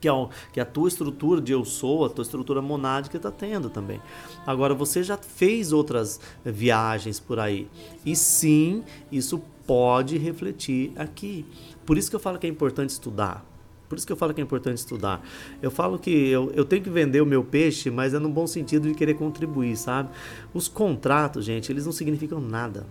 que, 0.01 0.09
é, 0.09 0.11
que 0.51 0.59
a 0.59 0.65
tua 0.65 0.89
estrutura 0.89 1.39
de 1.39 1.53
eu 1.53 1.63
sou, 1.63 2.03
a 2.03 2.09
tua 2.09 2.23
estrutura 2.23 2.61
monádica 2.61 3.15
está 3.15 3.31
tendo 3.31 3.69
também. 3.69 4.01
Agora, 4.45 4.73
você 4.73 5.01
já 5.01 5.15
fez 5.15 5.71
outras 5.71 6.19
viagens 6.43 7.21
por 7.21 7.39
aí. 7.39 7.69
E 8.05 8.13
sim, 8.15 8.83
isso 9.09 9.41
pode 9.65 10.17
refletir 10.17 10.91
aqui. 10.97 11.45
Por 11.85 11.97
isso 11.97 12.09
que 12.09 12.15
eu 12.17 12.19
falo 12.19 12.37
que 12.37 12.45
é 12.45 12.49
importante 12.49 12.89
estudar. 12.89 13.52
Por 13.87 13.97
isso 13.97 14.07
que 14.07 14.13
eu 14.13 14.17
falo 14.17 14.33
que 14.33 14.41
é 14.41 14.43
importante 14.43 14.77
estudar. 14.77 15.23
Eu 15.61 15.69
falo 15.69 15.99
que 15.99 16.09
eu, 16.09 16.51
eu 16.55 16.65
tenho 16.65 16.81
que 16.81 16.89
vender 16.89 17.21
o 17.21 17.25
meu 17.25 17.43
peixe, 17.43 17.91
mas 17.91 18.13
é 18.13 18.19
no 18.19 18.29
bom 18.29 18.47
sentido 18.47 18.87
de 18.87 18.95
querer 18.95 19.13
contribuir, 19.15 19.77
sabe? 19.77 20.09
Os 20.53 20.67
contratos, 20.67 21.45
gente, 21.45 21.71
eles 21.71 21.85
não 21.85 21.91
significam 21.91 22.39
nada. 22.39 22.85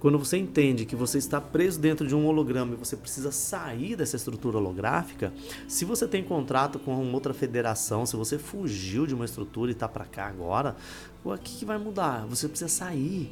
Quando 0.00 0.16
você 0.16 0.36
entende 0.36 0.86
que 0.86 0.94
você 0.94 1.18
está 1.18 1.40
preso 1.40 1.80
dentro 1.80 2.06
de 2.06 2.14
um 2.14 2.24
holograma 2.26 2.74
e 2.74 2.76
você 2.76 2.96
precisa 2.96 3.32
sair 3.32 3.96
dessa 3.96 4.14
estrutura 4.14 4.56
holográfica, 4.56 5.32
se 5.66 5.84
você 5.84 6.06
tem 6.06 6.22
contrato 6.22 6.78
com 6.78 7.12
outra 7.12 7.34
federação, 7.34 8.06
se 8.06 8.14
você 8.14 8.38
fugiu 8.38 9.06
de 9.06 9.14
uma 9.14 9.24
estrutura 9.24 9.72
e 9.72 9.74
está 9.74 9.88
para 9.88 10.04
cá 10.04 10.26
agora, 10.26 10.76
o 11.24 11.36
que, 11.36 11.58
que 11.58 11.64
vai 11.64 11.78
mudar? 11.78 12.26
Você 12.28 12.48
precisa 12.48 12.68
sair. 12.68 13.28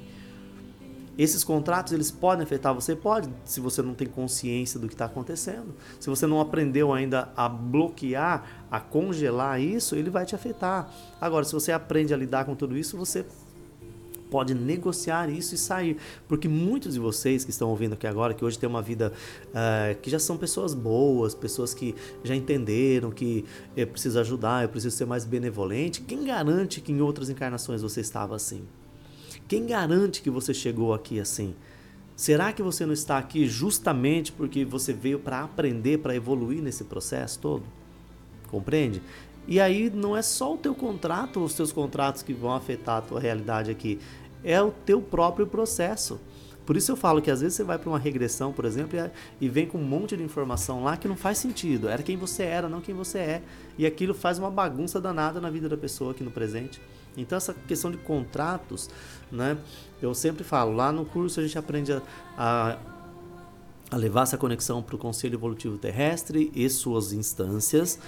Esses 1.19 1.43
contratos 1.43 1.93
eles 1.93 2.11
podem 2.11 2.45
afetar 2.45 2.75
você? 2.75 2.95
Pode, 2.95 3.29
se 3.45 3.59
você 3.59 3.81
não 3.81 3.95
tem 3.95 4.07
consciência 4.07 4.79
do 4.79 4.87
que 4.87 4.95
está 4.95 5.07
acontecendo. 5.07 5.75
Se 5.99 6.11
você 6.11 6.27
não 6.27 6.41
aprendeu 6.41 6.93
ainda 6.93 7.31
a 7.35 7.49
bloquear, 7.49 8.67
a 8.71 8.79
congelar 8.81 9.61
isso, 9.61 9.95
ele 9.95 10.11
vai 10.11 10.27
te 10.27 10.35
afetar. 10.35 10.93
Agora, 11.21 11.45
se 11.45 11.53
você 11.53 11.73
aprende 11.73 12.13
a 12.13 12.17
lidar 12.17 12.45
com 12.45 12.55
tudo 12.55 12.77
isso, 12.77 12.99
você 12.99 13.25
pode 14.31 14.55
negociar 14.55 15.31
isso 15.31 15.55
e 15.55 15.59
sair. 15.59 15.97
Porque 16.29 16.49
muitos 16.49 16.95
de 16.95 17.01
vocês 17.01 17.45
que 17.45 17.51
estão 17.51 17.71
ouvindo 17.71 17.95
aqui 17.95 18.07
agora, 18.07 18.35
que 18.35 18.45
hoje 18.45 18.59
tem 18.59 18.69
uma 18.69 18.83
vida 18.83 19.13
uh, 19.49 19.99
que 20.01 20.11
já 20.11 20.19
são 20.19 20.37
pessoas 20.37 20.75
boas, 20.75 21.35
pessoas 21.35 21.73
que 21.73 21.95
já 22.23 22.35
entenderam 22.35 23.11
que 23.11 23.45
eu 23.77 23.87
preciso 23.87 24.19
ajudar, 24.21 24.65
eu 24.65 24.69
preciso 24.69 24.95
ser 24.95 25.07
mais 25.07 25.25
benevolente, 25.25 26.03
quem 26.03 26.25
garante 26.25 26.81
que 26.81 26.93
em 26.93 27.01
outras 27.01 27.31
encarnações 27.31 27.81
você 27.81 28.01
estava 28.01 28.37
assim? 28.37 28.65
Quem 29.49 29.65
garante 29.65 30.23
que 30.23 30.31
você 30.31 30.53
chegou 30.53 30.93
aqui 30.93 31.21
assim? 31.21 31.55
Será 32.17 32.53
que 32.53 32.63
você 32.63 32.85
não 32.85 32.93
está 32.93 33.17
aqui 33.17 33.47
justamente 33.47 34.33
porque 34.33 34.65
você 34.65 34.93
veio 34.93 35.21
para 35.21 35.43
aprender, 35.43 35.99
para 35.99 36.17
evoluir 36.17 36.61
nesse 36.61 36.83
processo 36.83 37.39
todo? 37.39 37.63
Compreende? 38.51 39.01
E 39.47 39.61
aí 39.61 39.89
não 39.89 40.17
é 40.17 40.23
só 40.23 40.55
o 40.55 40.59
teu 40.59 40.75
contrato, 40.75 41.45
os 41.45 41.55
teus 41.55 41.71
contratos 41.71 42.23
que 42.23 42.33
vão 42.33 42.53
afetar 42.53 42.97
a 42.97 43.03
tua 43.03 43.21
realidade 43.21 43.71
aqui, 43.71 44.01
é 44.43 44.61
o 44.61 44.73
teu 44.73 45.01
próprio 45.01 45.47
processo. 45.47 46.19
Por 46.65 46.77
isso 46.77 46.91
eu 46.91 46.97
falo 46.97 47.23
que 47.23 47.31
às 47.31 47.41
vezes 47.41 47.55
você 47.55 47.63
vai 47.63 47.79
para 47.79 47.89
uma 47.89 47.99
regressão, 47.99 48.53
por 48.53 48.65
exemplo, 48.65 48.99
e 49.41 49.49
vem 49.49 49.67
com 49.67 49.79
um 49.79 49.85
monte 49.85 50.17
de 50.17 50.25
informação 50.25 50.83
lá 50.83 50.97
que 50.97 51.07
não 51.07 51.17
faz 51.17 51.39
sentido. 51.39 51.89
Era 51.89 52.03
quem 52.03 52.17
você 52.17 52.43
era, 52.43 52.69
não 52.69 52.81
quem 52.81 52.93
você 52.93 53.19
é. 53.19 53.43
E 53.79 53.87
aquilo 53.87 54.13
faz 54.13 54.41
uma 54.41 54.51
bagunça 54.51 55.01
danada 55.01 55.41
na 55.41 55.51
vida 55.51 55.69
da 55.69 55.77
pessoa 55.77 56.11
aqui 56.11 56.25
no 56.25 56.33
presente. 56.33 56.81
Então 57.17 57.37
essa 57.37 57.55
questão 57.55 57.91
de 57.91 57.97
contratos, 57.97 58.91
né? 59.31 59.57
Eu 60.01 60.15
sempre 60.15 60.45
falo, 60.45 60.73
lá 60.75 60.93
no 60.93 61.05
curso 61.05 61.41
a 61.41 61.43
gente 61.43 61.59
aprende 61.59 61.93
a, 61.93 62.03
a, 62.37 62.79
a 63.91 63.97
levar 63.97 64.23
essa 64.23 64.37
conexão 64.37 64.83
para 64.83 64.97
o 64.97 64.99
Conselho 64.99 65.35
Evolutivo 65.35 65.79
Terrestre 65.79 66.51
e 66.55 66.69
suas 66.69 67.13
instâncias. 67.13 67.99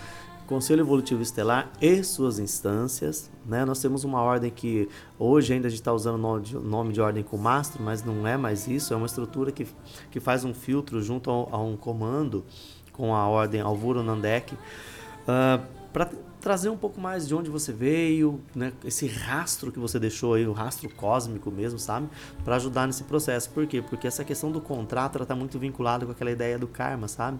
Conselho 0.49 0.81
Evolutivo 0.81 1.21
Estelar 1.21 1.71
e 1.79 2.03
suas 2.03 2.39
instâncias. 2.39 3.31
Né? 3.45 3.67
Nós 3.67 3.81
temos 3.83 4.03
uma 4.03 4.23
ordem 4.23 4.51
que 4.51 4.89
hoje 5.19 5.53
ainda 5.53 5.67
a 5.67 5.71
gente 5.71 5.81
está 5.81 5.93
usando 5.93 6.15
o 6.15 6.19
nome 6.19 6.43
de, 6.43 6.55
nome 6.57 6.93
de 6.95 7.01
ordem 7.03 7.23
com 7.23 7.37
mastro, 7.37 7.83
mas 7.83 8.03
não 8.03 8.27
é 8.27 8.35
mais 8.35 8.67
isso. 8.67 8.95
É 8.95 8.97
uma 8.97 9.05
estrutura 9.05 9.53
que, 9.53 9.67
que 10.11 10.19
faz 10.19 10.45
um 10.45 10.55
filtro 10.55 11.03
junto 11.03 11.31
a, 11.31 11.57
a 11.57 11.61
um 11.61 11.77
comando 11.77 12.47
com 12.95 13.15
a 13.15 13.29
ordem 13.29 13.61
Alvuro 13.61 14.03
Nandek. 14.03 14.55
Uh, 14.55 15.78
para 15.93 16.11
trazer 16.41 16.69
um 16.69 16.77
pouco 16.77 17.01
mais 17.01 17.27
de 17.27 17.35
onde 17.35 17.51
você 17.51 17.73
veio, 17.73 18.41
né? 18.55 18.73
Esse 18.85 19.07
rastro 19.07 19.73
que 19.73 19.79
você 19.79 19.99
deixou 19.99 20.35
aí, 20.35 20.47
o 20.47 20.53
rastro 20.53 20.89
cósmico 20.89 21.51
mesmo, 21.51 21.79
sabe? 21.79 22.09
Para 22.45 22.57
ajudar 22.57 22.87
nesse 22.87 23.05
processo. 23.05 23.51
Por 23.51 23.67
quê? 23.67 23.83
Porque 23.83 24.07
essa 24.07 24.25
questão 24.25 24.51
do 24.51 24.61
contrato, 24.61 25.17
ela 25.17 25.27
tá 25.27 25.35
muito 25.35 25.59
vinculada 25.59 26.07
com 26.07 26.13
aquela 26.13 26.31
ideia 26.31 26.59
do 26.59 26.67
karma, 26.69 27.09
sabe? 27.09 27.39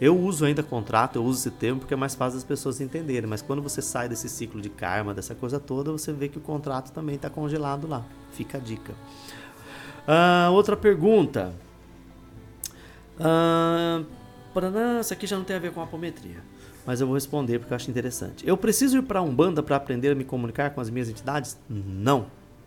Eu 0.00 0.18
uso 0.18 0.44
ainda 0.44 0.62
contrato, 0.62 1.16
eu 1.16 1.24
uso 1.24 1.40
esse 1.40 1.50
termo 1.50 1.80
porque 1.80 1.94
é 1.94 1.96
mais 1.96 2.14
fácil 2.14 2.38
as 2.38 2.44
pessoas 2.44 2.80
entenderem, 2.80 3.28
mas 3.28 3.42
quando 3.42 3.62
você 3.62 3.82
sai 3.82 4.08
desse 4.08 4.28
ciclo 4.28 4.60
de 4.60 4.70
karma, 4.70 5.12
dessa 5.12 5.34
coisa 5.34 5.60
toda, 5.60 5.92
você 5.92 6.12
vê 6.12 6.28
que 6.28 6.38
o 6.38 6.40
contrato 6.40 6.90
também 6.90 7.16
está 7.16 7.28
congelado 7.28 7.86
lá. 7.86 8.04
Fica 8.32 8.58
a 8.58 8.60
dica. 8.60 8.94
Uh, 10.08 10.52
outra 10.52 10.76
pergunta. 10.76 11.54
Uh, 13.18 14.04
essa 14.98 15.14
aqui 15.14 15.26
já 15.26 15.36
não 15.36 15.44
tem 15.44 15.54
a 15.54 15.58
ver 15.58 15.72
com 15.72 15.80
apometria 15.80 16.49
mas 16.86 17.00
eu 17.00 17.06
vou 17.06 17.14
responder 17.14 17.58
porque 17.58 17.72
eu 17.72 17.76
acho 17.76 17.90
interessante. 17.90 18.46
Eu 18.46 18.56
preciso 18.56 18.98
ir 18.98 19.02
para 19.02 19.22
Umbanda 19.22 19.62
para 19.62 19.76
aprender 19.76 20.10
a 20.10 20.14
me 20.14 20.24
comunicar 20.24 20.70
com 20.70 20.80
as 20.80 20.90
minhas 20.90 21.08
entidades? 21.08 21.58
Não. 21.68 22.26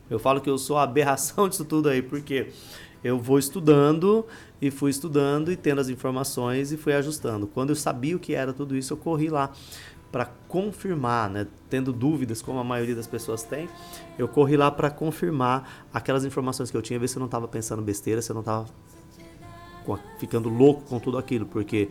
Eu 0.10 0.20
falo 0.20 0.42
que 0.42 0.50
eu 0.50 0.58
sou 0.58 0.78
a 0.78 0.84
aberração 0.84 1.48
disso 1.50 1.66
tudo 1.66 1.90
aí, 1.90 2.02
porque 2.02 2.50
eu 3.04 3.20
vou 3.20 3.38
estudando 3.38 4.26
e 4.62 4.72
fui 4.72 4.92
estudando 4.92 5.52
e 5.52 5.58
tendo 5.58 5.82
as 5.82 5.90
informações 5.90 6.72
e 6.72 6.78
fui 6.78 6.94
ajustando. 6.94 7.48
Quando 7.48 7.72
eu 7.72 7.76
sabia 7.76 8.16
o 8.16 8.20
que 8.20 8.34
era 8.34 8.54
tudo 8.54 8.76
isso, 8.78 8.94
eu 8.94 8.98
corri 8.98 9.30
lá 9.30 9.52
para 10.12 10.26
confirmar, 10.48 11.28
né? 11.28 11.48
tendo 11.72 11.92
dúvidas, 11.92 12.40
como 12.40 12.60
a 12.60 12.64
maioria 12.64 12.96
das 12.96 13.08
pessoas 13.08 13.42
tem, 13.42 13.68
eu 14.16 14.28
corri 14.28 14.56
lá 14.56 14.70
para 14.70 14.92
confirmar 14.92 15.88
aquelas 15.92 16.24
informações 16.24 16.70
que 16.70 16.78
eu 16.78 16.84
tinha, 16.84 17.00
ver 17.00 17.08
se 17.08 17.18
eu 17.18 17.20
não 17.20 17.26
estava 17.26 17.48
pensando 17.48 17.82
besteira, 17.82 18.22
se 18.22 18.32
eu 18.32 18.36
não 18.36 18.42
estava 18.42 18.68
ficando 20.20 20.50
louco 20.50 20.84
com 20.84 21.00
tudo 21.00 21.18
aquilo, 21.18 21.48
porque 21.48 21.90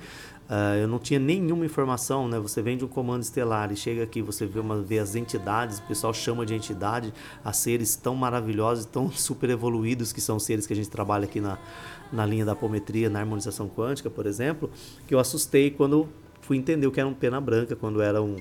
Uh, 0.53 0.77
eu 0.83 0.87
não 0.87 0.99
tinha 0.99 1.19
nenhuma 1.19 1.65
informação, 1.65 2.29
né? 2.29 2.39
Você 2.39 2.61
vem 2.61 2.77
de 2.77 2.85
um 2.85 2.89
comando 2.89 3.23
estelar 3.23 3.73
e 3.73 3.77
chega 3.77 4.03
aqui, 4.03 4.21
você 4.21 4.45
vê, 4.45 4.61
uma, 4.61 4.83
vê 4.83 4.99
as 4.99 5.15
entidades, 5.15 5.79
o 5.79 5.83
pessoal 5.85 6.13
chama 6.13 6.45
de 6.45 6.55
entidade 6.55 7.11
a 7.43 7.55
seres 7.55 7.97
tão 7.97 8.15
maravilhosos, 8.15 8.85
tão 8.85 9.09
super 9.17 9.49
evoluídos 9.49 10.13
que 10.13 10.21
são 10.21 10.39
seres 10.39 10.67
que 10.67 10.75
a 10.75 10.77
gente 10.77 10.91
trabalha 10.91 11.25
aqui 11.25 11.41
na, 11.41 11.57
na 12.13 12.27
linha 12.27 12.45
da 12.45 12.53
apometria, 12.53 13.09
na 13.09 13.21
harmonização 13.21 13.67
quântica, 13.67 14.11
por 14.11 14.27
exemplo, 14.27 14.69
que 15.09 15.15
eu 15.15 15.19
assustei 15.19 15.71
quando 15.71 16.07
fui 16.43 16.59
entender 16.59 16.87
o 16.87 16.93
que 16.93 17.01
era 17.01 17.09
um 17.09 17.15
pena 17.15 17.41
branca, 17.41 17.75
quando 17.75 18.03
era 18.03 18.21
um, 18.21 18.37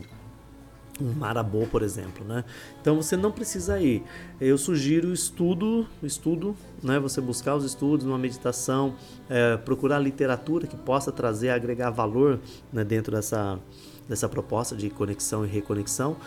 um 1.00 1.14
marabô, 1.14 1.66
por 1.68 1.82
exemplo, 1.82 2.26
né? 2.26 2.44
Então 2.82 2.96
você 2.96 3.16
não 3.16 3.32
precisa 3.32 3.80
ir. 3.80 4.04
Eu 4.40 4.58
sugiro 4.58 5.14
estudo, 5.14 5.88
estudo, 6.04 6.56
né? 6.84 7.00
Você 7.00 7.22
buscar 7.22 7.56
os 7.56 7.64
estudos, 7.64 8.06
uma 8.06 8.18
meditação, 8.18 8.96
é, 9.30 9.58
procurar 9.58 10.00
literatura 10.00 10.68
que 10.68 10.76
possa 10.76 11.12
trazer, 11.12 11.50
agregar 11.50 11.90
valor 11.90 12.40
né, 12.72 12.84
dentro 12.84 13.12
dessa, 13.12 13.60
dessa 14.08 14.28
proposta 14.28 14.76
de 14.76 14.90
conexão 14.90 15.46
e 15.46 15.48
reconexão. 15.48 16.18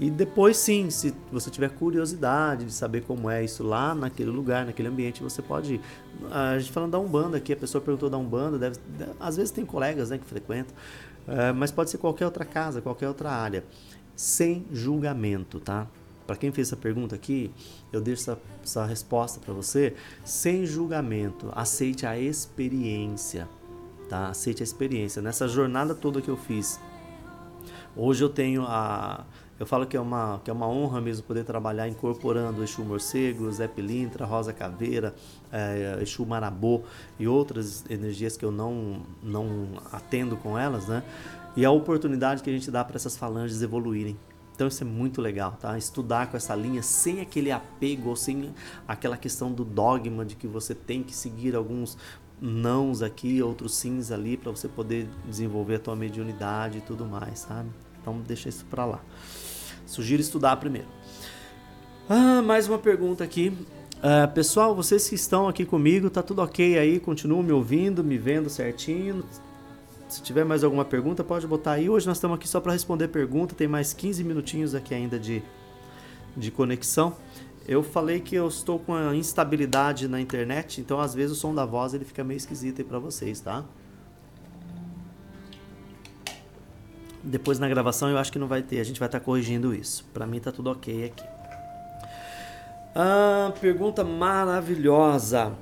E 0.00 0.10
depois, 0.10 0.56
sim, 0.56 0.90
se 0.90 1.14
você 1.30 1.50
tiver 1.50 1.70
curiosidade 1.70 2.64
de 2.64 2.72
saber 2.72 3.02
como 3.02 3.30
é 3.30 3.44
isso 3.44 3.62
lá 3.62 3.94
naquele 3.94 4.30
lugar, 4.30 4.66
naquele 4.66 4.88
ambiente, 4.88 5.22
você 5.22 5.40
pode 5.40 5.74
ir. 5.74 5.80
A 6.32 6.58
gente 6.58 6.72
falando 6.72 6.90
da 6.90 6.98
Umbanda 6.98 7.36
aqui, 7.36 7.52
a 7.52 7.56
pessoa 7.56 7.80
perguntou 7.80 8.10
da 8.10 8.18
Umbanda, 8.18 8.58
deve, 8.58 8.76
às 9.20 9.36
vezes 9.36 9.52
tem 9.52 9.64
colegas 9.64 10.10
né, 10.10 10.18
que 10.18 10.24
frequentam, 10.24 10.74
é, 11.28 11.52
mas 11.52 11.70
pode 11.70 11.90
ser 11.90 11.98
qualquer 11.98 12.24
outra 12.24 12.44
casa, 12.44 12.80
qualquer 12.80 13.06
outra 13.06 13.30
área 13.30 13.62
sem 14.14 14.66
julgamento, 14.70 15.60
tá? 15.60 15.86
para 16.26 16.36
quem 16.36 16.50
fez 16.50 16.68
essa 16.68 16.76
pergunta 16.76 17.14
aqui, 17.14 17.50
eu 17.92 18.00
deixo 18.00 18.22
essa, 18.22 18.38
essa 18.62 18.84
resposta 18.84 19.40
para 19.40 19.52
você 19.52 19.94
sem 20.24 20.64
julgamento. 20.66 21.50
Aceite 21.54 22.06
a 22.06 22.18
experiência, 22.18 23.48
tá? 24.08 24.28
Aceite 24.28 24.62
a 24.62 24.64
experiência. 24.64 25.20
Nessa 25.20 25.46
jornada 25.46 25.94
toda 25.94 26.20
que 26.20 26.30
eu 26.30 26.36
fiz, 26.36 26.80
hoje 27.96 28.24
eu 28.24 28.28
tenho 28.28 28.64
a 28.64 29.24
eu 29.56 29.64
falo 29.64 29.86
que 29.86 29.96
é 29.96 30.00
uma, 30.00 30.40
que 30.42 30.50
é 30.50 30.52
uma 30.52 30.66
honra 30.66 31.00
mesmo 31.00 31.24
poder 31.24 31.44
trabalhar 31.44 31.86
incorporando 31.86 32.64
Exu 32.64 32.82
Morcego, 32.82 33.50
Zé 33.52 33.68
Pilintra, 33.68 34.26
Rosa 34.26 34.52
Caveira, 34.52 35.14
é, 35.52 35.98
Exu 36.02 36.26
Marabô 36.26 36.82
e 37.20 37.28
outras 37.28 37.84
energias 37.88 38.36
que 38.36 38.44
eu 38.44 38.50
não, 38.50 39.02
não 39.22 39.68
atendo 39.92 40.36
com 40.36 40.58
elas, 40.58 40.88
né? 40.88 41.04
E 41.56 41.64
a 41.64 41.70
oportunidade 41.70 42.42
que 42.42 42.50
a 42.50 42.52
gente 42.52 42.70
dá 42.70 42.84
para 42.84 42.96
essas 42.96 43.16
falanges 43.16 43.62
evoluírem. 43.62 44.16
Então 44.54 44.68
isso 44.68 44.82
é 44.84 44.86
muito 44.86 45.20
legal, 45.20 45.56
tá? 45.60 45.76
Estudar 45.76 46.30
com 46.30 46.36
essa 46.36 46.54
linha 46.54 46.82
sem 46.82 47.20
aquele 47.20 47.50
apego 47.50 48.10
ou 48.10 48.16
sem 48.16 48.54
aquela 48.86 49.16
questão 49.16 49.52
do 49.52 49.64
dogma 49.64 50.24
de 50.24 50.36
que 50.36 50.46
você 50.46 50.74
tem 50.74 51.02
que 51.02 51.14
seguir 51.14 51.56
alguns 51.56 51.98
nãos 52.40 53.02
aqui, 53.02 53.42
outros 53.42 53.74
sims 53.74 54.12
ali 54.12 54.36
para 54.36 54.50
você 54.50 54.68
poder 54.68 55.08
desenvolver 55.26 55.76
a 55.76 55.78
tua 55.78 55.96
mediunidade 55.96 56.78
e 56.78 56.80
tudo 56.80 57.04
mais, 57.04 57.40
sabe? 57.40 57.68
Então 58.00 58.20
deixa 58.20 58.48
isso 58.48 58.64
para 58.66 58.84
lá. 58.84 59.00
Sugiro 59.86 60.20
estudar 60.20 60.56
primeiro. 60.56 60.88
Ah, 62.08 62.42
mais 62.42 62.68
uma 62.68 62.78
pergunta 62.78 63.24
aqui. 63.24 63.48
Uh, 63.96 64.30
pessoal, 64.34 64.74
vocês 64.74 65.08
que 65.08 65.14
estão 65.14 65.48
aqui 65.48 65.64
comigo, 65.64 66.10
tá 66.10 66.22
tudo 66.22 66.42
ok 66.42 66.78
aí? 66.78 67.00
Continuam 67.00 67.42
me 67.42 67.52
ouvindo, 67.52 68.04
me 68.04 68.18
vendo 68.18 68.50
certinho? 68.50 69.24
Se 70.08 70.22
tiver 70.22 70.44
mais 70.44 70.62
alguma 70.62 70.84
pergunta, 70.84 71.24
pode 71.24 71.46
botar 71.46 71.72
aí. 71.72 71.88
Hoje 71.88 72.06
nós 72.06 72.18
estamos 72.18 72.36
aqui 72.36 72.48
só 72.48 72.60
para 72.60 72.72
responder 72.72 73.08
pergunta. 73.08 73.54
Tem 73.54 73.66
mais 73.66 73.92
15 73.92 74.22
minutinhos 74.22 74.74
aqui 74.74 74.94
ainda 74.94 75.18
de, 75.18 75.42
de 76.36 76.50
conexão. 76.50 77.16
Eu 77.66 77.82
falei 77.82 78.20
que 78.20 78.34
eu 78.34 78.46
estou 78.46 78.78
com 78.78 78.94
a 78.94 79.16
instabilidade 79.16 80.06
na 80.06 80.20
internet, 80.20 80.80
então 80.80 81.00
às 81.00 81.14
vezes 81.14 81.36
o 81.36 81.40
som 81.40 81.54
da 81.54 81.64
voz 81.64 81.94
ele 81.94 82.04
fica 82.04 82.22
meio 82.22 82.36
esquisito 82.36 82.80
aí 82.80 82.84
para 82.84 82.98
vocês, 82.98 83.40
tá? 83.40 83.64
Depois 87.22 87.58
na 87.58 87.66
gravação 87.66 88.10
eu 88.10 88.18
acho 88.18 88.30
que 88.30 88.38
não 88.38 88.46
vai 88.46 88.62
ter, 88.62 88.80
a 88.80 88.84
gente 88.84 89.00
vai 89.00 89.08
estar 89.08 89.18
tá 89.18 89.24
corrigindo 89.24 89.74
isso. 89.74 90.04
Para 90.12 90.26
mim 90.26 90.40
tá 90.40 90.52
tudo 90.52 90.70
ok 90.70 91.06
aqui. 91.06 91.24
Ah, 92.94 93.50
pergunta 93.58 94.04
maravilhosa. 94.04 95.54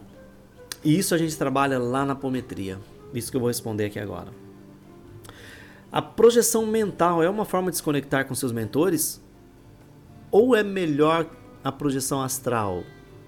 Isso 0.84 1.14
a 1.14 1.18
gente 1.18 1.38
trabalha 1.38 1.78
lá 1.78 2.04
na 2.04 2.14
apometria. 2.14 2.80
Isso 3.14 3.30
que 3.30 3.36
eu 3.36 3.40
vou 3.40 3.48
responder 3.48 3.86
aqui 3.86 3.98
agora. 3.98 4.28
A 5.90 6.00
projeção 6.00 6.66
mental 6.66 7.22
é 7.22 7.28
uma 7.28 7.44
forma 7.44 7.70
de 7.70 7.76
se 7.76 7.82
conectar 7.82 8.24
com 8.24 8.34
seus 8.34 8.52
mentores? 8.52 9.20
Ou 10.30 10.56
é 10.56 10.62
melhor 10.62 11.26
a 11.62 11.70
projeção 11.70 12.22
astral? 12.22 12.82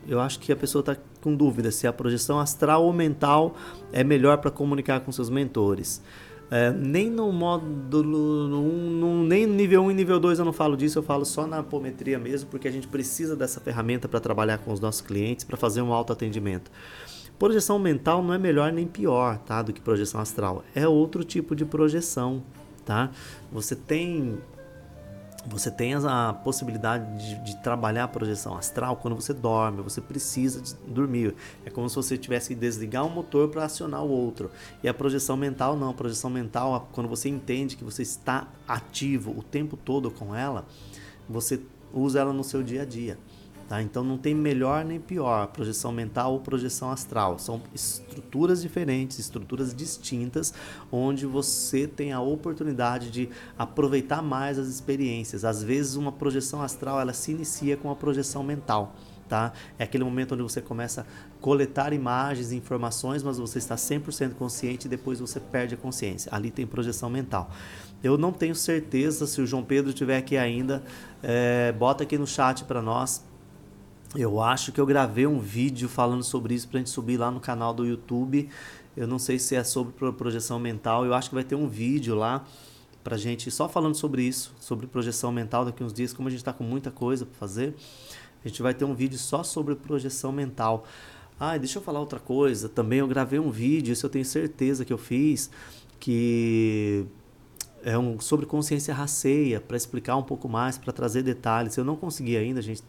Eu 0.09 0.21
acho 0.21 0.39
que 0.39 0.51
a 0.51 0.57
pessoa 0.57 0.81
está 0.81 0.97
com 1.21 1.35
dúvida 1.35 1.71
se 1.71 1.87
a 1.87 1.93
projeção 1.93 2.39
astral 2.39 2.85
ou 2.85 2.93
mental 2.93 3.55
é 3.93 4.03
melhor 4.03 4.39
para 4.39 4.51
comunicar 4.51 5.01
com 5.01 5.13
seus 5.13 5.29
mentores. 5.29 6.03
É, 6.51 6.71
nem 6.71 7.11
no 7.11 7.33
módulo 7.33 8.49
no, 8.49 8.63
no, 8.63 9.25
nem 9.25 9.47
nível 9.47 9.83
1 9.85 9.91
e 9.91 9.95
nível 9.95 10.21
2 10.21 10.39
eu 10.39 10.45
não 10.45 10.53
falo 10.53 10.77
disso, 10.77 10.99
eu 10.99 11.03
falo 11.03 11.25
só 11.25 11.47
na 11.47 11.59
apometria 11.61 12.19
mesmo, 12.19 12.51
porque 12.51 12.69
a 12.69 12.71
gente 12.71 12.87
precisa 12.87 13.35
dessa 13.35 13.61
ferramenta 13.61 14.07
para 14.07 14.21
trabalhar 14.21 14.59
com 14.59 14.73
os 14.73 14.79
nossos 14.79 15.01
clientes, 15.01 15.45
para 15.45 15.57
fazer 15.57 15.81
um 15.81 15.93
autoatendimento. 15.93 16.71
Projeção 17.39 17.79
mental 17.79 18.23
não 18.23 18.33
é 18.33 18.39
melhor 18.39 18.73
nem 18.73 18.87
pior, 18.87 19.39
tá, 19.39 19.61
do 19.61 19.73
que 19.73 19.81
projeção 19.81 20.21
astral. 20.21 20.65
É 20.75 20.87
outro 20.87 21.25
tipo 21.25 21.55
de 21.57 21.65
projeção, 21.65 22.43
tá? 22.85 23.11
Você 23.51 23.75
tem 23.75 24.39
você 25.47 25.71
tem 25.71 25.95
a 25.95 26.33
possibilidade 26.33 27.19
de, 27.19 27.45
de, 27.45 27.63
trabalhar 27.63 28.05
a 28.05 28.09
projeção 28.09 28.57
astral 28.57 28.97
quando 28.97 29.15
você 29.15 29.35
dorme, 29.35 29.83
você 29.83 30.01
precisa 30.01 30.63
dormir. 30.87 31.35
É 31.67 31.71
como 31.71 31.89
se 31.89 31.97
você 31.97 32.17
tivesse 32.17 32.49
que 32.49 32.55
desligar 32.55 33.05
um 33.05 33.11
motor 33.11 33.49
para 33.49 33.65
acionar 33.65 34.03
o 34.03 34.09
outro. 34.09 34.51
E 34.83 34.89
a 34.89 34.95
projeção 34.95 35.37
mental 35.37 35.77
não. 35.77 35.91
A 35.91 35.95
projeção 35.95 36.31
mental, 36.31 36.89
quando 36.93 37.09
você 37.09 37.29
entende 37.29 37.77
que 37.77 37.85
você 37.85 38.03
está 38.03 38.49
ativo 38.67 39.33
o 39.37 39.43
tempo 39.43 39.77
todo 39.77 40.11
com 40.11 40.35
ela, 40.35 40.65
você 41.29 41.61
usa 41.93 42.21
ela 42.21 42.33
no 42.33 42.43
seu 42.43 42.63
dia 42.63 42.83
a 42.83 42.85
dia. 42.87 43.19
Tá? 43.69 43.81
Então 43.81 44.05
não 44.05 44.19
tem 44.19 44.35
melhor 44.35 44.85
nem 44.85 45.01
pior, 45.01 45.47
projeção 45.49 45.91
mental 45.91 46.35
ou 46.35 46.41
projeção 46.41 46.91
astral. 46.91 47.39
São 47.39 47.63
estruturas 47.75 48.61
diferentes, 48.61 49.19
estruturas 49.19 49.75
distintas, 49.75 50.53
onde 50.93 51.25
você 51.25 51.87
tem 51.87 52.13
a 52.13 52.21
oportunidade 52.21 53.11
de 53.11 53.29
aproveitar 53.59 54.21
mais 54.21 54.59
as 54.59 54.69
experiências. 54.69 55.45
Às 55.45 55.63
vezes 55.63 55.95
uma 55.95 56.13
projeção 56.13 56.63
astral 56.63 57.01
ela 57.01 57.15
se 57.15 57.33
inicia 57.33 57.77
com 57.77 57.91
a 57.91 57.97
projeção 57.97 58.43
mental. 58.43 58.95
Tá? 59.27 59.55
É 59.79 59.85
aquele 59.85 60.05
momento 60.05 60.35
onde 60.35 60.43
você 60.43 60.61
começa 60.61 61.01
a 61.01 61.05
coletar 61.41 61.95
imagens 61.95 62.53
e 62.53 62.57
informações, 62.57 63.23
mas 63.23 63.39
você 63.39 63.57
está 63.57 63.75
100% 63.75 64.35
consciente 64.35 64.87
e 64.87 64.91
depois 64.91 65.19
você 65.19 65.41
perde 65.41 65.75
a 65.75 65.79
consciência. 65.79 66.31
Ali 66.35 66.51
tem 66.51 66.67
projeção 66.67 67.09
mental. 67.09 67.51
Eu 68.03 68.19
não 68.19 68.31
tenho 68.31 68.55
certeza 68.55 69.27
se 69.27 69.41
o 69.41 69.47
João 69.47 69.65
Pedro 69.65 69.89
estiver 69.89 70.19
aqui 70.19 70.37
ainda, 70.37 70.83
é, 71.23 71.73
bota 71.73 72.05
aqui 72.05 72.19
no 72.19 72.27
chat 72.27 72.65
para 72.65 72.83
nós 72.83 73.25
eu 74.15 74.41
acho 74.41 74.71
que 74.71 74.81
eu 74.81 74.87
gravei 74.87 75.27
um 75.27 75.41
vídeo 75.41 75.89
falando 75.89 76.23
sobre 76.23 76.55
isso 76.55 76.69
para 76.69 76.79
a 76.79 76.81
gente 76.81 76.91
subir 76.91 77.17
lá 77.17 77.31
no 77.31 77.41
canal 77.41 77.75
do 77.75 77.85
YouTube. 77.85 78.49
Eu 78.97 79.09
não 79.09 79.19
sei 79.19 79.39
se 79.39 79.57
é 79.57 79.65
sobre 79.65 79.93
projeção 80.13 80.59
mental. 80.61 81.05
Eu 81.05 81.15
acho 81.15 81.29
que 81.29 81.35
vai 81.35 81.43
ter 81.43 81.57
um 81.57 81.69
vídeo 81.69 82.15
lá 82.15 82.45
para 83.03 83.17
gente 83.17 83.51
só 83.51 83.69
falando 83.69 83.97
sobre 83.97 84.23
isso, 84.23 84.55
sobre 84.61 84.87
projeção 84.87 85.33
mental 85.33 85.65
daqui 85.65 85.83
uns 85.83 85.93
dias. 85.93 86.13
Como 86.13 86.29
a 86.29 86.31
gente 86.31 86.41
está 86.41 86.53
com 86.53 86.63
muita 86.63 86.93
coisa 86.93 87.27
para 87.27 87.37
fazer, 87.37 87.75
a 88.45 88.49
gente 88.49 88.63
vai 88.63 88.73
ter 88.73 88.85
um 88.85 88.95
vídeo 88.95 89.19
só 89.19 89.43
sobre 89.43 89.75
projeção 89.75 90.31
mental. 90.31 90.85
Ah, 91.39 91.59
deixa 91.59 91.79
eu 91.79 91.83
falar 91.83 91.99
outra 91.99 92.21
coisa. 92.21 92.69
Também 92.69 93.01
eu 93.01 93.09
gravei 93.09 93.41
um 93.41 93.51
vídeo, 93.51 93.93
isso 93.93 94.07
eu 94.07 94.11
tenho 94.11 94.25
certeza 94.25 94.85
que 94.85 94.93
eu 94.93 94.99
fiz, 94.99 95.51
que 95.99 97.05
é 97.83 97.99
um 97.99 98.21
sobre 98.21 98.47
consciência 98.47 98.95
raceia, 98.95 99.61
para 99.61 99.77
explicar 99.77 100.17
um 100.17 100.23
pouco 100.23 100.49
mais, 100.49 100.79
para 100.79 100.93
trazer 100.93 101.23
detalhes. 101.23 101.77
Eu 101.77 101.85
não 101.85 101.97
consegui 101.97 102.37
ainda, 102.37 102.63
gente 102.63 102.85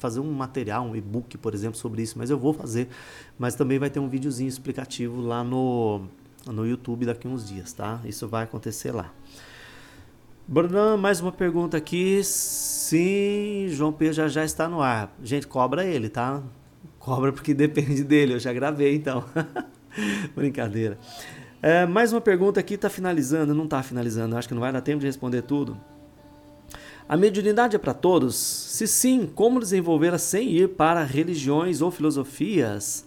fazer 0.00 0.20
um 0.20 0.32
material, 0.32 0.84
um 0.84 0.96
e-book, 0.96 1.38
por 1.38 1.54
exemplo, 1.54 1.76
sobre 1.76 2.02
isso, 2.02 2.18
mas 2.18 2.30
eu 2.30 2.38
vou 2.38 2.52
fazer. 2.52 2.88
Mas 3.38 3.54
também 3.54 3.78
vai 3.78 3.90
ter 3.90 4.00
um 4.00 4.08
videozinho 4.08 4.48
explicativo 4.48 5.20
lá 5.20 5.44
no, 5.44 6.02
no 6.46 6.66
YouTube 6.66 7.06
daqui 7.06 7.28
uns 7.28 7.48
dias, 7.48 7.72
tá? 7.72 8.00
Isso 8.04 8.26
vai 8.26 8.44
acontecer 8.44 8.92
lá. 8.92 9.12
Bruno, 10.48 10.98
mais 10.98 11.20
uma 11.20 11.30
pergunta 11.30 11.76
aqui. 11.76 12.24
Sim, 12.24 13.66
João 13.68 13.92
Pedro 13.92 14.14
já, 14.14 14.26
já 14.26 14.44
está 14.44 14.68
no 14.68 14.82
ar. 14.82 15.14
Gente, 15.22 15.46
cobra 15.46 15.84
ele, 15.84 16.08
tá? 16.08 16.42
Cobra 16.98 17.32
porque 17.32 17.54
depende 17.54 18.02
dele. 18.02 18.34
Eu 18.34 18.40
já 18.40 18.52
gravei, 18.52 18.96
então. 18.96 19.24
Brincadeira. 20.34 20.98
É, 21.62 21.86
mais 21.86 22.12
uma 22.12 22.20
pergunta 22.20 22.58
aqui, 22.58 22.74
está 22.74 22.88
finalizando. 22.88 23.54
Não 23.54 23.64
está 23.64 23.82
finalizando, 23.82 24.36
acho 24.36 24.48
que 24.48 24.54
não 24.54 24.60
vai 24.60 24.72
dar 24.72 24.80
tempo 24.80 24.98
de 24.98 25.06
responder 25.06 25.42
tudo. 25.42 25.78
A 27.10 27.16
mediunidade 27.16 27.74
é 27.74 27.78
para 27.80 27.92
todos? 27.92 28.36
Se 28.36 28.86
sim, 28.86 29.26
como 29.26 29.58
desenvolvê-la 29.58 30.16
sem 30.16 30.48
ir 30.48 30.68
para 30.68 31.02
religiões 31.02 31.82
ou 31.82 31.90
filosofias? 31.90 33.04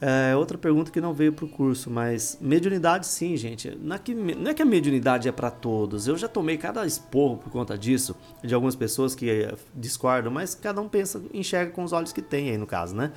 É 0.00 0.34
outra 0.34 0.56
pergunta 0.56 0.90
que 0.90 1.02
não 1.02 1.12
veio 1.12 1.30
para 1.30 1.44
o 1.44 1.48
curso, 1.48 1.90
mas 1.90 2.38
mediunidade 2.40 3.06
sim, 3.06 3.36
gente. 3.36 3.76
Não 3.78 3.96
é 3.96 3.98
que, 3.98 4.14
não 4.14 4.50
é 4.50 4.54
que 4.54 4.62
a 4.62 4.64
mediunidade 4.64 5.28
é 5.28 5.32
para 5.32 5.50
todos. 5.50 6.08
Eu 6.08 6.16
já 6.16 6.28
tomei 6.28 6.56
cada 6.56 6.86
esporro 6.86 7.36
por 7.36 7.52
conta 7.52 7.76
disso, 7.76 8.16
de 8.42 8.54
algumas 8.54 8.74
pessoas 8.74 9.14
que 9.14 9.28
eh, 9.28 9.54
discordam, 9.74 10.32
mas 10.32 10.54
cada 10.54 10.80
um 10.80 10.88
pensa, 10.88 11.22
enxerga 11.34 11.72
com 11.72 11.84
os 11.84 11.92
olhos 11.92 12.14
que 12.14 12.22
tem 12.22 12.48
aí 12.48 12.56
no 12.56 12.66
caso, 12.66 12.96
né? 12.96 13.12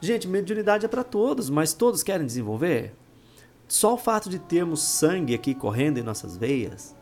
Gente, 0.00 0.26
mediunidade 0.26 0.86
é 0.86 0.88
para 0.88 1.04
todos, 1.04 1.50
mas 1.50 1.74
todos 1.74 2.02
querem 2.02 2.24
desenvolver? 2.24 2.94
Só 3.68 3.92
o 3.92 3.98
fato 3.98 4.30
de 4.30 4.38
termos 4.38 4.80
sangue 4.80 5.34
aqui 5.34 5.54
correndo 5.54 5.98
em 5.98 6.02
nossas 6.02 6.38
veias 6.38 7.01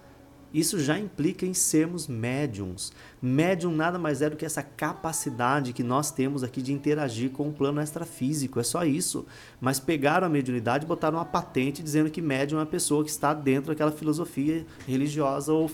isso 0.52 0.80
já 0.80 0.98
implica 0.98 1.46
em 1.46 1.54
sermos 1.54 2.08
médiums. 2.08 2.92
Médium 3.22 3.70
nada 3.70 3.98
mais 3.98 4.20
é 4.20 4.28
do 4.28 4.36
que 4.36 4.44
essa 4.44 4.62
capacidade 4.62 5.72
que 5.72 5.82
nós 5.82 6.10
temos 6.10 6.42
aqui 6.42 6.60
de 6.60 6.72
interagir 6.72 7.30
com 7.30 7.48
o 7.48 7.52
plano 7.52 7.80
extrafísico. 7.80 8.58
É 8.58 8.62
só 8.64 8.84
isso. 8.84 9.24
Mas 9.60 9.78
pegaram 9.78 10.26
a 10.26 10.30
mediunidade 10.30 10.84
e 10.84 10.88
botaram 10.88 11.18
uma 11.18 11.24
patente 11.24 11.82
dizendo 11.82 12.10
que 12.10 12.20
médium 12.20 12.58
é 12.58 12.60
uma 12.60 12.66
pessoa 12.66 13.04
que 13.04 13.10
está 13.10 13.32
dentro 13.32 13.68
daquela 13.68 13.92
filosofia 13.92 14.66
religiosa 14.88 15.52
ou, 15.52 15.70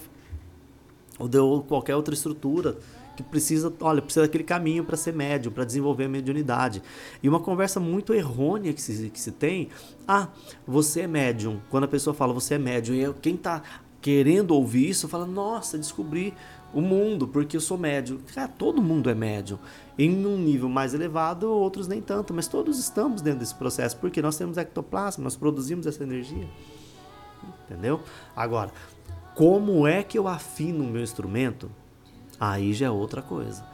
ou 1.18 1.28
de 1.28 1.38
qualquer 1.66 1.96
outra 1.96 2.14
estrutura 2.14 2.76
que 3.16 3.22
precisa, 3.22 3.72
olha, 3.80 4.02
precisa 4.02 4.26
daquele 4.26 4.44
caminho 4.44 4.84
para 4.84 4.96
ser 4.96 5.14
médium, 5.14 5.50
para 5.50 5.64
desenvolver 5.64 6.04
a 6.04 6.08
mediunidade. 6.08 6.82
E 7.22 7.28
uma 7.28 7.40
conversa 7.40 7.80
muito 7.80 8.12
errônea 8.12 8.72
que 8.72 8.80
se, 8.82 9.08
que 9.08 9.18
se 9.18 9.32
tem, 9.32 9.70
ah, 10.06 10.28
você 10.66 11.00
é 11.00 11.06
médium. 11.06 11.58
Quando 11.70 11.84
a 11.84 11.88
pessoa 11.88 12.12
fala 12.12 12.34
você 12.34 12.54
é 12.54 12.58
médium, 12.58 12.94
e 12.94 13.14
quem 13.14 13.34
está 13.34 13.62
querendo 14.06 14.52
ouvir 14.52 14.90
isso, 14.90 15.08
fala: 15.08 15.26
Nossa, 15.26 15.76
descobri 15.76 16.32
o 16.72 16.80
mundo, 16.80 17.26
porque 17.26 17.56
eu 17.56 17.60
sou 17.60 17.76
médio. 17.76 18.20
Cara, 18.32 18.46
todo 18.46 18.80
mundo 18.80 19.10
é 19.10 19.16
médio. 19.16 19.58
Em 19.98 20.24
um 20.24 20.38
nível 20.38 20.68
mais 20.68 20.94
elevado, 20.94 21.50
outros 21.50 21.88
nem 21.88 22.00
tanto, 22.00 22.32
mas 22.32 22.46
todos 22.46 22.78
estamos 22.78 23.20
dentro 23.20 23.40
desse 23.40 23.56
processo, 23.56 23.96
porque 23.96 24.22
nós 24.22 24.36
temos 24.36 24.58
ectoplasma, 24.58 25.24
nós 25.24 25.34
produzimos 25.34 25.88
essa 25.88 26.04
energia. 26.04 26.48
Entendeu? 27.64 28.00
Agora, 28.36 28.70
como 29.34 29.88
é 29.88 30.04
que 30.04 30.16
eu 30.16 30.28
afino 30.28 30.84
o 30.84 30.86
meu 30.86 31.02
instrumento? 31.02 31.68
Aí 32.38 32.72
já 32.74 32.86
é 32.86 32.90
outra 32.90 33.20
coisa. 33.20 33.64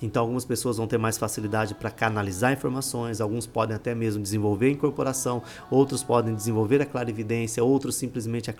Então, 0.00 0.22
algumas 0.22 0.44
pessoas 0.44 0.76
vão 0.76 0.86
ter 0.86 0.98
mais 0.98 1.16
facilidade 1.16 1.74
para 1.74 1.90
canalizar 1.90 2.52
informações, 2.52 3.20
alguns 3.20 3.46
podem 3.46 3.76
até 3.76 3.94
mesmo 3.94 4.22
desenvolver 4.22 4.66
a 4.66 4.70
incorporação, 4.70 5.42
outros 5.70 6.02
podem 6.02 6.34
desenvolver 6.34 6.82
a 6.82 6.86
clarividência, 6.86 7.64
outros 7.64 7.96
simplesmente 7.96 8.50
a 8.50 8.54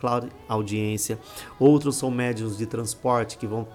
audiência, 0.49 1.19
outros 1.59 1.97
são 1.97 2.11
médiums 2.11 2.57
de 2.57 2.67
transporte 2.67 3.37
que 3.37 3.47
vão 3.47 3.67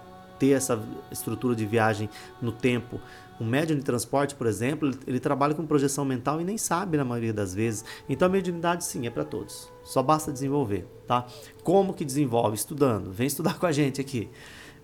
ter 0.42 0.50
essa 0.50 0.82
estrutura 1.12 1.54
de 1.54 1.64
viagem 1.64 2.10
no 2.40 2.50
tempo. 2.50 3.00
Um 3.40 3.46
médium 3.46 3.76
de 3.76 3.84
transporte, 3.84 4.34
por 4.34 4.48
exemplo, 4.48 4.88
ele, 4.88 4.98
ele 5.06 5.20
trabalha 5.20 5.54
com 5.54 5.64
projeção 5.64 6.04
mental 6.04 6.40
e 6.40 6.44
nem 6.44 6.58
sabe 6.58 6.96
na 6.96 7.04
maioria 7.04 7.32
das 7.32 7.54
vezes. 7.54 7.84
Então 8.08 8.26
a 8.26 8.28
mediunidade 8.28 8.84
sim 8.84 9.06
é 9.06 9.10
para 9.10 9.24
todos. 9.24 9.70
Só 9.84 10.02
basta 10.02 10.32
desenvolver, 10.32 10.86
tá? 11.06 11.26
Como 11.62 11.94
que 11.94 12.04
desenvolve? 12.04 12.56
Estudando. 12.56 13.12
Vem 13.12 13.28
estudar 13.28 13.56
com 13.58 13.66
a 13.66 13.72
gente 13.72 14.00
aqui. 14.00 14.28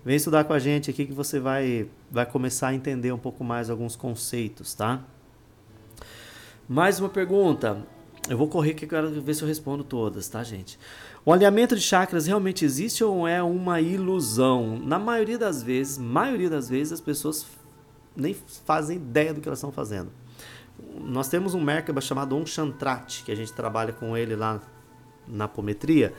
Vem 0.09 0.15
estudar 0.15 0.43
com 0.43 0.53
a 0.53 0.57
gente 0.57 0.89
aqui 0.89 1.05
que 1.05 1.13
você 1.13 1.39
vai, 1.39 1.87
vai 2.09 2.25
começar 2.25 2.69
a 2.69 2.73
entender 2.73 3.11
um 3.11 3.17
pouco 3.19 3.43
mais 3.43 3.69
alguns 3.69 3.95
conceitos, 3.95 4.73
tá? 4.73 5.03
Mais 6.67 6.99
uma 6.99 7.09
pergunta. 7.09 7.85
Eu 8.27 8.35
vou 8.35 8.47
correr 8.47 8.73
que 8.73 8.85
eu 8.85 8.89
quero 8.89 9.21
ver 9.21 9.35
se 9.35 9.43
eu 9.43 9.47
respondo 9.47 9.83
todas, 9.83 10.27
tá, 10.27 10.43
gente? 10.43 10.79
O 11.23 11.31
alinhamento 11.31 11.75
de 11.75 11.83
chakras 11.83 12.25
realmente 12.25 12.65
existe 12.65 13.03
ou 13.03 13.27
é 13.27 13.43
uma 13.43 13.81
ilusão? 13.81 14.79
Na 14.79 14.97
maioria 14.97 15.37
das 15.37 15.61
vezes, 15.61 15.99
maioria 15.99 16.49
das 16.49 16.67
vezes 16.67 16.93
as 16.93 17.01
pessoas 17.01 17.45
nem 18.15 18.35
fazem 18.65 18.97
ideia 18.97 19.31
do 19.31 19.41
que 19.41 19.47
elas 19.47 19.59
estão 19.59 19.71
fazendo. 19.71 20.09
Nós 20.99 21.29
temos 21.29 21.53
um 21.53 21.61
Merkaba 21.61 22.01
chamado 22.01 22.35
Onchantrat, 22.35 23.23
que 23.23 23.31
a 23.31 23.35
gente 23.35 23.53
trabalha 23.53 23.93
com 23.93 24.17
ele 24.17 24.35
lá 24.35 24.59
na 25.27 25.43
apometria. 25.43 26.15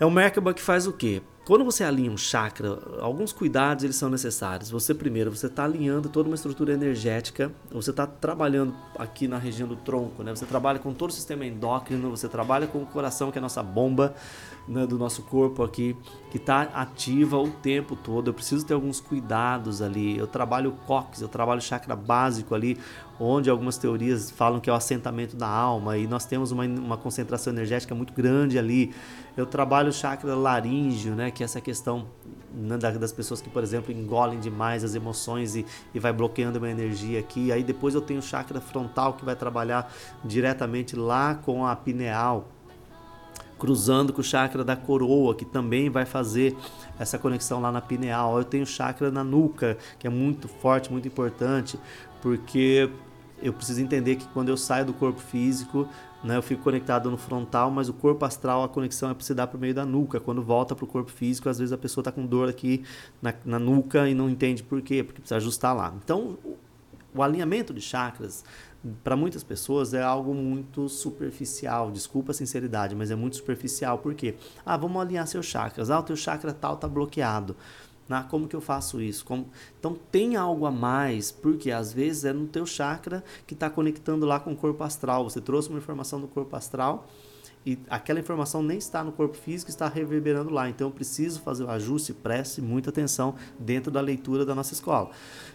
É 0.00 0.04
um 0.04 0.10
Merkaba 0.10 0.52
que 0.52 0.60
faz 0.60 0.88
o 0.88 0.92
quê? 0.92 1.22
Quando 1.44 1.64
você 1.64 1.82
alinha 1.82 2.08
um 2.08 2.16
chakra, 2.16 2.78
alguns 3.00 3.32
cuidados 3.32 3.82
eles 3.82 3.96
são 3.96 4.08
necessários. 4.08 4.70
Você 4.70 4.94
primeiro, 4.94 5.34
você 5.34 5.48
está 5.48 5.64
alinhando 5.64 6.08
toda 6.08 6.28
uma 6.28 6.36
estrutura 6.36 6.72
energética. 6.72 7.50
Você 7.72 7.90
está 7.90 8.06
trabalhando 8.06 8.72
aqui 8.96 9.26
na 9.26 9.38
região 9.38 9.66
do 9.68 9.74
tronco, 9.74 10.22
né? 10.22 10.32
Você 10.32 10.46
trabalha 10.46 10.78
com 10.78 10.94
todo 10.94 11.10
o 11.10 11.12
sistema 11.12 11.44
endócrino, 11.44 12.10
você 12.10 12.28
trabalha 12.28 12.68
com 12.68 12.82
o 12.82 12.86
coração 12.86 13.32
que 13.32 13.38
é 13.38 13.40
a 13.40 13.42
nossa 13.42 13.60
bomba 13.60 14.14
né, 14.68 14.86
do 14.86 14.96
nosso 14.96 15.22
corpo 15.22 15.64
aqui, 15.64 15.96
que 16.30 16.36
está 16.36 16.62
ativa 16.62 17.36
o 17.36 17.50
tempo 17.50 17.96
todo. 17.96 18.28
Eu 18.28 18.34
preciso 18.34 18.64
ter 18.64 18.74
alguns 18.74 19.00
cuidados 19.00 19.82
ali. 19.82 20.16
Eu 20.16 20.28
trabalho 20.28 20.70
o 20.70 20.86
cox, 20.86 21.22
eu 21.22 21.28
trabalho 21.28 21.58
o 21.58 21.62
chakra 21.62 21.96
básico 21.96 22.54
ali, 22.54 22.78
onde 23.22 23.48
algumas 23.48 23.78
teorias 23.78 24.30
falam 24.30 24.58
que 24.58 24.68
é 24.68 24.72
o 24.72 24.76
assentamento 24.76 25.36
da 25.36 25.46
alma 25.46 25.96
e 25.96 26.06
nós 26.06 26.24
temos 26.24 26.50
uma, 26.50 26.64
uma 26.64 26.96
concentração 26.96 27.52
energética 27.52 27.94
muito 27.94 28.12
grande 28.12 28.58
ali. 28.58 28.92
Eu 29.36 29.46
trabalho 29.46 29.90
o 29.90 29.92
chakra 29.92 30.34
laríngeo, 30.34 31.14
né, 31.14 31.30
que 31.30 31.42
é 31.42 31.44
essa 31.44 31.60
questão 31.60 32.06
né, 32.52 32.76
das 32.76 33.12
pessoas 33.12 33.40
que, 33.40 33.48
por 33.48 33.62
exemplo, 33.62 33.92
engolem 33.92 34.40
demais 34.40 34.82
as 34.82 34.94
emoções 34.94 35.54
e, 35.54 35.64
e 35.94 36.00
vai 36.00 36.12
bloqueando 36.12 36.58
uma 36.58 36.68
energia 36.68 37.20
aqui. 37.20 37.52
Aí 37.52 37.62
depois 37.62 37.94
eu 37.94 38.00
tenho 38.00 38.18
o 38.18 38.22
chakra 38.22 38.60
frontal 38.60 39.14
que 39.14 39.24
vai 39.24 39.36
trabalhar 39.36 39.92
diretamente 40.24 40.96
lá 40.96 41.36
com 41.36 41.64
a 41.64 41.76
pineal, 41.76 42.48
cruzando 43.56 44.12
com 44.12 44.20
o 44.20 44.24
chakra 44.24 44.64
da 44.64 44.74
coroa, 44.74 45.34
que 45.34 45.44
também 45.44 45.88
vai 45.88 46.04
fazer 46.04 46.56
essa 46.98 47.18
conexão 47.18 47.60
lá 47.60 47.70
na 47.70 47.80
pineal. 47.80 48.36
Eu 48.36 48.44
tenho 48.44 48.64
o 48.64 48.66
chakra 48.66 49.12
na 49.12 49.22
nuca, 49.22 49.78
que 49.98 50.08
é 50.08 50.10
muito 50.10 50.48
forte, 50.48 50.90
muito 50.90 51.06
importante, 51.06 51.78
porque 52.20 52.90
eu 53.42 53.52
preciso 53.52 53.80
entender 53.80 54.16
que 54.16 54.26
quando 54.28 54.48
eu 54.48 54.56
saio 54.56 54.86
do 54.86 54.92
corpo 54.92 55.20
físico, 55.20 55.88
né, 56.22 56.36
eu 56.36 56.42
fico 56.42 56.62
conectado 56.62 57.10
no 57.10 57.16
frontal, 57.16 57.70
mas 57.70 57.88
o 57.88 57.92
corpo 57.92 58.24
astral, 58.24 58.62
a 58.62 58.68
conexão 58.68 59.10
é 59.10 59.14
para 59.14 59.24
se 59.24 59.34
dar 59.34 59.46
por 59.46 59.58
meio 59.58 59.74
da 59.74 59.84
nuca. 59.84 60.20
Quando 60.20 60.42
volta 60.42 60.74
para 60.74 60.84
o 60.84 60.88
corpo 60.88 61.10
físico, 61.10 61.48
às 61.48 61.58
vezes 61.58 61.72
a 61.72 61.78
pessoa 61.78 62.02
está 62.02 62.12
com 62.12 62.24
dor 62.24 62.48
aqui 62.48 62.84
na, 63.20 63.34
na 63.44 63.58
nuca 63.58 64.08
e 64.08 64.14
não 64.14 64.30
entende 64.30 64.62
por 64.62 64.80
quê, 64.80 65.02
porque 65.02 65.20
precisa 65.20 65.36
ajustar 65.36 65.74
lá. 65.74 65.92
Então, 66.02 66.38
o 67.14 67.22
alinhamento 67.22 67.74
de 67.74 67.80
chakras, 67.80 68.44
para 69.04 69.16
muitas 69.16 69.42
pessoas, 69.42 69.92
é 69.92 70.02
algo 70.02 70.34
muito 70.34 70.88
superficial. 70.88 71.90
Desculpa 71.90 72.30
a 72.30 72.34
sinceridade, 72.34 72.94
mas 72.94 73.10
é 73.10 73.14
muito 73.14 73.36
superficial. 73.36 73.98
Por 73.98 74.14
quê? 74.14 74.34
Ah, 74.64 74.76
vamos 74.76 75.00
alinhar 75.00 75.26
seus 75.26 75.46
chakras. 75.46 75.90
Ah, 75.90 75.98
o 75.98 76.02
teu 76.02 76.16
chakra 76.16 76.52
tal 76.52 76.74
está 76.74 76.88
bloqueado. 76.88 77.56
Ah, 78.12 78.22
como 78.22 78.48
que 78.48 78.56
eu 78.56 78.60
faço 78.60 79.00
isso? 79.00 79.24
Como... 79.24 79.48
Então 79.78 79.96
tem 80.10 80.36
algo 80.36 80.66
a 80.66 80.70
mais, 80.70 81.30
porque 81.30 81.70
às 81.70 81.92
vezes 81.92 82.24
é 82.24 82.32
no 82.32 82.46
teu 82.46 82.66
chakra 82.66 83.24
que 83.46 83.54
está 83.54 83.68
conectando 83.70 84.26
lá 84.26 84.38
com 84.38 84.52
o 84.52 84.56
corpo 84.56 84.82
astral. 84.84 85.24
Você 85.24 85.40
trouxe 85.40 85.68
uma 85.68 85.78
informação 85.78 86.20
do 86.20 86.28
corpo 86.28 86.54
astral 86.56 87.08
e 87.64 87.78
aquela 87.88 88.18
informação 88.18 88.62
nem 88.62 88.78
está 88.78 89.04
no 89.04 89.12
corpo 89.12 89.36
físico, 89.36 89.70
está 89.70 89.88
reverberando 89.88 90.50
lá. 90.50 90.68
Então 90.68 90.88
eu 90.88 90.92
preciso 90.92 91.40
fazer 91.40 91.64
o 91.64 91.70
ajuste, 91.70 92.12
preste 92.12 92.60
muita 92.60 92.90
atenção 92.90 93.34
dentro 93.58 93.90
da 93.90 94.00
leitura 94.00 94.44
da 94.44 94.54
nossa 94.54 94.74
escola. 94.74 95.10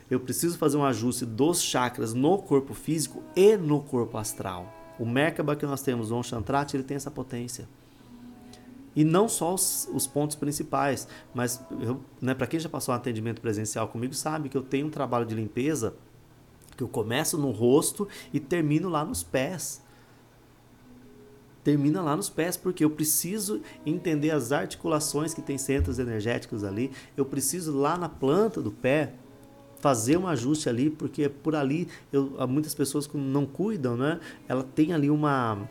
Eu 0.09 0.19
preciso 0.19 0.57
fazer 0.57 0.77
um 0.77 0.85
ajuste 0.85 1.25
dos 1.25 1.61
chakras 1.61 2.13
no 2.13 2.37
corpo 2.37 2.73
físico 2.73 3.21
e 3.35 3.57
no 3.57 3.81
corpo 3.81 4.17
astral. 4.17 4.73
O 4.97 5.05
Merkaba 5.05 5.55
que 5.55 5.65
nós 5.65 5.81
temos, 5.81 6.09
o 6.09 6.15
Onchantrat, 6.15 6.73
ele 6.73 6.83
tem 6.83 6.95
essa 6.95 7.11
potência. 7.11 7.67
E 8.97 9.03
não 9.03 9.29
só 9.29 9.53
os, 9.53 9.87
os 9.93 10.07
pontos 10.07 10.35
principais, 10.35 11.07
mas 11.31 11.63
né, 12.19 12.33
para 12.33 12.47
quem 12.47 12.59
já 12.59 12.67
passou 12.67 12.95
um 12.95 12.97
atendimento 12.97 13.39
presencial 13.39 13.87
comigo, 13.89 14.15
sabe 14.15 14.49
que 14.49 14.57
eu 14.57 14.63
tenho 14.63 14.87
um 14.87 14.89
trabalho 14.89 15.23
de 15.23 15.35
limpeza 15.35 15.93
que 16.75 16.81
eu 16.83 16.87
começo 16.87 17.37
no 17.37 17.51
rosto 17.51 18.07
e 18.33 18.39
termino 18.39 18.89
lá 18.89 19.05
nos 19.05 19.21
pés. 19.21 19.83
Termina 21.63 22.01
lá 22.01 22.15
nos 22.15 22.27
pés, 22.27 22.57
porque 22.57 22.83
eu 22.83 22.89
preciso 22.89 23.61
entender 23.85 24.31
as 24.31 24.51
articulações 24.51 25.31
que 25.31 25.43
tem 25.43 25.59
centros 25.59 25.99
energéticos 25.99 26.63
ali. 26.63 26.91
Eu 27.15 27.23
preciso 27.23 27.77
lá 27.77 27.99
na 27.99 28.09
planta 28.09 28.63
do 28.63 28.71
pé 28.71 29.13
fazer 29.79 30.17
um 30.17 30.25
ajuste 30.25 30.69
ali, 30.69 30.89
porque 30.89 31.29
por 31.29 31.55
ali 31.55 31.87
eu, 32.11 32.31
muitas 32.47 32.73
pessoas 32.73 33.07
não 33.13 33.45
cuidam, 33.45 33.95
né? 33.95 34.19
Ela 34.47 34.63
tem 34.63 34.91
ali 34.91 35.11
uma 35.11 35.69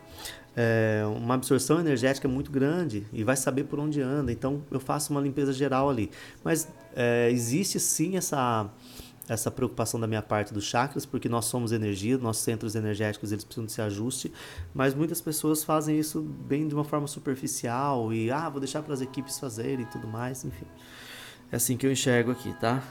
é, 0.59 1.03
uma 1.05 1.35
absorção 1.35 1.79
energética 1.79 2.27
muito 2.27 2.51
grande 2.51 3.05
e 3.13 3.23
vai 3.23 3.35
saber 3.35 3.65
por 3.65 3.79
onde 3.79 4.01
anda. 4.01 4.31
Então 4.31 4.63
eu 4.71 4.79
faço 4.79 5.11
uma 5.11 5.21
limpeza 5.21 5.53
geral 5.53 5.87
ali. 5.87 6.09
Mas 6.43 6.67
é, 6.95 7.29
existe 7.31 7.79
sim 7.79 8.17
essa 8.17 8.67
essa 9.29 9.51
preocupação 9.51 9.99
da 9.99 10.07
minha 10.07 10.21
parte 10.21 10.53
dos 10.53 10.63
chakras, 10.63 11.05
porque 11.05 11.27
nós 11.27 11.43
somos 11.43 11.73
energia, 11.73 12.17
nossos 12.17 12.43
centros 12.43 12.75
energéticos 12.75 13.33
eles 13.33 13.43
precisam 13.43 13.65
de 13.65 13.73
se 13.73 13.81
ajuste, 13.81 14.31
mas 14.73 14.95
muitas 14.95 15.19
pessoas 15.19 15.65
fazem 15.65 15.99
isso 15.99 16.21
bem 16.21 16.65
de 16.65 16.73
uma 16.73 16.85
forma 16.85 17.07
superficial 17.07 18.13
e 18.13 18.31
ah, 18.31 18.47
vou 18.47 18.61
deixar 18.61 18.81
para 18.81 18.93
as 18.93 19.01
equipes 19.01 19.37
fazerem 19.37 19.81
e 19.81 19.85
tudo 19.85 20.07
mais, 20.07 20.45
enfim. 20.45 20.65
É 21.51 21.57
assim 21.57 21.75
que 21.75 21.85
eu 21.85 21.91
enxergo 21.91 22.31
aqui, 22.31 22.53
tá? 22.53 22.81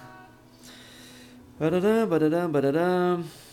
Bararam, 1.59 2.07
bararam, 2.07 2.51
bararam. 2.51 3.46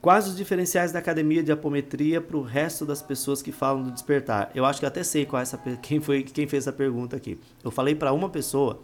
Quais 0.00 0.26
os 0.26 0.34
diferenciais 0.34 0.92
da 0.92 0.98
academia 0.98 1.42
de 1.42 1.52
apometria 1.52 2.22
para 2.22 2.36
o 2.36 2.42
resto 2.42 2.86
das 2.86 3.02
pessoas 3.02 3.42
que 3.42 3.52
falam 3.52 3.82
do 3.82 3.90
despertar? 3.90 4.50
Eu 4.54 4.64
acho 4.64 4.80
que 4.80 4.86
até 4.86 5.02
sei 5.02 5.26
qual 5.26 5.40
é 5.40 5.42
essa, 5.42 5.58
quem 5.82 6.00
foi 6.00 6.22
quem 6.22 6.46
fez 6.46 6.64
essa 6.64 6.72
pergunta 6.72 7.16
aqui. 7.16 7.38
Eu 7.62 7.70
falei 7.70 7.94
para 7.94 8.10
uma 8.10 8.30
pessoa 8.30 8.80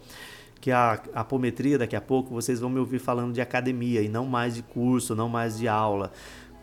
que 0.61 0.69
a, 0.69 1.01
apometria 1.15 1.79
daqui 1.79 1.95
a 1.95 2.01
pouco 2.01 2.29
vocês 2.29 2.59
vão 2.59 2.69
me 2.69 2.79
ouvir 2.79 2.99
falando 2.99 3.33
de 3.33 3.41
academia 3.41 4.03
e 4.03 4.07
não 4.07 4.27
mais 4.27 4.53
de 4.53 4.61
curso, 4.61 5.15
não 5.15 5.27
mais 5.27 5.57
de 5.57 5.67
aula, 5.67 6.11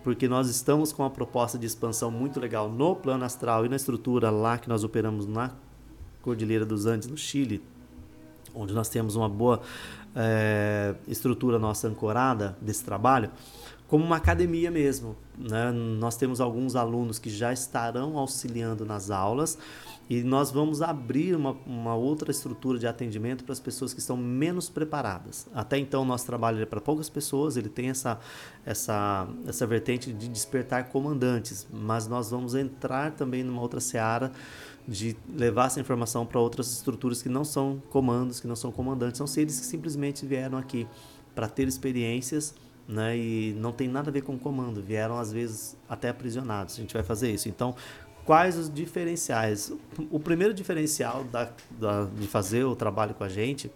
porque 0.05 0.29
nós 0.29 0.49
estamos 0.49 0.93
com 0.93 1.03
uma 1.03 1.11
proposta 1.11 1.59
de 1.59 1.67
expansão 1.67 2.13
muito 2.13 2.39
legal 2.39 2.69
no 2.69 2.95
plano 2.95 3.25
astral 3.25 3.67
e 3.67 3.69
na 3.69 3.75
estrutura 3.75 4.31
lá 4.31 4.57
que 4.57 4.69
nós 4.69 4.85
operamos 4.85 5.27
na 5.27 5.51
Cordilheira 6.23 6.65
dos 6.65 6.87
Andes, 6.87 7.09
no 7.09 7.17
Chile, 7.17 7.61
onde 8.55 8.73
nós 8.73 8.89
temos 8.89 9.17
uma 9.17 9.29
boa 9.29 9.63
é, 10.15 10.95
estrutura 11.09 11.59
nossa 11.59 11.89
ancorada 11.89 12.57
desse 12.61 12.85
trabalho 12.85 13.33
como 13.89 14.05
uma 14.05 14.17
academia 14.17 14.71
mesmo. 14.71 15.17
Né? 15.37 15.71
Nós 15.73 16.17
temos 16.17 16.41
alguns 16.41 16.75
alunos 16.77 17.19
que 17.19 17.29
já 17.29 17.53
estarão 17.53 18.17
auxiliando 18.19 18.85
nas 18.85 19.11
aulas 19.11 19.59
e 20.09 20.23
nós 20.23 20.51
vamos 20.51 20.83
abrir 20.83 21.35
uma, 21.35 21.53
uma 21.67 21.95
outra 21.95 22.31
estrutura 22.31 22.79
de 22.79 22.87
atendimento 22.87 23.43
para 23.45 23.53
as 23.53 23.61
pessoas 23.61 23.93
que 23.95 24.01
estão 24.01 24.17
menos 24.17 24.69
preparadas. 24.69 25.47
Até 25.55 25.79
então, 25.79 26.05
nosso 26.05 26.27
trabalho 26.27 26.61
é 26.61 26.67
para 26.67 26.81
poucas 26.81 27.09
pessoas, 27.09 27.57
ele 27.57 27.69
tem 27.69 27.89
essa, 27.89 28.19
essa, 28.65 29.27
essa 29.47 29.67
vertente 29.67 30.13
de 30.13 30.29
despertar 30.29 30.89
comandantes, 30.89 31.67
mas 31.73 32.07
nós 32.07 32.31
vamos 32.31 32.55
entrar 32.55 33.13
também 33.13 33.43
numa 33.43 33.63
outra 33.63 33.81
seara 33.81 34.31
de 34.87 35.17
levar 35.35 35.67
essa 35.67 35.81
informação 35.81 36.27
para 36.27 36.39
outras 36.39 36.71
estruturas 36.71 37.23
que 37.23 37.29
não 37.29 37.45
são 37.45 37.83
comandos, 37.91 38.41
que 38.41 38.47
não 38.47 38.57
são 38.57 38.71
comandantes, 38.71 39.17
são 39.17 39.27
seres 39.27 39.59
que 39.59 39.67
simplesmente 39.67 40.27
vieram 40.27 40.59
aqui 40.59 40.87
para 41.35 41.49
ter 41.49 41.67
experiências 41.67 42.55
né? 42.87 43.17
E 43.17 43.55
não 43.59 43.73
tem 43.73 43.89
nada 43.89 44.11
a 44.11 44.13
ver 44.13 44.23
com 44.23 44.39
comando. 44.39 44.83
Vieram 44.83 45.19
às 45.19 45.33
vezes 45.33 45.77
até 45.89 46.09
aprisionados. 46.09 46.75
A 46.75 46.81
gente 46.81 46.95
vai 46.95 47.03
fazer 47.03 47.31
isso. 47.31 47.49
Então, 47.49 47.75
quais 48.25 48.57
os 48.57 48.73
diferenciais? 48.73 49.73
O 50.11 50.21
primeiro 50.21 50.55
diferencial 50.55 51.25
da, 51.25 51.51
da 51.71 52.05
de 52.05 52.27
fazer 52.27 52.65
o 52.65 52.77
trabalho 52.77 53.15
com 53.15 53.25
a 53.25 53.29
gente 53.29 53.71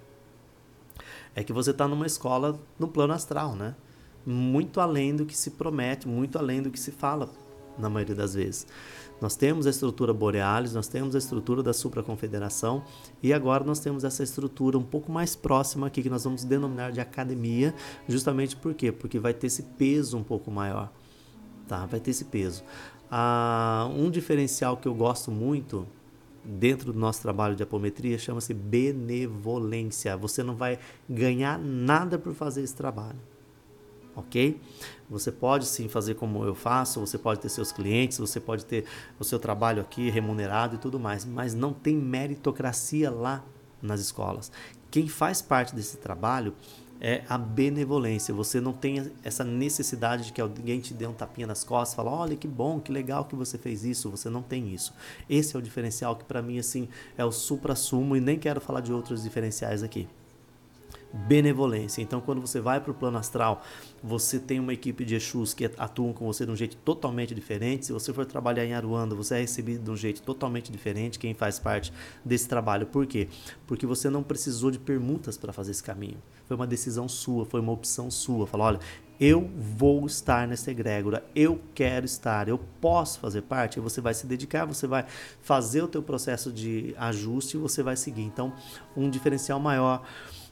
é 1.34 1.42
que 1.42 1.52
você 1.52 1.70
está 1.70 1.86
numa 1.86 2.06
escola 2.06 2.59
no 2.78 2.88
plano 2.88 3.12
astral, 3.12 3.54
né? 3.54 3.74
Muito 4.26 4.80
além 4.80 5.14
do 5.14 5.24
que 5.24 5.36
se 5.36 5.52
promete, 5.52 6.06
muito 6.06 6.38
além 6.38 6.61
do 6.61 6.70
que 6.70 6.78
se 6.78 6.90
fala. 6.90 7.30
na 7.78 7.88
maioria 7.88 8.14
das 8.14 8.34
vezes. 8.34 8.66
Nós 9.20 9.34
temos 9.34 9.66
a 9.66 9.70
estrutura 9.70 10.12
Borealis, 10.12 10.74
nós 10.74 10.86
temos 10.86 11.14
a 11.14 11.18
estrutura 11.18 11.62
da 11.62 11.72
supraconfederação 11.72 12.84
e 13.22 13.32
agora 13.32 13.64
nós 13.64 13.80
temos 13.80 14.04
essa 14.04 14.22
estrutura 14.22 14.78
um 14.78 14.82
pouco 14.82 15.10
mais 15.10 15.34
próxima 15.34 15.88
aqui 15.88 16.02
que 16.02 16.10
nós 16.10 16.24
vamos 16.24 16.44
denominar 16.44 16.92
de 16.92 17.00
academia, 17.00 17.74
justamente 18.08 18.56
por 18.56 18.74
quê? 18.74 18.92
Porque 18.92 19.18
vai 19.18 19.34
ter 19.34 19.48
esse 19.48 19.62
peso 19.62 20.16
um 20.16 20.22
pouco 20.22 20.50
maior, 20.50 20.90
tá? 21.66 21.84
Vai 21.86 21.98
ter 21.98 22.12
esse 22.12 22.26
peso. 22.26 22.62
Ah, 23.10 23.90
um 23.96 24.10
diferencial 24.10 24.76
que 24.76 24.86
eu 24.86 24.94
gosto 24.94 25.30
muito 25.30 25.86
dentro 26.44 26.92
do 26.92 26.98
nosso 26.98 27.20
trabalho 27.20 27.56
de 27.56 27.62
apometria 27.62 28.18
chama-se 28.18 28.54
benevolência. 28.54 30.16
Você 30.16 30.42
não 30.42 30.54
vai 30.54 30.78
ganhar 31.08 31.58
nada 31.58 32.18
por 32.18 32.34
fazer 32.34 32.62
esse 32.62 32.74
trabalho 32.74 33.18
ok? 34.18 34.60
Você 35.08 35.32
pode 35.32 35.66
sim 35.66 35.88
fazer 35.88 36.14
como 36.14 36.44
eu 36.44 36.54
faço, 36.54 37.00
você 37.00 37.16
pode 37.16 37.40
ter 37.40 37.48
seus 37.48 37.72
clientes, 37.72 38.18
você 38.18 38.38
pode 38.38 38.64
ter 38.64 38.84
o 39.18 39.24
seu 39.24 39.38
trabalho 39.38 39.80
aqui 39.80 40.10
remunerado 40.10 40.74
e 40.74 40.78
tudo 40.78 40.98
mais, 40.98 41.24
mas 41.24 41.54
não 41.54 41.72
tem 41.72 41.96
meritocracia 41.96 43.10
lá 43.10 43.44
nas 43.80 44.00
escolas. 44.00 44.50
Quem 44.90 45.08
faz 45.08 45.40
parte 45.40 45.74
desse 45.74 45.98
trabalho 45.98 46.54
é 47.00 47.22
a 47.28 47.38
benevolência. 47.38 48.34
Você 48.34 48.60
não 48.60 48.72
tem 48.72 49.10
essa 49.22 49.44
necessidade 49.44 50.26
de 50.26 50.32
que 50.32 50.40
alguém 50.40 50.80
te 50.80 50.92
dê 50.92 51.06
um 51.06 51.12
tapinha 51.12 51.46
nas 51.46 51.62
costas, 51.62 51.94
fala, 51.94 52.10
olha 52.10 52.36
que 52.36 52.48
bom, 52.48 52.80
que 52.80 52.90
legal 52.90 53.24
que 53.24 53.36
você 53.36 53.56
fez 53.56 53.84
isso. 53.84 54.10
Você 54.10 54.28
não 54.28 54.42
tem 54.42 54.74
isso. 54.74 54.92
Esse 55.30 55.54
é 55.54 55.58
o 55.58 55.62
diferencial 55.62 56.16
que 56.16 56.24
para 56.24 56.42
mim 56.42 56.58
assim 56.58 56.88
é 57.16 57.24
o 57.24 57.30
supra-sumo 57.30 58.16
e 58.16 58.20
nem 58.20 58.38
quero 58.38 58.60
falar 58.60 58.80
de 58.80 58.92
outros 58.92 59.22
diferenciais 59.22 59.82
aqui 59.82 60.08
benevolência. 61.12 62.02
Então, 62.02 62.20
quando 62.20 62.40
você 62.40 62.61
vai 62.61 62.80
para 62.80 62.90
o 62.90 62.94
plano 62.94 63.18
astral, 63.18 63.62
você 64.02 64.38
tem 64.38 64.61
uma 64.61 64.72
equipe 64.72 65.04
de 65.04 65.14
Exus 65.14 65.54
que 65.54 65.70
atuam 65.76 66.12
com 66.12 66.26
você 66.26 66.44
de 66.44 66.52
um 66.52 66.56
jeito 66.56 66.76
totalmente 66.76 67.34
diferente. 67.34 67.86
Se 67.86 67.92
você 67.92 68.12
for 68.12 68.26
trabalhar 68.26 68.64
em 68.64 68.74
Aruanda, 68.74 69.14
você 69.14 69.36
é 69.36 69.40
recebido 69.40 69.82
de 69.82 69.90
um 69.90 69.96
jeito 69.96 70.22
totalmente 70.22 70.70
diferente. 70.70 71.18
Quem 71.18 71.34
faz 71.34 71.59
parte 71.59 71.92
desse 72.24 72.48
trabalho, 72.48 72.86
por 72.86 73.06
quê? 73.06 73.28
Porque 73.66 73.86
você 73.86 74.11
não 74.11 74.22
precisou 74.22 74.70
de 74.70 74.78
permutas 74.78 75.36
para 75.36 75.52
fazer 75.52 75.70
esse 75.70 75.82
caminho. 75.82 76.18
Foi 76.46 76.56
uma 76.56 76.66
decisão 76.66 77.09
sua, 77.09 77.44
foi 77.44 77.61
uma 77.61 77.72
opção 77.72 78.11
sua. 78.11 78.46
Falar, 78.46 78.64
olha, 78.64 78.80
eu 79.20 79.50
vou 79.56 80.06
estar 80.06 80.46
nessa 80.46 80.70
egrégora, 80.70 81.24
eu 81.34 81.61
quero 81.74 82.06
estar, 82.06 82.48
eu 82.48 82.59
posso 82.80 83.18
fazer 83.18 83.42
parte. 83.42 83.80
Você 83.80 84.00
vai 84.00 84.14
se 84.14 84.26
dedicar, 84.26 84.64
você 84.64 84.86
vai 84.86 85.04
fazer 85.42 85.82
o 85.82 85.88
teu 85.88 86.02
processo 86.02 86.52
de 86.52 86.94
ajuste 86.96 87.56
e 87.56 87.61
você 87.61 87.82
vai 87.82 87.96
seguir. 87.96 88.22
Então, 88.22 88.52
um 88.96 89.11
diferencial 89.11 89.59
maior 89.59 90.04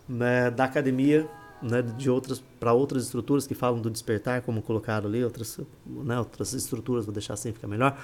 né, 0.09 0.51
da 0.51 0.65
academia, 0.65 1.29
né, 1.63 1.83
de 1.83 2.11
outras 2.11 2.43
para 2.61 2.73
outras 2.73 3.05
estruturas 3.05 3.47
que 3.47 3.55
falam 3.55 3.81
do 3.81 3.91
despertar, 3.91 4.43
como 4.43 4.63
colocaram 4.63 5.09
ali, 5.09 5.23
outras, 5.23 5.61
né, 5.87 6.19
outras 6.19 6.53
estruturas, 6.53 7.05
vou 7.05 7.13
deixar 7.13 7.35
assim, 7.35 7.53
fica 7.53 7.67
melhor. 7.67 7.99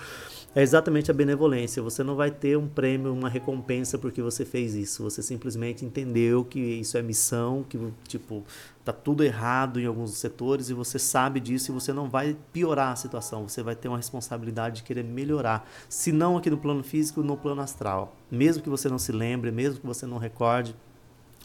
É 0.55 0.63
exatamente 0.63 1.11
a 1.11 1.15
benevolência. 1.15 1.83
Você 1.83 2.03
não 2.03 2.15
vai 2.15 2.31
ter 2.31 2.59
um 2.59 2.69
prêmio, 2.69 3.13
uma 3.13 3.29
recompensa 3.29 3.99
porque 3.99 4.21
você 4.21 4.45
fez 4.45 4.75
isso. 4.75 5.03
Você 5.03 5.23
simplesmente 5.23 5.85
entendeu 5.85 6.45
que 6.45 6.61
isso 6.61 6.99
é 6.99 7.03
missão, 7.03 7.65
que 7.67 7.79
tipo 8.07 8.45
tá 8.85 8.93
tudo 8.93 9.23
errado 9.23 9.81
em 9.81 9.87
alguns 9.87 10.13
setores 10.19 10.69
e 10.69 10.75
você 10.75 10.99
sabe 10.99 11.39
disso 11.41 11.71
e 11.71 11.75
você 11.75 11.93
não 11.93 12.11
vai 12.11 12.37
piorar 12.53 12.93
a 12.93 12.97
situação. 12.97 13.49
Você 13.49 13.63
vai 13.63 13.75
ter 13.75 13.89
uma 13.89 13.97
responsabilidade 13.97 14.77
de 14.77 14.83
querer 14.83 15.05
melhorar, 15.05 15.67
se 15.89 16.13
não 16.13 16.37
aqui 16.37 16.51
no 16.51 16.59
plano 16.59 16.83
físico, 16.83 17.23
no 17.23 17.37
plano 17.37 17.63
astral. 17.63 18.15
Mesmo 18.31 18.63
que 18.63 18.69
você 18.69 18.89
não 18.89 18.99
se 18.99 19.13
lembre, 19.13 19.51
mesmo 19.51 19.81
que 19.81 19.87
você 19.87 20.05
não 20.05 20.19
recorde, 20.19 20.75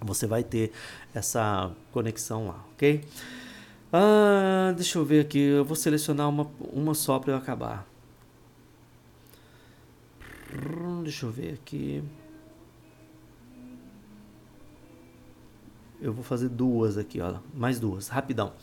você 0.02 0.28
vai 0.28 0.44
ter 0.44 0.72
essa 1.14 1.72
conexão 1.92 2.48
lá, 2.48 2.64
ok? 2.74 3.04
Ah, 3.92 4.74
deixa 4.76 5.00
eu 5.00 5.06
ver 5.06 5.22
aqui, 5.22 5.40
eu 5.40 5.64
vou 5.64 5.76
selecionar 5.76 6.28
uma, 6.30 6.50
uma 6.60 6.94
só 6.94 7.20
para 7.20 7.34
eu 7.34 7.38
acabar. 7.38 7.88
Deixa 11.04 11.26
eu 11.26 11.32
ver 11.32 11.54
aqui. 11.54 12.04
Eu 16.00 16.14
vou 16.14 16.24
fazer 16.24 16.50
duas 16.50 16.98
aqui, 16.98 17.20
ó, 17.20 17.36
mais 17.54 17.80
duas, 17.80 18.08
rapidão. 18.08 18.54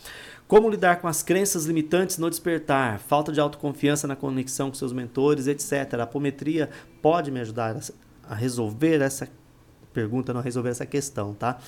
Como 0.46 0.70
lidar 0.70 1.00
com 1.00 1.08
as 1.08 1.22
crenças 1.22 1.64
limitantes 1.64 2.16
no 2.16 2.30
despertar, 2.30 3.00
falta 3.00 3.32
de 3.32 3.40
autoconfiança 3.40 4.06
na 4.06 4.14
conexão 4.14 4.68
com 4.68 4.74
seus 4.76 4.92
mentores, 4.92 5.48
etc. 5.48 5.94
A 5.94 6.02
apometria 6.04 6.70
pode 7.02 7.30
me 7.30 7.40
ajudar 7.40 7.76
a 8.28 8.34
resolver 8.34 9.00
essa 9.00 9.28
pergunta 9.94 10.34
não 10.34 10.42
resolver 10.42 10.70
essa 10.70 10.84
questão, 10.84 11.32
tá? 11.32 11.58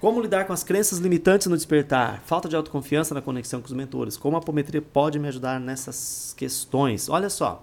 Como 0.00 0.20
lidar 0.20 0.46
com 0.46 0.52
as 0.52 0.62
crenças 0.62 0.98
limitantes 0.98 1.46
no 1.46 1.56
despertar? 1.56 2.20
Falta 2.26 2.48
de 2.48 2.54
autoconfiança 2.54 3.14
na 3.14 3.22
conexão 3.22 3.60
com 3.60 3.66
os 3.66 3.72
mentores. 3.72 4.16
Como 4.16 4.36
a 4.36 4.40
apometria 4.40 4.82
pode 4.82 5.18
me 5.18 5.28
ajudar 5.28 5.58
nessas 5.58 6.34
questões? 6.36 7.08
Olha 7.08 7.30
só. 7.30 7.62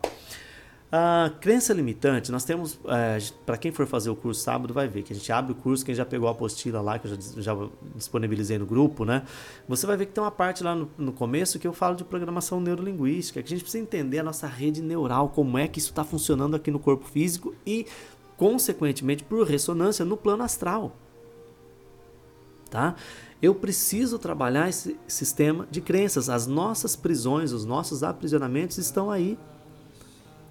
A 0.91 1.31
crença 1.41 1.73
limitante, 1.73 2.31
nós 2.31 2.45
temos, 2.45 2.79
é, 2.87 3.17
para 3.45 3.57
quem 3.57 3.71
for 3.71 3.85
fazer 3.87 4.09
o 4.09 4.15
curso 4.15 4.41
sábado, 4.41 4.73
vai 4.73 4.87
ver 4.87 5.01
que 5.03 5.11
a 5.11 5.15
gente 5.15 5.29
abre 5.31 5.51
o 5.51 5.55
curso, 5.55 5.83
quem 5.83 5.95
já 5.95 6.05
pegou 6.05 6.27
a 6.27 6.31
apostila 6.31 6.79
lá, 6.79 6.99
que 6.99 7.07
eu 7.07 7.15
já, 7.15 7.41
já 7.41 7.67
disponibilizei 7.95 8.57
no 8.57 8.65
grupo, 8.65 9.03
né? 9.03 9.23
Você 9.67 9.85
vai 9.85 9.97
ver 9.97 10.05
que 10.05 10.13
tem 10.13 10.23
uma 10.23 10.31
parte 10.31 10.63
lá 10.63 10.75
no, 10.75 10.89
no 10.97 11.11
começo 11.11 11.59
que 11.59 11.67
eu 11.67 11.73
falo 11.73 11.95
de 11.95 12.03
programação 12.03 12.61
neurolinguística, 12.61 13.41
que 13.41 13.47
a 13.47 13.49
gente 13.49 13.63
precisa 13.63 13.83
entender 13.83 14.19
a 14.19 14.23
nossa 14.23 14.47
rede 14.47 14.81
neural, 14.81 15.29
como 15.29 15.57
é 15.57 15.67
que 15.67 15.79
isso 15.79 15.89
está 15.89 16.03
funcionando 16.03 16.55
aqui 16.55 16.69
no 16.69 16.79
corpo 16.79 17.05
físico 17.05 17.53
e 17.65 17.85
consequentemente 18.37 19.23
por 19.23 19.47
ressonância 19.47 20.03
no 20.03 20.17
plano 20.17 20.43
astral. 20.43 20.95
Tá? 22.69 22.95
Eu 23.41 23.53
preciso 23.53 24.17
trabalhar 24.17 24.67
esse 24.69 24.97
sistema 25.07 25.67
de 25.69 25.81
crenças. 25.81 26.29
As 26.29 26.47
nossas 26.47 26.95
prisões, 26.95 27.51
os 27.51 27.65
nossos 27.65 28.03
aprisionamentos 28.03 28.77
estão 28.77 29.11
aí. 29.11 29.37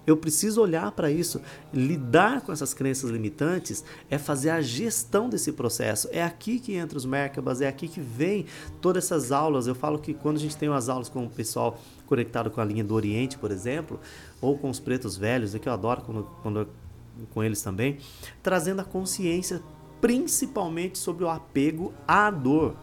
Eu 0.07 0.15
preciso 0.15 0.61
olhar 0.61 0.91
para 0.91 1.09
isso. 1.09 1.41
Lidar 1.73 2.41
com 2.41 2.51
essas 2.51 2.73
crenças 2.73 3.09
limitantes 3.09 3.83
é 4.09 4.17
fazer 4.17 4.51
a 4.51 4.61
gestão 4.61 5.27
desse 5.27 5.51
processo. 5.51 6.07
É 6.11 6.23
aqui 6.23 6.59
que 6.59 6.73
entra 6.73 6.97
os 6.97 7.05
Merkabas, 7.05 7.59
é 7.59 7.67
aqui 7.67 7.87
que 7.87 7.99
vem 7.99 8.45
todas 8.81 9.05
essas 9.05 9.31
aulas. 9.31 9.65
Eu 9.65 9.75
falo 9.75 9.97
que 9.97 10.13
quando 10.13 10.37
a 10.37 10.39
gente 10.39 10.55
tem 10.55 10.69
as 10.69 10.89
aulas 10.89 11.09
com 11.09 11.25
o 11.25 11.29
pessoal 11.29 11.79
conectado 12.05 12.51
com 12.51 12.61
a 12.61 12.65
linha 12.65 12.83
do 12.83 12.93
Oriente, 12.93 13.37
por 13.37 13.49
exemplo, 13.49 13.99
ou 14.39 14.57
com 14.57 14.69
os 14.69 14.79
pretos 14.79 15.17
velhos, 15.17 15.55
é 15.55 15.59
que 15.59 15.67
eu 15.67 15.73
adoro 15.73 16.01
quando, 16.01 16.23
quando 16.43 16.67
com 17.33 17.43
eles 17.43 17.61
também, 17.61 17.97
trazendo 18.41 18.81
a 18.81 18.85
consciência 18.85 19.61
principalmente 20.01 20.97
sobre 20.97 21.23
o 21.23 21.29
apego 21.29 21.93
à 22.07 22.29
dor, 22.29 22.75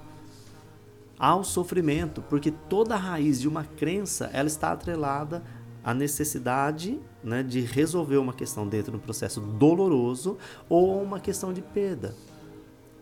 ao 1.19 1.45
sofrimento, 1.45 2.21
porque 2.23 2.51
toda 2.51 2.95
a 2.95 2.99
raiz 2.99 3.41
de 3.41 3.47
uma 3.47 3.63
crença 3.63 4.29
ela 4.33 4.49
está 4.49 4.73
atrelada 4.73 5.43
à 5.85 5.95
necessidade 5.95 6.99
né, 7.23 7.43
de 7.43 7.61
resolver 7.61 8.17
uma 8.17 8.33
questão 8.33 8.67
dentro 8.67 8.91
de 8.91 8.97
um 8.99 9.01
processo 9.01 9.41
doloroso 9.41 10.37
ou 10.69 11.01
uma 11.01 11.21
questão 11.21 11.53
de 11.53 11.63
perda. 11.63 12.15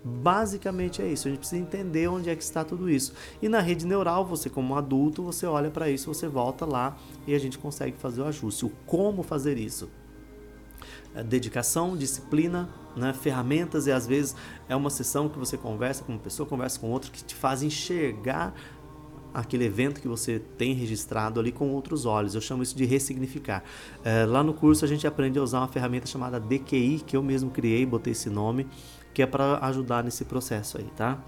Basicamente 0.02 1.02
é 1.02 1.06
isso. 1.06 1.28
A 1.28 1.30
gente 1.30 1.40
precisa 1.40 1.60
entender 1.60 2.08
onde 2.08 2.30
é 2.30 2.36
que 2.36 2.42
está 2.42 2.64
tudo 2.64 2.88
isso. 2.88 3.12
E 3.40 3.48
na 3.48 3.60
rede 3.60 3.86
neural, 3.86 4.24
você 4.24 4.48
como 4.48 4.74
adulto, 4.76 5.22
você 5.22 5.46
olha 5.46 5.70
para 5.70 5.90
isso, 5.90 6.12
você 6.12 6.26
volta 6.26 6.64
lá 6.64 6.96
e 7.26 7.34
a 7.34 7.38
gente 7.38 7.58
consegue 7.58 7.96
fazer 7.98 8.22
o 8.22 8.26
ajuste. 8.26 8.64
O 8.64 8.70
como 8.86 9.22
fazer 9.22 9.58
isso? 9.58 9.88
É, 11.14 11.22
dedicação, 11.24 11.96
disciplina, 11.96 12.68
né, 12.96 13.12
ferramentas 13.12 13.86
e 13.86 13.92
às 13.92 14.06
vezes 14.06 14.36
é 14.68 14.76
uma 14.76 14.90
sessão 14.90 15.28
que 15.28 15.38
você 15.38 15.56
conversa 15.56 16.04
com 16.04 16.12
uma 16.12 16.20
pessoa, 16.20 16.48
conversa 16.48 16.78
com 16.78 16.90
outra 16.90 17.10
que 17.10 17.24
te 17.24 17.34
faz 17.34 17.62
enxergar 17.62 18.54
aquele 19.32 19.64
evento 19.64 20.00
que 20.00 20.08
você 20.08 20.40
tem 20.58 20.74
registrado 20.74 21.38
ali 21.40 21.52
com 21.52 21.70
outros 21.70 22.04
olhos. 22.04 22.34
Eu 22.34 22.40
chamo 22.40 22.62
isso 22.62 22.76
de 22.76 22.84
ressignificar. 22.84 23.62
É, 24.04 24.24
lá 24.24 24.42
no 24.42 24.52
curso 24.52 24.84
a 24.84 24.88
gente 24.88 25.06
aprende 25.06 25.38
a 25.38 25.42
usar 25.42 25.58
uma 25.58 25.68
ferramenta 25.68 26.06
chamada 26.06 26.38
DQI, 26.38 27.02
que 27.06 27.16
eu 27.16 27.22
mesmo 27.22 27.50
criei, 27.50 27.84
botei 27.86 28.12
esse 28.12 28.28
nome, 28.28 28.66
que 29.14 29.22
é 29.22 29.26
para 29.26 29.58
ajudar 29.66 30.04
nesse 30.04 30.24
processo 30.24 30.78
aí, 30.78 30.86
tá? 30.96 31.22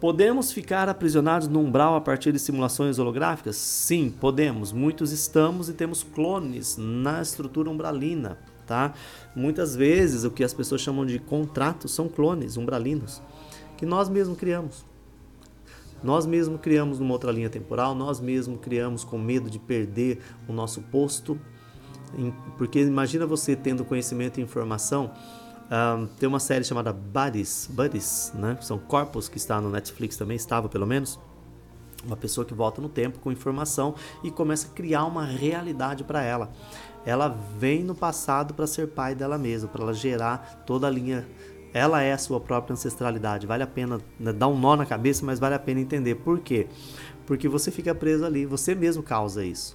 Podemos 0.00 0.50
ficar 0.50 0.88
aprisionados 0.88 1.46
no 1.46 1.60
umbral 1.60 1.94
a 1.94 2.00
partir 2.00 2.32
de 2.32 2.38
simulações 2.40 2.98
holográficas? 2.98 3.54
Sim, 3.54 4.10
podemos. 4.10 4.72
Muitos 4.72 5.12
estamos 5.12 5.68
e 5.68 5.72
temos 5.72 6.02
clones 6.02 6.76
na 6.76 7.22
estrutura 7.22 7.70
umbralina 7.70 8.36
tá? 8.66 8.94
Muitas 9.34 9.74
vezes 9.76 10.24
o 10.24 10.30
que 10.30 10.44
as 10.44 10.54
pessoas 10.54 10.80
chamam 10.80 11.04
de 11.04 11.18
contratos 11.18 11.92
são 11.92 12.08
clones 12.08 12.56
umbralinos 12.56 13.22
que 13.82 13.86
nós 13.86 14.08
mesmos 14.08 14.38
criamos. 14.38 14.84
Nós 16.04 16.24
mesmos 16.24 16.60
criamos 16.60 17.00
numa 17.00 17.12
outra 17.12 17.32
linha 17.32 17.50
temporal, 17.50 17.96
nós 17.96 18.20
mesmos 18.20 18.60
criamos 18.60 19.02
com 19.02 19.18
medo 19.18 19.50
de 19.50 19.58
perder 19.58 20.20
o 20.48 20.52
nosso 20.52 20.82
posto, 20.82 21.36
porque 22.56 22.80
imagina 22.80 23.26
você 23.26 23.56
tendo 23.56 23.84
conhecimento 23.84 24.38
e 24.38 24.42
informação. 24.42 25.10
Um, 25.70 26.06
tem 26.06 26.28
uma 26.28 26.38
série 26.38 26.64
chamada 26.64 26.92
Buddies, 26.92 27.68
Buddies, 27.72 28.32
né? 28.34 28.56
São 28.60 28.78
corpos 28.78 29.28
que 29.28 29.36
está 29.36 29.60
no 29.60 29.68
Netflix 29.68 30.16
também, 30.16 30.36
estava 30.36 30.68
pelo 30.68 30.86
menos. 30.86 31.18
Uma 32.04 32.16
pessoa 32.16 32.44
que 32.44 32.54
volta 32.54 32.80
no 32.80 32.88
tempo 32.88 33.18
com 33.18 33.32
informação 33.32 33.96
e 34.22 34.30
começa 34.30 34.68
a 34.68 34.70
criar 34.70 35.04
uma 35.06 35.24
realidade 35.24 36.04
para 36.04 36.22
ela 36.22 36.52
ela 37.04 37.28
vem 37.58 37.82
no 37.82 37.94
passado 37.94 38.54
para 38.54 38.66
ser 38.66 38.88
pai 38.88 39.14
dela 39.14 39.38
mesma, 39.38 39.68
para 39.68 39.82
ela 39.82 39.94
gerar 39.94 40.62
toda 40.66 40.86
a 40.86 40.90
linha. 40.90 41.26
Ela 41.74 42.02
é 42.02 42.12
a 42.12 42.18
sua 42.18 42.38
própria 42.38 42.74
ancestralidade. 42.74 43.46
Vale 43.46 43.62
a 43.62 43.66
pena 43.66 43.98
né, 44.20 44.32
dar 44.32 44.48
um 44.48 44.58
nó 44.58 44.76
na 44.76 44.84
cabeça, 44.84 45.24
mas 45.24 45.38
vale 45.38 45.54
a 45.54 45.58
pena 45.58 45.80
entender. 45.80 46.16
Por 46.16 46.38
quê? 46.40 46.66
Porque 47.26 47.48
você 47.48 47.70
fica 47.70 47.94
preso 47.94 48.24
ali, 48.24 48.44
você 48.44 48.74
mesmo 48.74 49.02
causa 49.02 49.44
isso. 49.44 49.74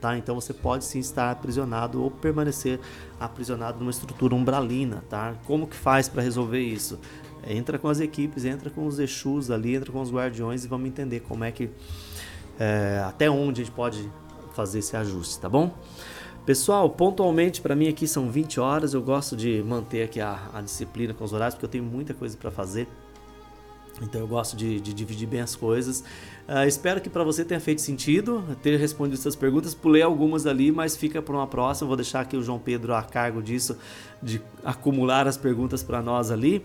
tá? 0.00 0.16
Então 0.16 0.34
você 0.34 0.52
pode 0.52 0.84
sim 0.84 0.98
estar 0.98 1.30
aprisionado 1.30 2.02
ou 2.02 2.10
permanecer 2.10 2.80
aprisionado 3.18 3.78
numa 3.78 3.90
estrutura 3.90 4.34
umbralina, 4.34 5.02
tá? 5.08 5.34
Como 5.46 5.66
que 5.66 5.76
faz 5.76 6.08
para 6.08 6.22
resolver 6.22 6.60
isso? 6.60 6.98
Entra 7.46 7.78
com 7.78 7.88
as 7.88 8.00
equipes, 8.00 8.44
entra 8.44 8.68
com 8.70 8.86
os 8.86 8.98
Exus 8.98 9.50
ali, 9.50 9.74
entra 9.74 9.90
com 9.92 10.00
os 10.00 10.12
guardiões 10.12 10.64
e 10.64 10.68
vamos 10.68 10.88
entender 10.88 11.20
como 11.20 11.44
é 11.44 11.52
que 11.52 11.70
é, 12.58 13.02
até 13.06 13.30
onde 13.30 13.62
a 13.62 13.64
gente 13.64 13.74
pode 13.74 14.10
fazer 14.54 14.80
esse 14.80 14.96
ajuste, 14.96 15.38
tá 15.38 15.48
bom? 15.48 15.72
Pessoal, 16.48 16.88
pontualmente 16.88 17.60
para 17.60 17.76
mim 17.76 17.88
aqui 17.88 18.08
são 18.08 18.30
20 18.30 18.58
horas. 18.58 18.94
Eu 18.94 19.02
gosto 19.02 19.36
de 19.36 19.62
manter 19.62 20.02
aqui 20.02 20.18
a, 20.18 20.48
a 20.54 20.62
disciplina 20.62 21.12
com 21.12 21.22
os 21.22 21.34
horários 21.34 21.54
porque 21.54 21.66
eu 21.66 21.68
tenho 21.68 21.84
muita 21.84 22.14
coisa 22.14 22.38
para 22.38 22.50
fazer. 22.50 22.88
Então 24.00 24.18
eu 24.18 24.26
gosto 24.26 24.56
de, 24.56 24.80
de, 24.80 24.94
dividir 24.94 25.28
bem 25.28 25.42
as 25.42 25.54
coisas. 25.54 26.02
Uh, 26.48 26.66
espero 26.66 26.98
que 26.98 27.10
para 27.10 27.22
você 27.22 27.44
tenha 27.44 27.60
feito 27.60 27.82
sentido, 27.82 28.42
ter 28.62 28.78
respondido 28.78 29.20
suas 29.20 29.36
perguntas. 29.36 29.74
Pulei 29.74 30.00
algumas 30.00 30.46
ali, 30.46 30.72
mas 30.72 30.96
fica 30.96 31.20
para 31.20 31.34
uma 31.34 31.46
próxima. 31.46 31.86
Vou 31.86 31.96
deixar 31.96 32.20
aqui 32.20 32.38
o 32.38 32.42
João 32.42 32.58
Pedro 32.58 32.94
a 32.94 33.02
cargo 33.02 33.42
disso, 33.42 33.76
de 34.22 34.40
acumular 34.64 35.28
as 35.28 35.36
perguntas 35.36 35.82
para 35.82 36.00
nós 36.00 36.30
ali. 36.30 36.64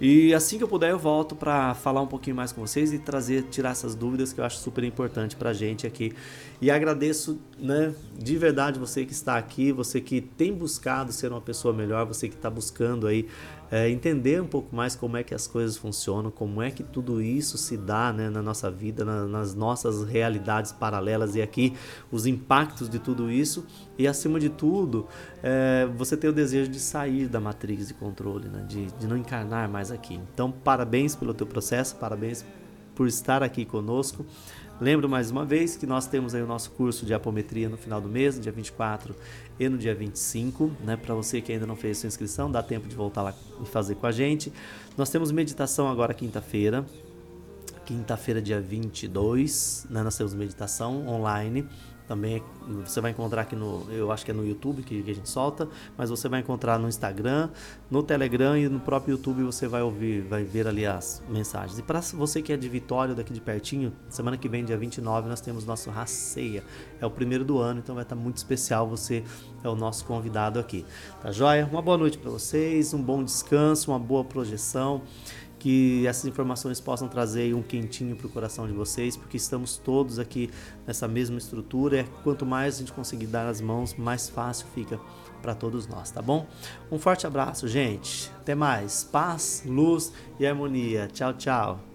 E 0.00 0.34
assim 0.34 0.58
que 0.58 0.64
eu 0.64 0.68
puder, 0.68 0.90
eu 0.90 0.98
volto 0.98 1.36
para 1.36 1.72
falar 1.74 2.00
um 2.02 2.06
pouquinho 2.08 2.34
mais 2.34 2.50
com 2.50 2.60
vocês 2.60 2.92
e 2.92 2.98
trazer, 2.98 3.44
tirar 3.44 3.70
essas 3.70 3.94
dúvidas 3.94 4.32
que 4.32 4.40
eu 4.40 4.44
acho 4.44 4.58
super 4.58 4.82
importante 4.82 5.36
para 5.36 5.50
a 5.50 5.52
gente 5.52 5.86
aqui. 5.86 6.12
E 6.60 6.68
agradeço, 6.68 7.38
né, 7.56 7.94
de 8.18 8.36
verdade 8.36 8.80
você 8.80 9.04
que 9.04 9.12
está 9.12 9.36
aqui, 9.36 9.70
você 9.70 10.00
que 10.00 10.20
tem 10.20 10.52
buscado 10.52 11.12
ser 11.12 11.30
uma 11.30 11.40
pessoa 11.40 11.72
melhor, 11.72 12.04
você 12.06 12.28
que 12.28 12.34
está 12.34 12.50
buscando 12.50 13.06
aí 13.06 13.28
é, 13.72 13.88
entender 13.88 14.42
um 14.42 14.46
pouco 14.46 14.76
mais 14.76 14.94
como 14.94 15.16
é 15.16 15.22
que 15.22 15.34
as 15.34 15.46
coisas 15.46 15.78
funcionam, 15.78 16.30
como 16.30 16.60
é 16.60 16.70
que 16.70 16.82
tudo 16.82 17.22
isso 17.22 17.56
se 17.56 17.74
dá 17.78 18.12
né, 18.12 18.28
na 18.28 18.42
nossa 18.42 18.70
vida, 18.70 19.02
na, 19.02 19.26
nas 19.26 19.54
nossas 19.54 20.04
realidades 20.04 20.70
paralelas 20.72 21.34
e 21.34 21.40
aqui 21.40 21.72
os 22.10 22.26
impactos 22.26 22.86
de 22.86 22.98
tudo 22.98 23.30
isso 23.30 23.66
e 23.98 24.06
acima 24.06 24.38
de 24.38 24.50
tudo 24.50 25.08
é, 25.42 25.88
você 25.96 26.18
ter 26.18 26.28
o 26.28 26.34
desejo 26.34 26.70
de 26.70 26.78
sair 26.78 27.26
da 27.28 27.40
matriz 27.40 27.88
de 27.88 27.94
controle, 27.94 28.46
né, 28.46 28.62
de, 28.68 28.86
de 28.92 29.06
não 29.06 29.16
encarnar 29.16 29.70
mais 29.70 29.90
aqui. 29.90 30.20
Então 30.34 30.52
parabéns 30.52 31.16
pelo 31.16 31.32
teu 31.32 31.46
processo, 31.46 31.96
parabéns 31.96 32.44
por 32.94 33.06
estar 33.06 33.42
aqui 33.42 33.64
conosco. 33.64 34.26
Lembro 34.80 35.08
mais 35.08 35.30
uma 35.30 35.44
vez 35.44 35.76
que 35.76 35.86
nós 35.86 36.06
temos 36.06 36.34
aí 36.34 36.42
o 36.42 36.46
nosso 36.46 36.70
curso 36.72 37.06
de 37.06 37.14
apometria 37.14 37.68
no 37.68 37.76
final 37.76 38.00
do 38.00 38.08
mês, 38.08 38.36
no 38.36 38.42
dia 38.42 38.50
24 38.50 39.14
e 39.58 39.68
no 39.68 39.78
dia 39.78 39.94
25, 39.94 40.72
né? 40.84 40.96
Para 40.96 41.14
você 41.14 41.40
que 41.40 41.52
ainda 41.52 41.66
não 41.66 41.76
fez 41.76 41.98
sua 41.98 42.08
inscrição, 42.08 42.50
dá 42.50 42.62
tempo 42.62 42.88
de 42.88 42.96
voltar 42.96 43.22
lá 43.22 43.34
e 43.62 43.66
fazer 43.66 43.94
com 43.94 44.06
a 44.06 44.12
gente. 44.12 44.52
Nós 44.96 45.08
temos 45.10 45.30
meditação 45.30 45.88
agora 45.88 46.12
quinta-feira. 46.12 46.84
Quinta-feira, 47.84 48.40
dia 48.40 48.60
22, 48.60 49.86
né? 49.90 50.02
Nós 50.02 50.16
temos 50.16 50.34
meditação 50.34 51.06
online 51.06 51.68
também 52.12 52.42
você 52.84 53.00
vai 53.00 53.10
encontrar 53.10 53.40
aqui 53.42 53.56
no, 53.56 53.90
eu 53.90 54.12
acho 54.12 54.22
que 54.22 54.30
é 54.30 54.34
no 54.34 54.46
YouTube 54.46 54.82
que, 54.82 55.02
que, 55.02 55.10
a 55.10 55.14
gente 55.14 55.30
solta, 55.30 55.66
mas 55.96 56.10
você 56.10 56.28
vai 56.28 56.40
encontrar 56.40 56.78
no 56.78 56.86
Instagram, 56.86 57.48
no 57.90 58.02
Telegram 58.02 58.54
e 58.56 58.68
no 58.68 58.78
próprio 58.78 59.12
YouTube 59.12 59.42
você 59.42 59.66
vai 59.66 59.80
ouvir, 59.80 60.20
vai 60.20 60.44
ver 60.44 60.68
ali 60.68 60.84
as 60.84 61.22
mensagens. 61.26 61.78
E 61.78 61.82
para 61.82 62.00
você 62.00 62.42
que 62.42 62.52
é 62.52 62.56
de 62.56 62.68
Vitória, 62.68 63.14
daqui 63.14 63.32
de 63.32 63.40
pertinho, 63.40 63.94
semana 64.10 64.36
que 64.36 64.46
vem, 64.46 64.62
dia 64.62 64.76
29, 64.76 65.26
nós 65.26 65.40
temos 65.40 65.64
nosso 65.64 65.88
Raceia. 65.88 66.62
É 67.00 67.06
o 67.06 67.10
primeiro 67.10 67.46
do 67.46 67.58
ano, 67.58 67.80
então 67.80 67.94
vai 67.94 68.04
estar 68.04 68.14
muito 68.14 68.36
especial. 68.36 68.86
Você 68.88 69.24
é 69.64 69.68
o 69.68 69.74
nosso 69.74 70.04
convidado 70.04 70.60
aqui. 70.60 70.84
Tá 71.22 71.32
joia? 71.32 71.66
Uma 71.70 71.80
boa 71.80 71.96
noite 71.96 72.18
para 72.18 72.30
vocês, 72.30 72.92
um 72.92 73.02
bom 73.02 73.24
descanso, 73.24 73.90
uma 73.90 73.98
boa 73.98 74.22
projeção 74.22 75.00
que 75.62 76.04
essas 76.08 76.24
informações 76.24 76.80
possam 76.80 77.06
trazer 77.06 77.54
um 77.54 77.62
quentinho 77.62 78.16
para 78.16 78.26
o 78.26 78.30
coração 78.30 78.66
de 78.66 78.72
vocês, 78.72 79.16
porque 79.16 79.36
estamos 79.36 79.76
todos 79.76 80.18
aqui 80.18 80.50
nessa 80.84 81.06
mesma 81.06 81.38
estrutura. 81.38 82.04
Quanto 82.24 82.44
mais 82.44 82.74
a 82.74 82.78
gente 82.80 82.92
conseguir 82.92 83.28
dar 83.28 83.46
as 83.46 83.60
mãos, 83.60 83.94
mais 83.94 84.28
fácil 84.28 84.66
fica 84.74 84.98
para 85.40 85.54
todos 85.54 85.86
nós, 85.86 86.10
tá 86.10 86.20
bom? 86.20 86.48
Um 86.90 86.98
forte 86.98 87.28
abraço, 87.28 87.68
gente. 87.68 88.28
Até 88.40 88.56
mais. 88.56 89.04
Paz, 89.04 89.62
luz 89.64 90.12
e 90.40 90.44
harmonia. 90.44 91.08
Tchau, 91.12 91.32
tchau. 91.34 91.91